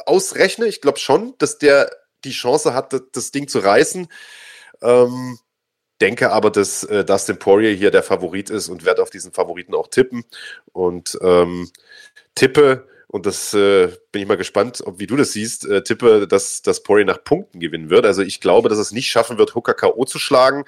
ausrechne. 0.05 0.67
Ich 0.67 0.81
glaube 0.81 0.99
schon, 0.99 1.33
dass 1.37 1.57
der 1.57 1.89
die 2.23 2.31
Chance 2.31 2.73
hat, 2.73 2.93
das 3.13 3.31
Ding 3.31 3.47
zu 3.47 3.59
reißen. 3.59 4.07
Ähm, 4.81 5.37
denke 6.01 6.31
aber, 6.31 6.51
dass 6.51 6.83
äh, 6.83 7.03
Dustin 7.03 7.39
Poirier 7.39 7.73
hier 7.73 7.91
der 7.91 8.03
Favorit 8.03 8.49
ist 8.49 8.69
und 8.69 8.85
werde 8.85 9.01
auf 9.01 9.09
diesen 9.09 9.31
Favoriten 9.31 9.73
auch 9.73 9.87
tippen. 9.87 10.23
Und 10.73 11.17
ähm, 11.21 11.69
tippe, 12.35 12.87
und 13.07 13.25
das 13.25 13.53
äh, 13.53 13.87
bin 14.11 14.21
ich 14.21 14.27
mal 14.27 14.37
gespannt, 14.37 14.81
ob, 14.85 14.99
wie 14.99 15.07
du 15.07 15.15
das 15.15 15.33
siehst, 15.33 15.65
äh, 15.65 15.83
tippe, 15.83 16.27
dass, 16.27 16.61
dass 16.61 16.83
Poirier 16.83 17.05
nach 17.05 17.23
Punkten 17.23 17.59
gewinnen 17.59 17.89
wird. 17.89 18.05
Also 18.05 18.21
ich 18.21 18.41
glaube, 18.41 18.69
dass 18.69 18.77
es 18.77 18.91
nicht 18.91 19.09
schaffen 19.09 19.37
wird, 19.37 19.55
Hooker 19.55 19.73
K.O. 19.73 20.05
zu 20.05 20.19
schlagen. 20.19 20.65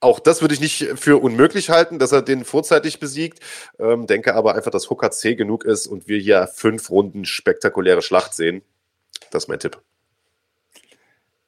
Auch 0.00 0.20
das 0.20 0.42
würde 0.42 0.54
ich 0.54 0.60
nicht 0.60 0.86
für 0.96 1.22
unmöglich 1.22 1.70
halten, 1.70 1.98
dass 1.98 2.12
er 2.12 2.22
den 2.22 2.44
vorzeitig 2.44 3.00
besiegt. 3.00 3.40
Ähm, 3.78 4.06
denke 4.06 4.34
aber 4.34 4.54
einfach, 4.54 4.70
dass 4.70 4.90
Hooker 4.90 5.10
C 5.10 5.34
genug 5.34 5.64
ist 5.64 5.86
und 5.86 6.06
wir 6.08 6.18
hier 6.18 6.48
fünf 6.48 6.90
Runden 6.90 7.24
spektakuläre 7.24 8.02
Schlacht 8.02 8.34
sehen. 8.34 8.62
Das 9.30 9.44
ist 9.44 9.48
mein 9.48 9.58
Tipp. 9.58 9.80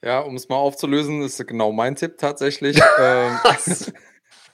Ja, 0.04 0.20
um 0.20 0.36
es 0.36 0.48
mal 0.48 0.56
aufzulösen, 0.56 1.22
ist 1.22 1.44
genau 1.46 1.72
mein 1.72 1.96
Tipp 1.96 2.18
tatsächlich. 2.18 2.80
ähm, 2.98 3.38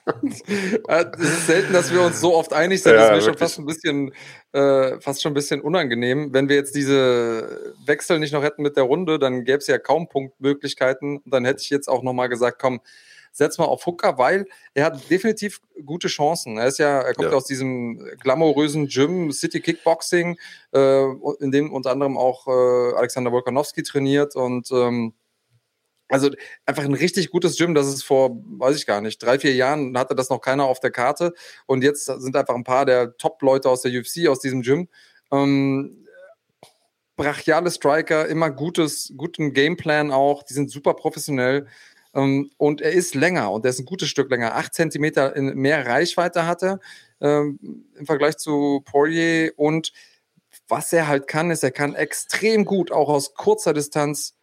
äh, 0.87 1.05
es 1.17 1.29
ist 1.29 1.47
selten, 1.47 1.73
dass 1.73 1.91
wir 1.91 2.01
uns 2.01 2.19
so 2.19 2.35
oft 2.35 2.53
einig 2.53 2.81
sind. 2.81 2.93
Ja, 2.93 2.97
das 2.97 3.09
ist 3.09 3.15
mir 3.15 3.31
schon 3.31 3.37
fast 3.37 3.59
ein 3.59 3.65
bisschen, 3.65 4.13
äh, 4.53 4.99
fast 4.99 5.21
schon 5.21 5.31
ein 5.31 5.35
bisschen 5.35 5.61
unangenehm. 5.61 6.33
Wenn 6.33 6.49
wir 6.49 6.55
jetzt 6.55 6.75
diese 6.75 7.73
Wechsel 7.85 8.19
nicht 8.19 8.33
noch 8.33 8.43
hätten 8.43 8.61
mit 8.61 8.77
der 8.77 8.83
Runde, 8.83 9.19
dann 9.19 9.45
gäbe 9.45 9.59
es 9.59 9.67
ja 9.67 9.77
kaum 9.77 10.07
Punktmöglichkeiten. 10.07 11.17
Und 11.17 11.33
dann 11.33 11.45
hätte 11.45 11.61
ich 11.61 11.69
jetzt 11.69 11.87
auch 11.87 12.03
nochmal 12.03 12.29
gesagt, 12.29 12.59
komm, 12.59 12.81
setz 13.31 13.57
mal 13.57 13.65
auf 13.65 13.85
Hooker, 13.85 14.17
weil 14.17 14.47
er 14.73 14.85
hat 14.85 15.09
definitiv 15.09 15.59
gute 15.85 16.07
Chancen. 16.07 16.57
Er 16.57 16.67
ist 16.67 16.79
ja, 16.79 17.01
er 17.01 17.13
kommt 17.13 17.31
ja. 17.31 17.35
aus 17.35 17.45
diesem 17.45 17.99
glamourösen 18.21 18.87
Gym, 18.87 19.31
City 19.31 19.59
Kickboxing, 19.59 20.37
äh, 20.73 21.03
in 21.39 21.51
dem 21.51 21.73
unter 21.73 21.91
anderem 21.91 22.17
auch 22.17 22.47
äh, 22.47 22.95
Alexander 22.95 23.31
Wolkanowski 23.31 23.83
trainiert 23.83 24.35
und 24.35 24.71
ähm, 24.71 25.13
also 26.09 26.29
einfach 26.65 26.83
ein 26.83 26.93
richtig 26.93 27.31
gutes 27.31 27.57
Gym, 27.57 27.73
das 27.73 27.87
ist 27.87 28.03
vor, 28.03 28.37
weiß 28.59 28.75
ich 28.77 28.85
gar 28.85 29.01
nicht, 29.01 29.21
drei, 29.23 29.39
vier 29.39 29.55
Jahren 29.55 29.97
hatte 29.97 30.15
das 30.15 30.29
noch 30.29 30.39
keiner 30.39 30.65
auf 30.65 30.79
der 30.79 30.91
Karte. 30.91 31.33
Und 31.65 31.83
jetzt 31.83 32.05
sind 32.05 32.35
einfach 32.35 32.55
ein 32.55 32.63
paar 32.63 32.85
der 32.85 33.17
Top-Leute 33.17 33.69
aus 33.69 33.81
der 33.81 33.91
UFC 33.91 34.27
aus 34.27 34.39
diesem 34.39 34.61
Gym. 34.61 34.87
Ähm, 35.31 36.05
brachiale 37.15 37.71
Striker, 37.71 38.27
immer 38.27 38.51
gutes, 38.51 39.13
guten 39.17 39.53
Gameplan 39.53 40.11
auch, 40.11 40.43
die 40.43 40.53
sind 40.53 40.69
super 40.69 40.93
professionell. 40.93 41.67
Ähm, 42.13 42.51
und 42.57 42.81
er 42.81 42.91
ist 42.91 43.15
länger 43.15 43.51
und 43.51 43.65
er 43.65 43.71
ist 43.71 43.79
ein 43.79 43.85
gutes 43.85 44.09
Stück 44.09 44.29
länger. 44.29 44.55
Acht 44.55 44.73
Zentimeter 44.73 45.35
in 45.35 45.55
mehr 45.55 45.85
Reichweite 45.85 46.45
hatte 46.45 46.79
ähm, 47.21 47.59
im 47.95 48.05
Vergleich 48.05 48.37
zu 48.37 48.81
Poirier. 48.85 49.53
Und 49.57 49.91
was 50.67 50.93
er 50.93 51.07
halt 51.07 51.27
kann, 51.27 51.51
ist, 51.51 51.63
er 51.63 51.71
kann 51.71 51.95
extrem 51.95 52.65
gut 52.65 52.91
auch 52.91 53.09
aus 53.09 53.33
kurzer 53.35 53.73
Distanz 53.73 54.35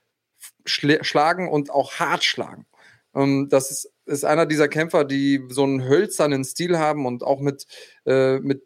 schlagen 0.66 1.48
und 1.48 1.70
auch 1.70 1.94
hart 1.94 2.24
schlagen. 2.24 2.66
Ähm, 3.14 3.48
das 3.50 3.70
ist, 3.70 3.92
ist 4.06 4.24
einer 4.24 4.46
dieser 4.46 4.68
Kämpfer, 4.68 5.04
die 5.04 5.44
so 5.48 5.64
einen 5.64 5.84
hölzernen 5.84 6.44
Stil 6.44 6.78
haben 6.78 7.06
und 7.06 7.22
auch 7.22 7.40
mit, 7.40 7.66
äh, 8.06 8.38
mit 8.40 8.62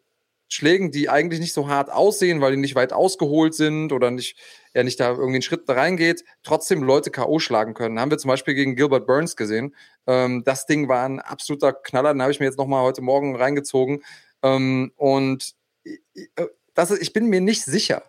Schlägen, 0.49 0.93
die 0.93 1.09
eigentlich 1.09 1.41
nicht 1.41 1.53
so 1.53 1.69
hart 1.69 1.91
aussehen, 1.91 2.41
weil 2.41 2.53
die 2.53 2.59
nicht 2.59 2.77
weit 2.77 2.93
ausgeholt 2.93 3.55
sind 3.55 3.93
oder 3.93 4.13
nicht, 4.13 4.39
er 4.73 4.85
nicht 4.85 5.01
da 5.01 5.11
irgendwie 5.11 5.35
einen 5.35 5.43
Schritt 5.43 5.69
reingeht, 5.69 6.25
trotzdem 6.45 6.85
Leute 6.85 7.11
K.O. 7.11 7.41
schlagen 7.41 7.75
können. 7.75 7.99
Haben 7.99 8.13
wir 8.13 8.19
zum 8.19 8.29
Beispiel 8.29 8.55
gegen 8.55 8.77
Gilbert 8.77 9.07
Burns 9.07 9.35
gesehen. 9.35 9.75
Ähm, 10.07 10.45
das 10.45 10.67
Ding 10.67 10.89
war 10.89 11.05
ein 11.05 11.19
absoluter 11.21 11.73
Knaller, 11.73 12.13
den 12.13 12.23
habe 12.23 12.31
ich 12.31 12.39
mir 12.39 12.47
jetzt 12.47 12.59
nochmal 12.59 12.85
heute 12.85 13.03
Morgen 13.03 13.35
reingezogen. 13.35 14.05
Ähm, 14.43 14.93
und 14.97 15.55
äh, 15.85 16.47
das 16.75 16.93
ist, 16.93 17.03
ich 17.03 17.13
bin 17.13 17.27
mir 17.27 17.41
nicht 17.41 17.65
sicher, 17.65 18.05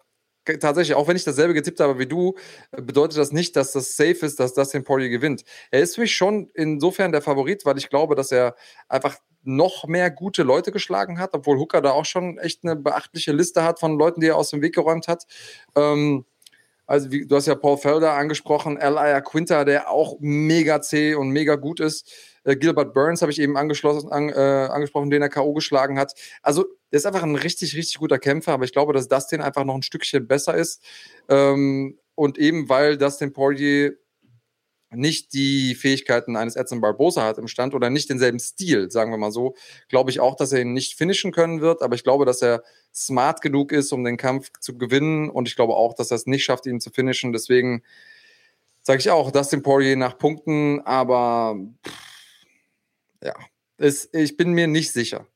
tatsächlich, 0.60 0.96
auch 0.96 1.08
wenn 1.08 1.16
ich 1.16 1.24
dasselbe 1.24 1.54
getippt 1.54 1.80
habe 1.80 2.00
wie 2.00 2.06
du, 2.06 2.36
bedeutet 2.72 3.18
das 3.18 3.32
nicht, 3.32 3.56
dass 3.56 3.72
das 3.72 3.96
safe 3.96 4.26
ist, 4.26 4.40
dass 4.40 4.54
Dustin 4.54 4.84
Poirier 4.84 5.10
gewinnt. 5.10 5.44
Er 5.72 5.82
ist 5.82 5.96
für 5.96 6.02
mich 6.02 6.16
schon 6.16 6.50
insofern 6.54 7.12
der 7.12 7.22
Favorit, 7.22 7.66
weil 7.66 7.78
ich 7.78 7.90
glaube, 7.90 8.16
dass 8.16 8.32
er 8.32 8.56
einfach 8.88 9.18
noch 9.44 9.88
mehr 9.88 10.12
gute 10.12 10.44
Leute 10.44 10.72
geschlagen 10.72 11.20
hat, 11.20 11.34
obwohl 11.34 11.58
Hooker 11.58 11.82
da 11.82 11.92
auch 11.92 12.06
schon 12.06 12.38
echt 12.38 12.64
eine 12.64 12.76
beachtliche 12.76 13.32
Liste 13.32 13.64
hat 13.64 13.80
von 13.80 13.98
Leuten, 13.98 14.20
die 14.20 14.28
er 14.28 14.36
aus 14.36 14.50
dem 14.50 14.62
Weg 14.62 14.76
geräumt 14.76 15.08
hat. 15.08 15.26
Ähm, 15.76 16.26
also 16.88 17.12
wie, 17.12 17.28
du 17.28 17.36
hast 17.36 17.48
ja 17.48 17.56
Paul 17.56 17.78
Felder 17.78 18.14
angesprochen, 18.14 18.78
Elia 18.78 19.20
Quinter, 19.22 19.66
der 19.66 19.92
auch 19.92 20.16
mega 20.20 20.82
zäh 20.82 21.16
und 21.16 21.30
mega 21.30 21.56
gut 21.56 21.82
ist. 21.82 22.10
Äh, 22.46 22.56
Gilbert 22.56 22.94
Burns 22.94 23.22
habe 23.22 23.32
ich 23.32 23.40
eben 23.40 23.58
angeschlossen, 23.58 24.10
an, 24.10 24.30
äh, 24.30 24.70
angesprochen, 24.72 25.10
den 25.10 25.22
er 25.22 25.30
K.O. 25.30 25.54
geschlagen 25.54 26.00
hat. 26.00 26.14
Also, 26.42 26.66
der 26.92 26.98
ist 26.98 27.06
einfach 27.06 27.24
ein 27.24 27.36
richtig, 27.36 27.76
richtig 27.76 27.98
guter 27.98 28.20
Kämpfer, 28.20 28.54
aber 28.54 28.64
ich 28.64 28.72
glaube, 28.72 28.94
dass 28.94 29.08
Dustin 29.08 29.42
einfach 29.42 29.66
noch 29.66 29.76
ein 29.76 29.84
Stückchen 29.84 30.28
besser 30.28 30.56
ist. 30.56 30.82
Ähm, 31.30 32.00
und 32.16 32.38
eben 32.38 32.70
weil 32.70 32.98
Dustin 32.98 33.34
Poirier 33.34 33.94
nicht 34.90 35.34
die 35.34 35.76
Fähigkeiten 35.76 36.38
eines 36.38 36.56
Edson 36.56 36.80
Barbosa 36.80 37.24
hat 37.24 37.38
im 37.38 37.48
Stand 37.48 37.76
oder 37.76 37.90
nicht 37.90 38.10
denselben 38.10 38.40
Stil, 38.40 38.90
sagen 38.90 39.12
wir 39.12 39.18
mal 39.18 39.32
so, 39.32 39.56
glaube 39.90 40.12
ich 40.12 40.20
auch, 40.22 40.36
dass 40.36 40.54
er 40.54 40.62
ihn 40.62 40.74
nicht 40.74 40.96
finishen 40.96 41.32
können 41.34 41.60
wird, 41.60 41.82
aber 41.82 41.96
ich 41.96 42.04
glaube, 42.04 42.26
dass 42.26 42.42
er 42.42 42.64
smart 42.96 43.42
genug 43.42 43.74
ist, 43.74 43.92
um 43.92 44.04
den 44.04 44.18
Kampf 44.18 44.50
zu 44.60 44.78
gewinnen 44.78 45.30
und 45.30 45.48
ich 45.48 45.56
glaube 45.56 45.76
auch, 45.76 45.94
dass 45.94 46.12
er 46.12 46.16
es 46.16 46.26
nicht 46.26 46.46
schafft, 46.46 46.66
ihn 46.66 46.80
zu 46.80 46.90
finishen. 46.90 47.34
Deswegen 47.34 47.84
sage 48.82 49.00
ich 49.00 49.10
auch, 49.10 49.32
Dustin 49.32 49.62
Poirier 49.62 49.98
nach 49.98 50.18
Punkten, 50.18 50.80
aber 50.82 51.60
pff, 51.86 51.94
ja, 53.24 53.36
es, 53.78 54.10
ich 54.14 54.38
bin 54.38 54.54
mir 54.54 54.68
nicht 54.68 54.94
sicher. 54.94 55.28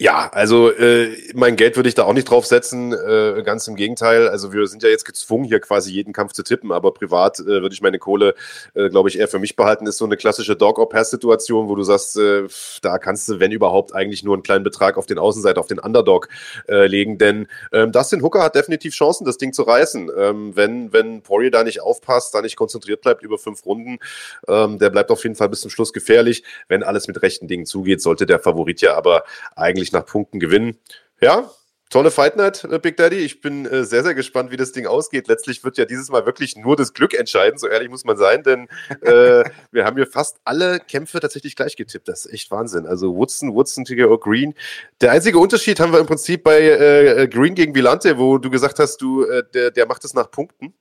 Ja, 0.00 0.30
also 0.32 0.70
äh, 0.70 1.14
mein 1.34 1.56
Geld 1.56 1.76
würde 1.76 1.90
ich 1.90 1.94
da 1.94 2.04
auch 2.04 2.14
nicht 2.14 2.24
drauf 2.24 2.46
setzen, 2.46 2.94
äh, 2.94 3.42
ganz 3.44 3.68
im 3.68 3.76
Gegenteil. 3.76 4.28
Also 4.28 4.50
wir 4.50 4.66
sind 4.66 4.82
ja 4.82 4.88
jetzt 4.88 5.04
gezwungen, 5.04 5.44
hier 5.44 5.60
quasi 5.60 5.92
jeden 5.92 6.14
Kampf 6.14 6.32
zu 6.32 6.42
tippen, 6.42 6.72
aber 6.72 6.94
privat 6.94 7.38
äh, 7.38 7.44
würde 7.44 7.74
ich 7.74 7.82
meine 7.82 7.98
Kohle, 7.98 8.34
äh, 8.72 8.88
glaube 8.88 9.10
ich, 9.10 9.18
eher 9.18 9.28
für 9.28 9.38
mich 9.38 9.56
behalten. 9.56 9.86
Ist 9.86 9.98
so 9.98 10.06
eine 10.06 10.16
klassische 10.16 10.56
Dog-or-Pass-Situation, 10.56 11.68
wo 11.68 11.74
du 11.74 11.82
sagst, 11.82 12.16
äh, 12.16 12.44
da 12.80 12.96
kannst 12.96 13.28
du, 13.28 13.40
wenn 13.40 13.52
überhaupt, 13.52 13.94
eigentlich 13.94 14.24
nur 14.24 14.32
einen 14.32 14.42
kleinen 14.42 14.64
Betrag 14.64 14.96
auf 14.96 15.04
den 15.04 15.18
Außenseiter, 15.18 15.60
auf 15.60 15.66
den 15.66 15.78
Underdog 15.78 16.30
äh, 16.66 16.86
legen. 16.86 17.18
Denn 17.18 17.46
ähm, 17.70 17.92
Dustin 17.92 18.22
Hooker 18.22 18.42
hat 18.42 18.54
definitiv 18.54 18.94
Chancen, 18.94 19.26
das 19.26 19.36
Ding 19.36 19.52
zu 19.52 19.64
reißen. 19.64 20.10
Ähm, 20.16 20.56
wenn, 20.56 20.94
wenn 20.94 21.20
Poirier 21.20 21.50
da 21.50 21.62
nicht 21.62 21.82
aufpasst, 21.82 22.34
da 22.34 22.40
nicht 22.40 22.56
konzentriert 22.56 23.02
bleibt 23.02 23.22
über 23.22 23.36
fünf 23.36 23.66
Runden, 23.66 23.98
ähm, 24.48 24.78
der 24.78 24.88
bleibt 24.88 25.10
auf 25.10 25.22
jeden 25.24 25.36
Fall 25.36 25.50
bis 25.50 25.60
zum 25.60 25.70
Schluss 25.70 25.92
gefährlich. 25.92 26.42
Wenn 26.68 26.82
alles 26.82 27.06
mit 27.06 27.20
rechten 27.20 27.48
Dingen 27.48 27.66
zugeht, 27.66 28.00
sollte 28.00 28.24
der 28.24 28.38
Favorit 28.38 28.80
ja 28.80 28.94
aber 28.94 29.24
eigentlich 29.54 29.89
wirklich 29.90 29.92
nach 29.92 30.06
Punkten 30.06 30.40
gewinnen. 30.40 30.78
Ja, 31.20 31.50
tolle 31.90 32.10
Fight 32.10 32.36
Night, 32.36 32.64
äh, 32.64 32.78
Big 32.78 32.96
Daddy. 32.96 33.16
Ich 33.16 33.40
bin 33.40 33.66
äh, 33.66 33.84
sehr, 33.84 34.02
sehr 34.02 34.14
gespannt, 34.14 34.50
wie 34.50 34.56
das 34.56 34.72
Ding 34.72 34.86
ausgeht. 34.86 35.28
Letztlich 35.28 35.64
wird 35.64 35.76
ja 35.76 35.84
dieses 35.84 36.08
Mal 36.08 36.24
wirklich 36.24 36.56
nur 36.56 36.76
das 36.76 36.92
Glück 36.92 37.14
entscheiden, 37.18 37.58
so 37.58 37.66
ehrlich 37.66 37.90
muss 37.90 38.04
man 38.04 38.16
sein, 38.16 38.42
denn 38.42 38.68
äh, 39.02 39.44
wir 39.70 39.84
haben 39.84 39.96
hier 39.96 40.06
fast 40.06 40.38
alle 40.44 40.80
Kämpfe 40.80 41.20
tatsächlich 41.20 41.56
gleich 41.56 41.76
getippt. 41.76 42.08
Das 42.08 42.24
ist 42.24 42.32
echt 42.32 42.50
Wahnsinn. 42.50 42.86
Also 42.86 43.14
Woodson, 43.16 43.54
Woodson, 43.54 43.84
TKO 43.84 44.18
Green. 44.18 44.54
Der 45.00 45.10
einzige 45.10 45.38
Unterschied 45.38 45.80
haben 45.80 45.92
wir 45.92 46.00
im 46.00 46.06
Prinzip 46.06 46.44
bei 46.44 46.60
äh, 46.60 47.28
Green 47.28 47.54
gegen 47.54 47.74
Vilante, 47.74 48.18
wo 48.18 48.38
du 48.38 48.50
gesagt 48.50 48.78
hast, 48.78 48.98
du, 48.98 49.24
äh, 49.24 49.42
der, 49.52 49.70
der 49.70 49.86
macht 49.86 50.04
es 50.04 50.14
nach 50.14 50.30
Punkten. 50.30 50.74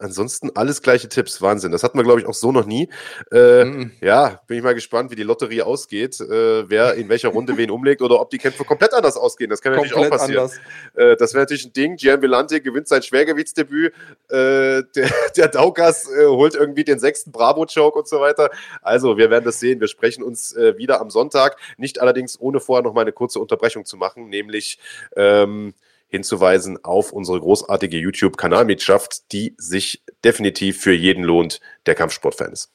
Ansonsten 0.00 0.50
alles 0.54 0.82
gleiche 0.82 1.08
Tipps, 1.08 1.42
Wahnsinn. 1.42 1.72
Das 1.72 1.82
hatten 1.82 1.98
wir, 1.98 2.04
glaube 2.04 2.20
ich, 2.20 2.26
auch 2.26 2.34
so 2.34 2.52
noch 2.52 2.66
nie. 2.66 2.88
Äh, 3.32 3.64
mm. 3.64 3.92
Ja, 4.00 4.40
bin 4.46 4.58
ich 4.58 4.62
mal 4.62 4.74
gespannt, 4.74 5.10
wie 5.10 5.16
die 5.16 5.24
Lotterie 5.24 5.62
ausgeht, 5.62 6.20
äh, 6.20 6.70
wer 6.70 6.94
in 6.94 7.08
welcher 7.08 7.30
Runde 7.30 7.56
wen 7.56 7.70
umlegt 7.70 8.00
oder 8.00 8.20
ob 8.20 8.30
die 8.30 8.38
Kämpfe 8.38 8.64
komplett 8.64 8.94
anders 8.94 9.16
ausgehen. 9.16 9.50
Das 9.50 9.60
kann 9.60 9.72
natürlich 9.72 9.94
auch 9.94 10.08
passieren. 10.08 10.50
Äh, 10.94 11.16
das 11.16 11.34
wäre 11.34 11.42
natürlich 11.42 11.66
ein 11.66 11.72
Ding. 11.72 11.96
Gian 11.96 12.20
Villante 12.20 12.60
gewinnt 12.60 12.86
sein 12.86 13.02
Schwergewichtsdebüt. 13.02 13.92
Äh, 14.28 14.82
der, 14.94 15.10
der 15.36 15.48
Daukas 15.48 16.08
äh, 16.08 16.26
holt 16.26 16.54
irgendwie 16.54 16.84
den 16.84 17.00
sechsten 17.00 17.32
Bravo-Choke 17.32 17.98
und 17.98 18.06
so 18.06 18.20
weiter. 18.20 18.50
Also, 18.82 19.16
wir 19.16 19.30
werden 19.30 19.44
das 19.44 19.58
sehen. 19.58 19.80
Wir 19.80 19.88
sprechen 19.88 20.22
uns 20.22 20.54
äh, 20.54 20.78
wieder 20.78 21.00
am 21.00 21.10
Sonntag. 21.10 21.56
Nicht 21.76 22.00
allerdings 22.00 22.40
ohne 22.40 22.60
vorher 22.60 22.84
noch 22.84 22.94
mal 22.94 23.00
eine 23.00 23.12
kurze 23.12 23.40
Unterbrechung 23.40 23.84
zu 23.84 23.96
machen, 23.96 24.28
nämlich 24.28 24.78
ähm, 25.16 25.74
hinzuweisen 26.08 26.82
auf 26.84 27.12
unsere 27.12 27.40
großartige 27.40 27.98
YouTube-Kanalmitgliedschaft, 27.98 29.32
die 29.32 29.54
sich 29.58 30.02
definitiv 30.24 30.80
für 30.80 30.92
jeden 30.92 31.22
lohnt, 31.22 31.60
der 31.86 31.94
Kampfsportfan 31.94 32.52
ist. 32.52 32.72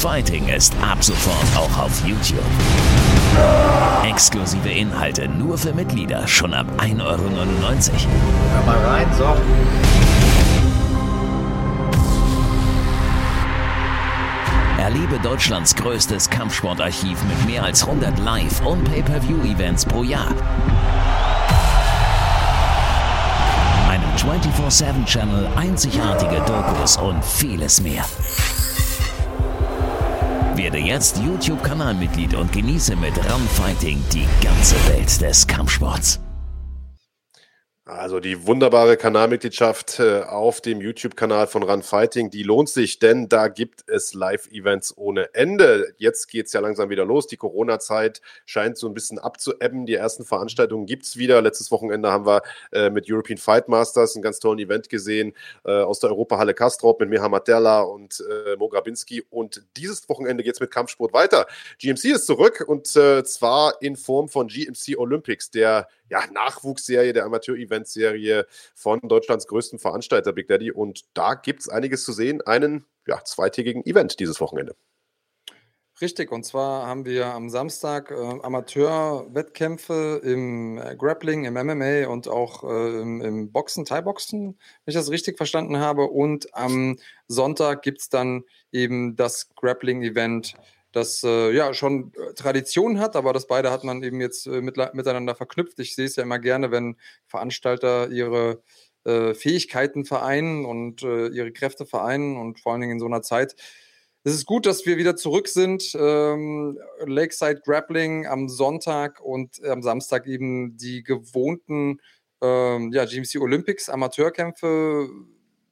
Fighting 0.00 0.48
ist 0.48 0.72
ab 0.80 1.04
sofort 1.04 1.44
auch 1.58 1.84
auf 1.84 2.06
YouTube. 2.06 2.40
Exklusive 4.04 4.68
Inhalte 4.68 5.28
nur 5.28 5.56
für 5.56 5.72
Mitglieder 5.72 6.26
schon 6.26 6.52
ab 6.52 6.66
1,99 6.78 7.00
Euro. 7.04 7.22
Hör 7.30 8.62
mal 8.66 8.78
rein, 8.86 9.06
so. 9.16 9.36
Erlebe 14.78 15.18
Deutschlands 15.22 15.74
größtes 15.74 16.30
Kampfsportarchiv 16.30 17.22
mit 17.24 17.46
mehr 17.46 17.62
als 17.62 17.86
100 17.86 18.18
Live- 18.18 18.64
und 18.64 18.82
Pay-per-View-Events 18.84 19.86
pro 19.86 20.02
Jahr. 20.02 20.34
Einem 23.88 24.10
24-7-Channel, 24.16 25.48
einzigartige 25.54 26.40
Dokus 26.46 26.96
und 26.96 27.24
vieles 27.24 27.80
mehr. 27.80 28.04
Werde 30.60 30.76
jetzt 30.76 31.16
YouTube-Kanalmitglied 31.16 32.34
und 32.34 32.52
genieße 32.52 32.94
mit 32.94 33.16
Run 33.16 33.48
Fighting 33.54 34.04
die 34.12 34.26
ganze 34.44 34.76
Welt 34.90 35.18
des 35.22 35.46
Kampfsports. 35.46 36.20
Also 37.90 38.20
die 38.20 38.46
wunderbare 38.46 38.96
Kanalmitgliedschaft 38.96 39.98
äh, 39.98 40.20
auf 40.20 40.60
dem 40.60 40.80
YouTube-Kanal 40.80 41.48
von 41.48 41.64
Run 41.64 41.82
Fighting, 41.82 42.30
die 42.30 42.44
lohnt 42.44 42.68
sich, 42.68 43.00
denn 43.00 43.28
da 43.28 43.48
gibt 43.48 43.82
es 43.88 44.14
Live-Events 44.14 44.96
ohne 44.96 45.34
Ende. 45.34 45.92
Jetzt 45.96 46.28
geht 46.28 46.46
es 46.46 46.52
ja 46.52 46.60
langsam 46.60 46.88
wieder 46.88 47.04
los. 47.04 47.26
Die 47.26 47.36
Corona-Zeit 47.36 48.20
scheint 48.46 48.78
so 48.78 48.86
ein 48.86 48.94
bisschen 48.94 49.18
abzuebben. 49.18 49.86
Die 49.86 49.94
ersten 49.94 50.24
Veranstaltungen 50.24 50.86
gibt 50.86 51.04
es 51.04 51.16
wieder. 51.16 51.42
Letztes 51.42 51.72
Wochenende 51.72 52.12
haben 52.12 52.26
wir 52.26 52.42
äh, 52.70 52.90
mit 52.90 53.10
European 53.10 53.38
Fight 53.38 53.68
Masters 53.68 54.14
ein 54.14 54.22
ganz 54.22 54.38
tollen 54.38 54.60
Event 54.60 54.88
gesehen 54.88 55.32
äh, 55.64 55.72
aus 55.72 55.98
der 55.98 56.10
Europahalle 56.10 56.54
Kastrop 56.54 57.00
mit 57.00 57.08
Miha 57.08 57.28
Materla 57.28 57.80
und 57.80 58.22
äh, 58.30 58.54
Mo 58.56 58.68
Grabinski. 58.68 59.24
Und 59.30 59.64
dieses 59.76 60.08
Wochenende 60.08 60.44
geht 60.44 60.54
es 60.54 60.60
mit 60.60 60.70
Kampfsport 60.70 61.12
weiter. 61.12 61.46
GMC 61.80 62.04
ist 62.04 62.26
zurück 62.26 62.64
und 62.68 62.94
äh, 62.94 63.24
zwar 63.24 63.82
in 63.82 63.96
Form 63.96 64.28
von 64.28 64.46
GMC 64.46 64.96
Olympics, 64.96 65.50
der 65.50 65.88
ja, 66.10 66.24
Nachwuchsserie, 66.32 67.12
der 67.12 67.24
Amateur-Event-Serie 67.24 68.46
von 68.74 69.00
Deutschlands 69.00 69.46
größten 69.46 69.78
Veranstalter 69.78 70.32
Big 70.32 70.48
Daddy. 70.48 70.72
Und 70.72 71.04
da 71.14 71.34
gibt 71.34 71.60
es 71.60 71.68
einiges 71.68 72.04
zu 72.04 72.12
sehen. 72.12 72.42
Einen 72.42 72.84
ja, 73.06 73.22
zweitägigen 73.24 73.86
Event 73.86 74.20
dieses 74.20 74.40
Wochenende. 74.40 74.74
Richtig, 76.00 76.32
und 76.32 76.44
zwar 76.44 76.86
haben 76.86 77.04
wir 77.04 77.26
am 77.26 77.50
Samstag 77.50 78.10
äh, 78.10 78.14
Amateur-Wettkämpfe 78.14 80.22
im 80.24 80.78
äh, 80.78 80.96
Grappling, 80.96 81.44
im 81.44 81.52
MMA 81.52 82.08
und 82.08 82.26
auch 82.26 82.64
äh, 82.64 83.02
im, 83.02 83.20
im, 83.20 83.52
Boxen, 83.52 83.84
Thai-Boxen, 83.84 84.46
wenn 84.46 84.56
ich 84.86 84.94
das 84.94 85.10
richtig 85.10 85.36
verstanden 85.36 85.78
habe. 85.78 86.04
Und 86.04 86.56
am 86.56 86.96
Sonntag 87.28 87.82
gibt 87.82 88.00
es 88.00 88.08
dann 88.08 88.44
eben 88.72 89.14
das 89.14 89.50
Grappling-Event 89.56 90.54
das 90.92 91.22
äh, 91.22 91.52
ja 91.52 91.72
schon 91.74 92.12
äh, 92.14 92.34
Tradition 92.34 92.98
hat, 92.98 93.16
aber 93.16 93.32
das 93.32 93.46
beide 93.46 93.70
hat 93.70 93.84
man 93.84 94.02
eben 94.02 94.20
jetzt 94.20 94.46
äh, 94.46 94.60
mit, 94.60 94.76
miteinander 94.94 95.34
verknüpft. 95.34 95.78
Ich 95.78 95.94
sehe 95.94 96.06
es 96.06 96.16
ja 96.16 96.22
immer 96.22 96.38
gerne, 96.38 96.70
wenn 96.70 96.96
Veranstalter 97.26 98.08
ihre 98.08 98.62
äh, 99.04 99.34
Fähigkeiten 99.34 100.04
vereinen 100.04 100.64
und 100.64 101.02
äh, 101.02 101.28
ihre 101.28 101.52
Kräfte 101.52 101.86
vereinen 101.86 102.36
und 102.36 102.60
vor 102.60 102.72
allen 102.72 102.80
Dingen 102.80 102.94
in 102.94 103.00
so 103.00 103.06
einer 103.06 103.22
Zeit. 103.22 103.54
Es 104.22 104.34
ist 104.34 104.44
gut, 104.44 104.66
dass 104.66 104.84
wir 104.84 104.98
wieder 104.98 105.16
zurück 105.16 105.48
sind. 105.48 105.96
Ähm, 105.98 106.78
Lakeside 107.06 107.62
Grappling 107.64 108.26
am 108.26 108.48
Sonntag 108.48 109.20
und 109.20 109.64
am 109.64 109.82
Samstag 109.82 110.26
eben 110.26 110.76
die 110.76 111.02
gewohnten 111.02 112.00
ähm, 112.42 112.92
ja, 112.92 113.06
GMC 113.06 113.40
Olympics 113.40 113.88
Amateurkämpfe. 113.88 115.08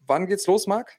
Wann 0.07 0.27
geht's 0.27 0.47
los, 0.47 0.67
Marc? 0.67 0.99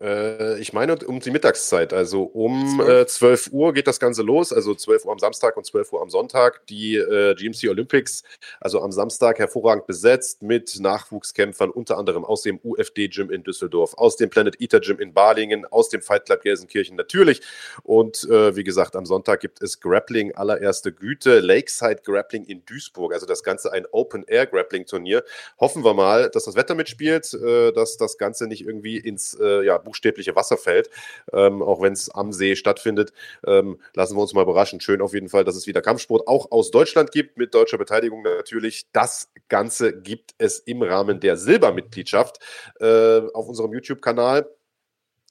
Äh, 0.00 0.58
ich 0.60 0.72
meine 0.72 0.96
um 1.06 1.20
die 1.20 1.30
Mittagszeit, 1.30 1.92
also 1.92 2.22
um 2.22 2.76
12. 2.76 2.88
Äh, 2.88 3.06
12. 3.06 3.48
Uhr 3.52 3.72
geht 3.72 3.86
das 3.86 4.00
Ganze 4.00 4.22
los, 4.22 4.52
also 4.52 4.74
12 4.74 5.04
Uhr 5.04 5.12
am 5.12 5.18
Samstag 5.18 5.56
und 5.56 5.64
12 5.66 5.92
Uhr 5.92 6.02
am 6.02 6.10
Sonntag. 6.10 6.66
Die 6.66 6.96
äh, 6.96 7.34
GMC 7.34 7.68
Olympics, 7.68 8.22
also 8.60 8.80
am 8.80 8.92
Samstag 8.92 9.38
hervorragend 9.38 9.86
besetzt 9.86 10.42
mit 10.42 10.78
Nachwuchskämpfern, 10.78 11.70
unter 11.70 11.98
anderem 11.98 12.24
aus 12.24 12.42
dem 12.42 12.60
UFD-Gym 12.62 13.30
in 13.30 13.42
Düsseldorf, 13.42 13.94
aus 13.94 14.16
dem 14.16 14.30
Planet 14.30 14.60
Eater 14.60 14.80
Gym 14.80 14.98
in 15.00 15.12
Balingen, 15.12 15.66
aus 15.66 15.88
dem 15.88 16.02
Fight 16.02 16.26
Club 16.26 16.42
Gelsenkirchen 16.42 16.96
natürlich. 16.96 17.40
Und 17.82 18.24
äh, 18.24 18.54
wie 18.56 18.64
gesagt, 18.64 18.96
am 18.96 19.06
Sonntag 19.06 19.40
gibt 19.40 19.62
es 19.62 19.80
Grappling 19.80 20.34
allererste 20.34 20.92
Güte, 20.92 21.40
Lakeside 21.40 22.00
Grappling 22.04 22.44
in 22.44 22.64
Duisburg, 22.64 23.12
also 23.12 23.26
das 23.26 23.42
Ganze 23.42 23.72
ein 23.72 23.86
Open-Air-Grappling-Turnier. 23.90 25.24
Hoffen 25.58 25.84
wir 25.84 25.94
mal, 25.94 26.30
dass 26.30 26.44
das 26.44 26.54
Wetter 26.54 26.74
mitspielt, 26.74 27.34
äh, 27.34 27.72
dass 27.72 27.96
das 27.96 28.18
Ganze 28.18 28.46
nicht 28.46 28.64
irgendwie 28.64 28.98
ins 28.98 29.34
äh, 29.40 29.64
ja, 29.64 29.78
buchstäbliche 29.88 30.36
Wasser 30.36 30.58
fällt, 30.58 30.90
ähm, 31.32 31.62
auch 31.62 31.80
wenn 31.80 31.94
es 31.94 32.10
am 32.10 32.32
See 32.32 32.56
stattfindet. 32.56 33.12
Ähm, 33.46 33.80
lassen 33.94 34.16
wir 34.16 34.22
uns 34.22 34.34
mal 34.34 34.42
überraschen. 34.42 34.80
Schön 34.80 35.00
auf 35.00 35.14
jeden 35.14 35.30
Fall, 35.30 35.44
dass 35.44 35.56
es 35.56 35.66
wieder 35.66 35.80
Kampfsport 35.80 36.28
auch 36.28 36.50
aus 36.50 36.70
Deutschland 36.70 37.10
gibt, 37.10 37.38
mit 37.38 37.54
deutscher 37.54 37.78
Beteiligung 37.78 38.22
natürlich. 38.22 38.86
Das 38.92 39.30
Ganze 39.48 39.98
gibt 39.98 40.34
es 40.36 40.58
im 40.58 40.82
Rahmen 40.82 41.20
der 41.20 41.36
Silbermitgliedschaft 41.36 42.38
äh, 42.80 43.20
auf 43.32 43.48
unserem 43.48 43.72
YouTube-Kanal. 43.72 44.46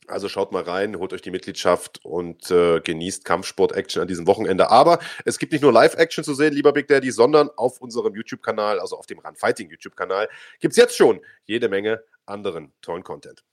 Also 0.08 0.30
schaut 0.30 0.54
mal 0.54 0.64
rein, 0.64 0.98
holt 0.98 1.12
euch 1.12 1.22
die 1.22 1.32
Mitgliedschaft 1.32 2.00
und 2.06 2.50
äh, 2.50 2.80
genießt 2.80 3.26
Kampfsport-Action 3.26 4.02
an 4.02 4.08
diesem 4.08 4.26
Wochenende. 4.26 4.72
Aber 4.72 5.00
es 5.26 5.38
gibt 5.38 5.52
nicht 5.52 5.62
nur 5.62 5.74
Live-Action 5.74 6.24
zu 6.24 6.34
sehen, 6.34 6.54
lieber 6.54 6.72
Big 6.72 6.88
Daddy, 6.88 7.12
sondern 7.12 7.50
auf 7.58 7.82
unserem 7.82 8.16
YouTube-Kanal, 8.16 8.80
also 8.80 8.98
auf 8.98 9.06
dem 9.06 9.20
Run 9.20 9.36
Fighting 9.36 9.70
YouTube-Kanal, 9.70 10.30
gibt 10.62 10.72
es 10.72 10.78
jetzt 10.78 10.96
schon 10.96 11.20
jede 11.44 11.68
Menge 11.68 12.02
anderen 12.26 12.72
tollen 12.82 13.04
Content. 13.04 13.44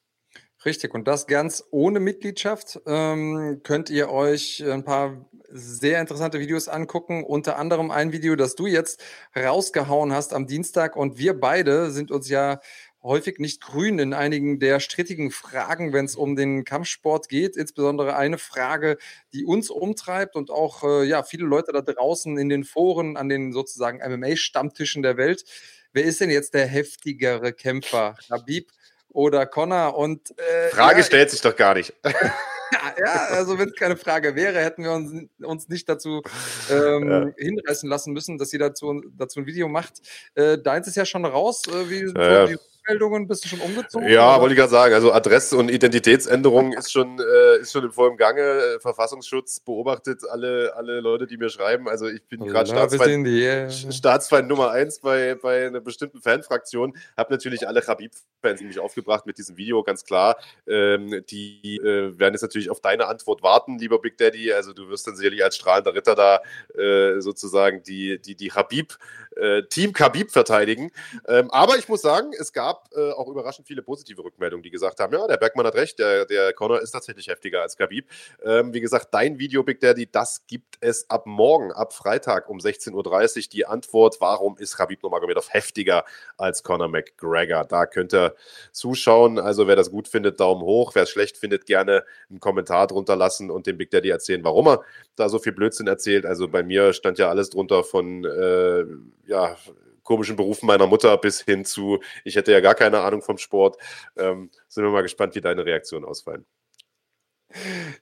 Richtig, 0.65 0.95
und 0.95 1.07
das 1.07 1.27
ganz 1.27 1.65
ohne 1.71 2.01
Mitgliedschaft 2.01 2.81
ähm, 2.87 3.61
könnt 3.65 3.91
ihr 3.91 4.09
euch 4.09 4.65
ein 4.65 4.83
paar 4.83 5.29
sehr 5.51 6.01
interessante 6.01 6.41
Videos 6.41 6.69
angucken. 6.69 7.23
Unter 7.23 7.59
anderem 7.59 7.91
ein 7.91 8.13
Video, 8.13 8.35
das 8.35 8.55
du 8.55 8.67
jetzt 8.67 9.03
rausgehauen 9.37 10.15
hast 10.15 10.33
am 10.33 10.47
Dienstag. 10.47 10.97
Und 10.97 11.19
wir 11.19 11.39
beide 11.39 11.91
sind 11.91 12.11
uns 12.11 12.31
ja 12.31 12.61
häufig 13.03 13.39
nicht 13.39 13.61
grün 13.61 13.99
in 13.99 14.15
einigen 14.15 14.59
der 14.59 14.81
strittigen 14.81 15.31
Fragen, 15.31 15.93
wenn 15.93 16.07
es 16.07 16.17
um 16.17 16.35
den 16.35 16.65
Kampfsport 16.65 17.29
geht. 17.29 17.57
Insbesondere 17.57 18.17
eine 18.17 18.39
Frage, 18.39 18.97
die 19.35 19.45
uns 19.45 19.69
umtreibt 19.69 20.35
und 20.35 20.51
auch 20.51 20.83
äh, 20.83 21.05
ja 21.05 21.23
viele 21.25 21.45
Leute 21.45 21.73
da 21.73 21.83
draußen 21.83 22.39
in 22.39 22.49
den 22.49 22.65
Foren, 22.65 23.19
an 23.19 23.29
den 23.29 23.53
sozusagen 23.53 23.99
MMA-Stammtischen 23.99 25.03
der 25.03 25.19
Welt. 25.19 25.45
Wer 25.93 26.05
ist 26.05 26.21
denn 26.21 26.31
jetzt 26.31 26.55
der 26.55 26.67
heftigere 26.67 27.53
Kämpfer? 27.53 28.17
Habib 28.31 28.73
oder 29.15 29.47
Connor. 29.47 29.97
Und, 29.97 30.39
äh, 30.39 30.69
Frage 30.69 30.99
ja, 30.99 31.05
stellt 31.05 31.31
sich 31.31 31.41
doch 31.41 31.57
gar 31.57 31.75
nicht. 31.75 31.95
ja, 32.05 33.27
also 33.31 33.59
wenn 33.59 33.69
es 33.69 33.75
keine 33.77 33.97
Frage 33.97 34.35
wäre, 34.35 34.59
hätten 34.61 34.83
wir 34.83 34.93
uns, 34.93 35.31
uns 35.43 35.69
nicht 35.69 35.89
dazu 35.89 36.23
ähm, 36.71 37.11
ja. 37.11 37.33
hinreißen 37.39 37.89
lassen 37.89 38.13
müssen, 38.13 38.37
dass 38.37 38.51
sie 38.51 38.59
dazu, 38.59 39.03
dazu 39.17 39.41
ein 39.41 39.47
Video 39.47 39.69
macht. 39.69 40.03
Äh, 40.35 40.59
deins 40.59 40.89
ist 40.89 40.97
ja 40.97 41.07
schon 41.07 41.25
raus. 41.25 41.63
Äh, 41.69 41.89
wie, 41.89 42.13
ja, 42.21 42.47
so, 42.47 42.55
Rückmeldungen? 42.85 43.27
Bist 43.27 43.45
du 43.45 43.49
schon 43.49 43.61
umgezogen? 43.61 44.09
Ja, 44.09 44.33
oder? 44.33 44.43
wollte 44.43 44.55
ich 44.55 44.59
gerade 44.59 44.71
sagen. 44.71 44.95
Also 44.95 45.13
Adresse- 45.13 45.57
und 45.57 45.71
Identitätsänderung 45.71 46.73
ist 46.73 46.93
schon, 46.93 47.19
äh, 47.19 47.61
ist 47.61 47.73
schon 47.73 47.85
im 47.85 47.93
vollen 47.93 48.17
Gange. 48.17 48.41
Äh, 48.43 48.81
Verfassungsschutz 48.81 49.61
beobachtet 49.61 50.23
alle, 50.29 50.75
alle 50.77 51.01
Leute, 51.01 51.27
die 51.27 51.37
mir 51.37 51.49
schreiben. 51.49 51.89
Also 51.89 52.07
ich 52.07 52.23
bin 52.25 52.45
gerade 52.47 52.69
Staatsfeind, 52.69 53.27
yeah. 53.27 53.71
Staatsfeind 53.71 54.49
Nummer 54.49 54.71
eins 54.71 55.01
bei, 55.01 55.35
bei 55.35 55.67
einer 55.67 55.81
bestimmten 55.81 56.21
Fanfraktion. 56.21 56.97
Habe 57.17 57.33
natürlich 57.33 57.67
alle 57.67 57.81
Khabib-Fans 57.81 58.63
mich 58.63 58.79
aufgebracht 58.79 59.27
mit 59.27 59.39
diesem 59.39 59.57
Video, 59.57 59.83
ganz 59.83 60.05
klar. 60.05 60.37
Ähm, 60.67 61.25
die 61.31 61.79
äh, 61.79 62.19
werden 62.19 62.35
jetzt 62.35 62.43
natürlich 62.43 62.71
auf 62.71 62.81
deine 62.81 63.07
Antwort 63.07 63.43
warten, 63.43 63.79
lieber 63.79 64.01
Big 64.01 64.19
Daddy. 64.19 64.53
Also 64.53 64.73
du 64.73 64.89
wirst 64.89 65.07
dann 65.07 65.17
sicherlich 65.17 65.43
als 65.43 65.57
strahlender 65.57 65.95
Ritter 65.95 66.15
da 66.15 66.41
äh, 66.79 67.21
sozusagen 67.21 67.83
die, 67.83 68.21
die, 68.21 68.35
die 68.35 68.49
Khabib, 68.49 68.99
äh, 69.37 69.63
Team 69.65 69.93
Khabib 69.93 70.31
verteidigen. 70.31 70.91
Ähm, 71.29 71.51
aber 71.51 71.77
ich 71.77 71.89
muss 71.89 72.03
sagen, 72.03 72.33
es 72.39 72.53
gab 72.53 72.89
äh, 72.97 73.11
auch 73.13 73.29
überraschend 73.29 73.67
viele 73.67 73.83
positive 73.83 74.23
Rückmeldungen, 74.23 74.63
die 74.63 74.71
gesagt 74.71 75.01
haben, 75.01 75.13
ja, 75.13 75.27
der 75.27 75.37
Bergmann 75.37 75.67
hat 75.67 75.75
recht, 75.75 75.99
der, 75.99 76.27
der 76.27 76.53
Connor 76.53 76.81
ist 76.81 76.91
tatsächlich 76.91 77.29
heftiger 77.29 77.63
als 77.63 77.77
Khabib. 77.77 78.09
Ähm, 78.45 78.73
wie 78.73 78.81
gesagt, 78.81 79.09
dein 79.13 79.39
Video, 79.39 79.63
Big 79.63 79.81
Daddy, 79.81 80.11
das 80.11 80.47
gibt 80.47 80.77
es 80.81 81.09
ab 81.11 81.27
morgen, 81.27 81.73
ab 81.73 81.93
Freitag 81.93 82.49
um 82.49 82.59
16.30 82.59 82.93
Uhr. 82.95 83.43
Die 83.53 83.67
Antwort, 83.67 84.21
warum 84.21 84.57
ist 84.59 84.77
Khabib 84.77 85.03
Nurmagomedov 85.03 85.53
heftiger 85.53 86.05
als 86.37 86.63
Conor 86.63 86.89
McGregor? 86.89 87.65
Da 87.65 87.87
könnt 87.87 88.15
ihr 88.15 88.35
zuschauen. 88.73 89.39
Also 89.39 89.67
wer 89.67 89.77
das 89.77 89.91
gut 89.91 90.09
findet, 90.09 90.41
Daumen 90.41 90.63
hoch. 90.63 90.95
Wer 90.95 91.05
es 91.05 91.11
schlecht 91.11 91.37
findet, 91.37 91.67
gerne 91.67 92.05
einen 92.31 92.41
Kommentar 92.41 92.87
drunter 92.87 93.17
lassen 93.17 93.51
und 93.51 93.67
dem 93.67 93.79
Big 93.79 93.91
Daddy 93.91 94.11
erzählen, 94.11 94.45
warum 94.45 94.69
er 94.69 94.85
da 95.17 95.29
so 95.29 95.39
viel 95.39 95.53
Blödsinn 95.53 95.87
erzählt. 95.87 96.27
Also 96.27 96.49
bei 96.49 96.63
mir 96.63 96.93
stand 96.93 97.19
ja 97.19 97.29
alles 97.29 97.51
drunter 97.51 97.85
von, 97.85 98.25
äh, 98.25 98.85
ja, 99.27 99.57
komischen 100.03 100.37
Berufen 100.37 100.67
meiner 100.67 100.87
Mutter 100.87 101.17
bis 101.17 101.41
hin 101.41 101.65
zu, 101.65 102.01
ich 102.25 102.37
hätte 102.37 102.53
ja 102.53 102.61
gar 102.61 102.75
keine 102.75 103.01
Ahnung 103.01 103.23
vom 103.23 103.39
Sport. 103.39 103.77
Ähm, 104.17 104.51
sind 104.69 104.85
wir 104.85 104.91
mal 104.91 105.03
gespannt, 105.03 105.35
wie 105.35 105.41
deine 105.41 105.65
Reaktionen 105.65 106.05
ausfallen. 106.05 106.47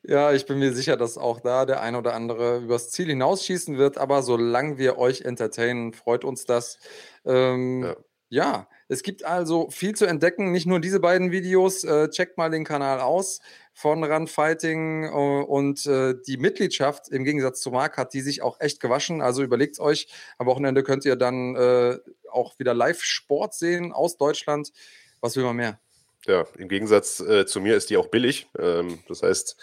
Ja, 0.03 0.33
ich 0.33 0.47
bin 0.47 0.59
mir 0.59 0.73
sicher, 0.73 0.97
dass 0.97 1.19
auch 1.19 1.41
da 1.41 1.67
der 1.67 1.83
ein 1.83 1.95
oder 1.95 2.15
andere 2.15 2.59
übers 2.59 2.91
Ziel 2.91 3.07
hinausschießen 3.09 3.77
wird, 3.77 3.99
aber 3.99 4.23
solange 4.23 4.79
wir 4.79 4.99
euch 4.99 5.23
entertainen, 5.23 5.93
freut 5.93 6.25
uns 6.25 6.45
das. 6.45 6.79
Ähm, 7.25 7.83
ja. 7.83 7.97
ja. 8.29 8.69
Es 8.93 9.03
gibt 9.03 9.25
also 9.25 9.71
viel 9.71 9.95
zu 9.95 10.05
entdecken, 10.05 10.53
nicht 10.53 10.67
nur 10.67 10.79
diese 10.79 11.01
beiden 11.01 11.31
Videos. 11.31 11.83
Äh, 11.83 12.11
checkt 12.11 12.37
mal 12.37 12.51
den 12.51 12.65
Kanal 12.65 13.01
aus 13.01 13.41
von 13.73 14.05
Run 14.05 14.27
Fighting 14.27 15.05
äh, 15.05 15.09
und 15.09 15.87
äh, 15.87 16.15
die 16.27 16.37
Mitgliedschaft 16.37 17.09
im 17.09 17.25
Gegensatz 17.25 17.63
zu 17.63 17.71
Marc 17.71 17.97
hat 17.97 18.13
die 18.13 18.21
sich 18.21 18.43
auch 18.43 18.61
echt 18.61 18.81
gewaschen. 18.81 19.23
Also 19.23 19.43
überlegt 19.43 19.81
euch, 19.81 20.09
am 20.37 20.47
Wochenende 20.47 20.83
könnt 20.83 21.07
ihr 21.07 21.17
dann 21.17 21.57
äh, 21.57 21.97
auch 22.31 22.59
wieder 22.59 22.75
Live-Sport 22.75 23.55
sehen 23.55 23.93
aus 23.93 24.19
Deutschland. 24.19 24.73
Was 25.23 25.37
will 25.37 25.45
man 25.45 25.57
mehr? 25.57 25.81
ja, 26.27 26.47
im 26.57 26.69
Gegensatz 26.69 27.19
äh, 27.19 27.47
zu 27.47 27.61
mir 27.61 27.77
ist 27.77 27.91
die 27.91 27.97
auch 27.97 28.07
billig. 28.07 28.49
Ähm, 28.57 29.01
das 29.09 29.23
heißt, 29.23 29.57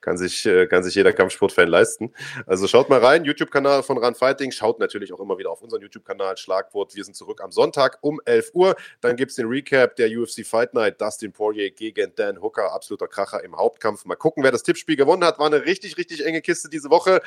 kann 0.00 0.16
sich, 0.16 0.46
äh, 0.46 0.66
kann 0.66 0.84
sich 0.84 0.94
jeder 0.94 1.12
Kampfsportfan 1.12 1.66
leisten. 1.66 2.12
Also 2.46 2.68
schaut 2.68 2.88
mal 2.88 3.00
rein, 3.00 3.24
YouTube-Kanal 3.24 3.82
von 3.82 3.98
Run 3.98 4.14
Fighting. 4.14 4.52
Schaut 4.52 4.78
natürlich 4.78 5.12
auch 5.12 5.18
immer 5.18 5.38
wieder 5.38 5.50
auf 5.50 5.60
unseren 5.62 5.82
YouTube-Kanal. 5.82 6.36
Schlagwort, 6.36 6.94
wir 6.94 7.02
sind 7.02 7.14
zurück 7.16 7.40
am 7.42 7.50
Sonntag 7.50 7.98
um 8.02 8.20
11 8.24 8.50
Uhr. 8.54 8.76
Dann 9.00 9.16
gibt 9.16 9.30
es 9.30 9.36
den 9.36 9.46
Recap 9.46 9.96
der 9.96 10.08
UFC 10.08 10.46
Fight 10.46 10.72
Night. 10.72 11.00
Dustin 11.00 11.32
Poirier 11.32 11.72
gegen 11.72 12.14
Dan 12.14 12.40
Hooker. 12.40 12.72
Absoluter 12.72 13.08
Kracher 13.08 13.42
im 13.42 13.56
Hauptkampf. 13.56 14.04
Mal 14.04 14.14
gucken, 14.14 14.44
wer 14.44 14.52
das 14.52 14.62
Tippspiel 14.62 14.96
gewonnen 14.96 15.24
hat. 15.24 15.40
War 15.40 15.46
eine 15.46 15.64
richtig, 15.64 15.98
richtig 15.98 16.24
enge 16.24 16.42
Kiste 16.42 16.68
diese 16.68 16.90
Woche. 16.90 17.22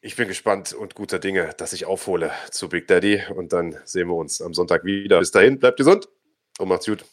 Ich 0.00 0.14
bin 0.14 0.28
gespannt 0.28 0.74
und 0.74 0.94
guter 0.94 1.18
Dinge, 1.18 1.54
dass 1.56 1.72
ich 1.72 1.86
aufhole 1.86 2.30
zu 2.52 2.68
Big 2.68 2.86
Daddy. 2.86 3.24
Und 3.34 3.52
dann 3.52 3.80
sehen 3.84 4.06
wir 4.06 4.14
uns 4.14 4.40
am 4.40 4.54
Sonntag 4.54 4.84
wieder. 4.84 5.18
Bis 5.18 5.32
dahin, 5.32 5.58
bleibt 5.58 5.78
gesund 5.78 6.08
und 6.58 6.68
macht's 6.68 6.86
gut. 6.86 7.04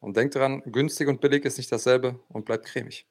Und 0.00 0.16
denkt 0.16 0.34
dran, 0.34 0.62
günstig 0.66 1.08
und 1.08 1.20
billig 1.20 1.44
ist 1.44 1.58
nicht 1.58 1.70
dasselbe 1.72 2.20
und 2.28 2.44
bleibt 2.44 2.66
cremig. 2.66 3.06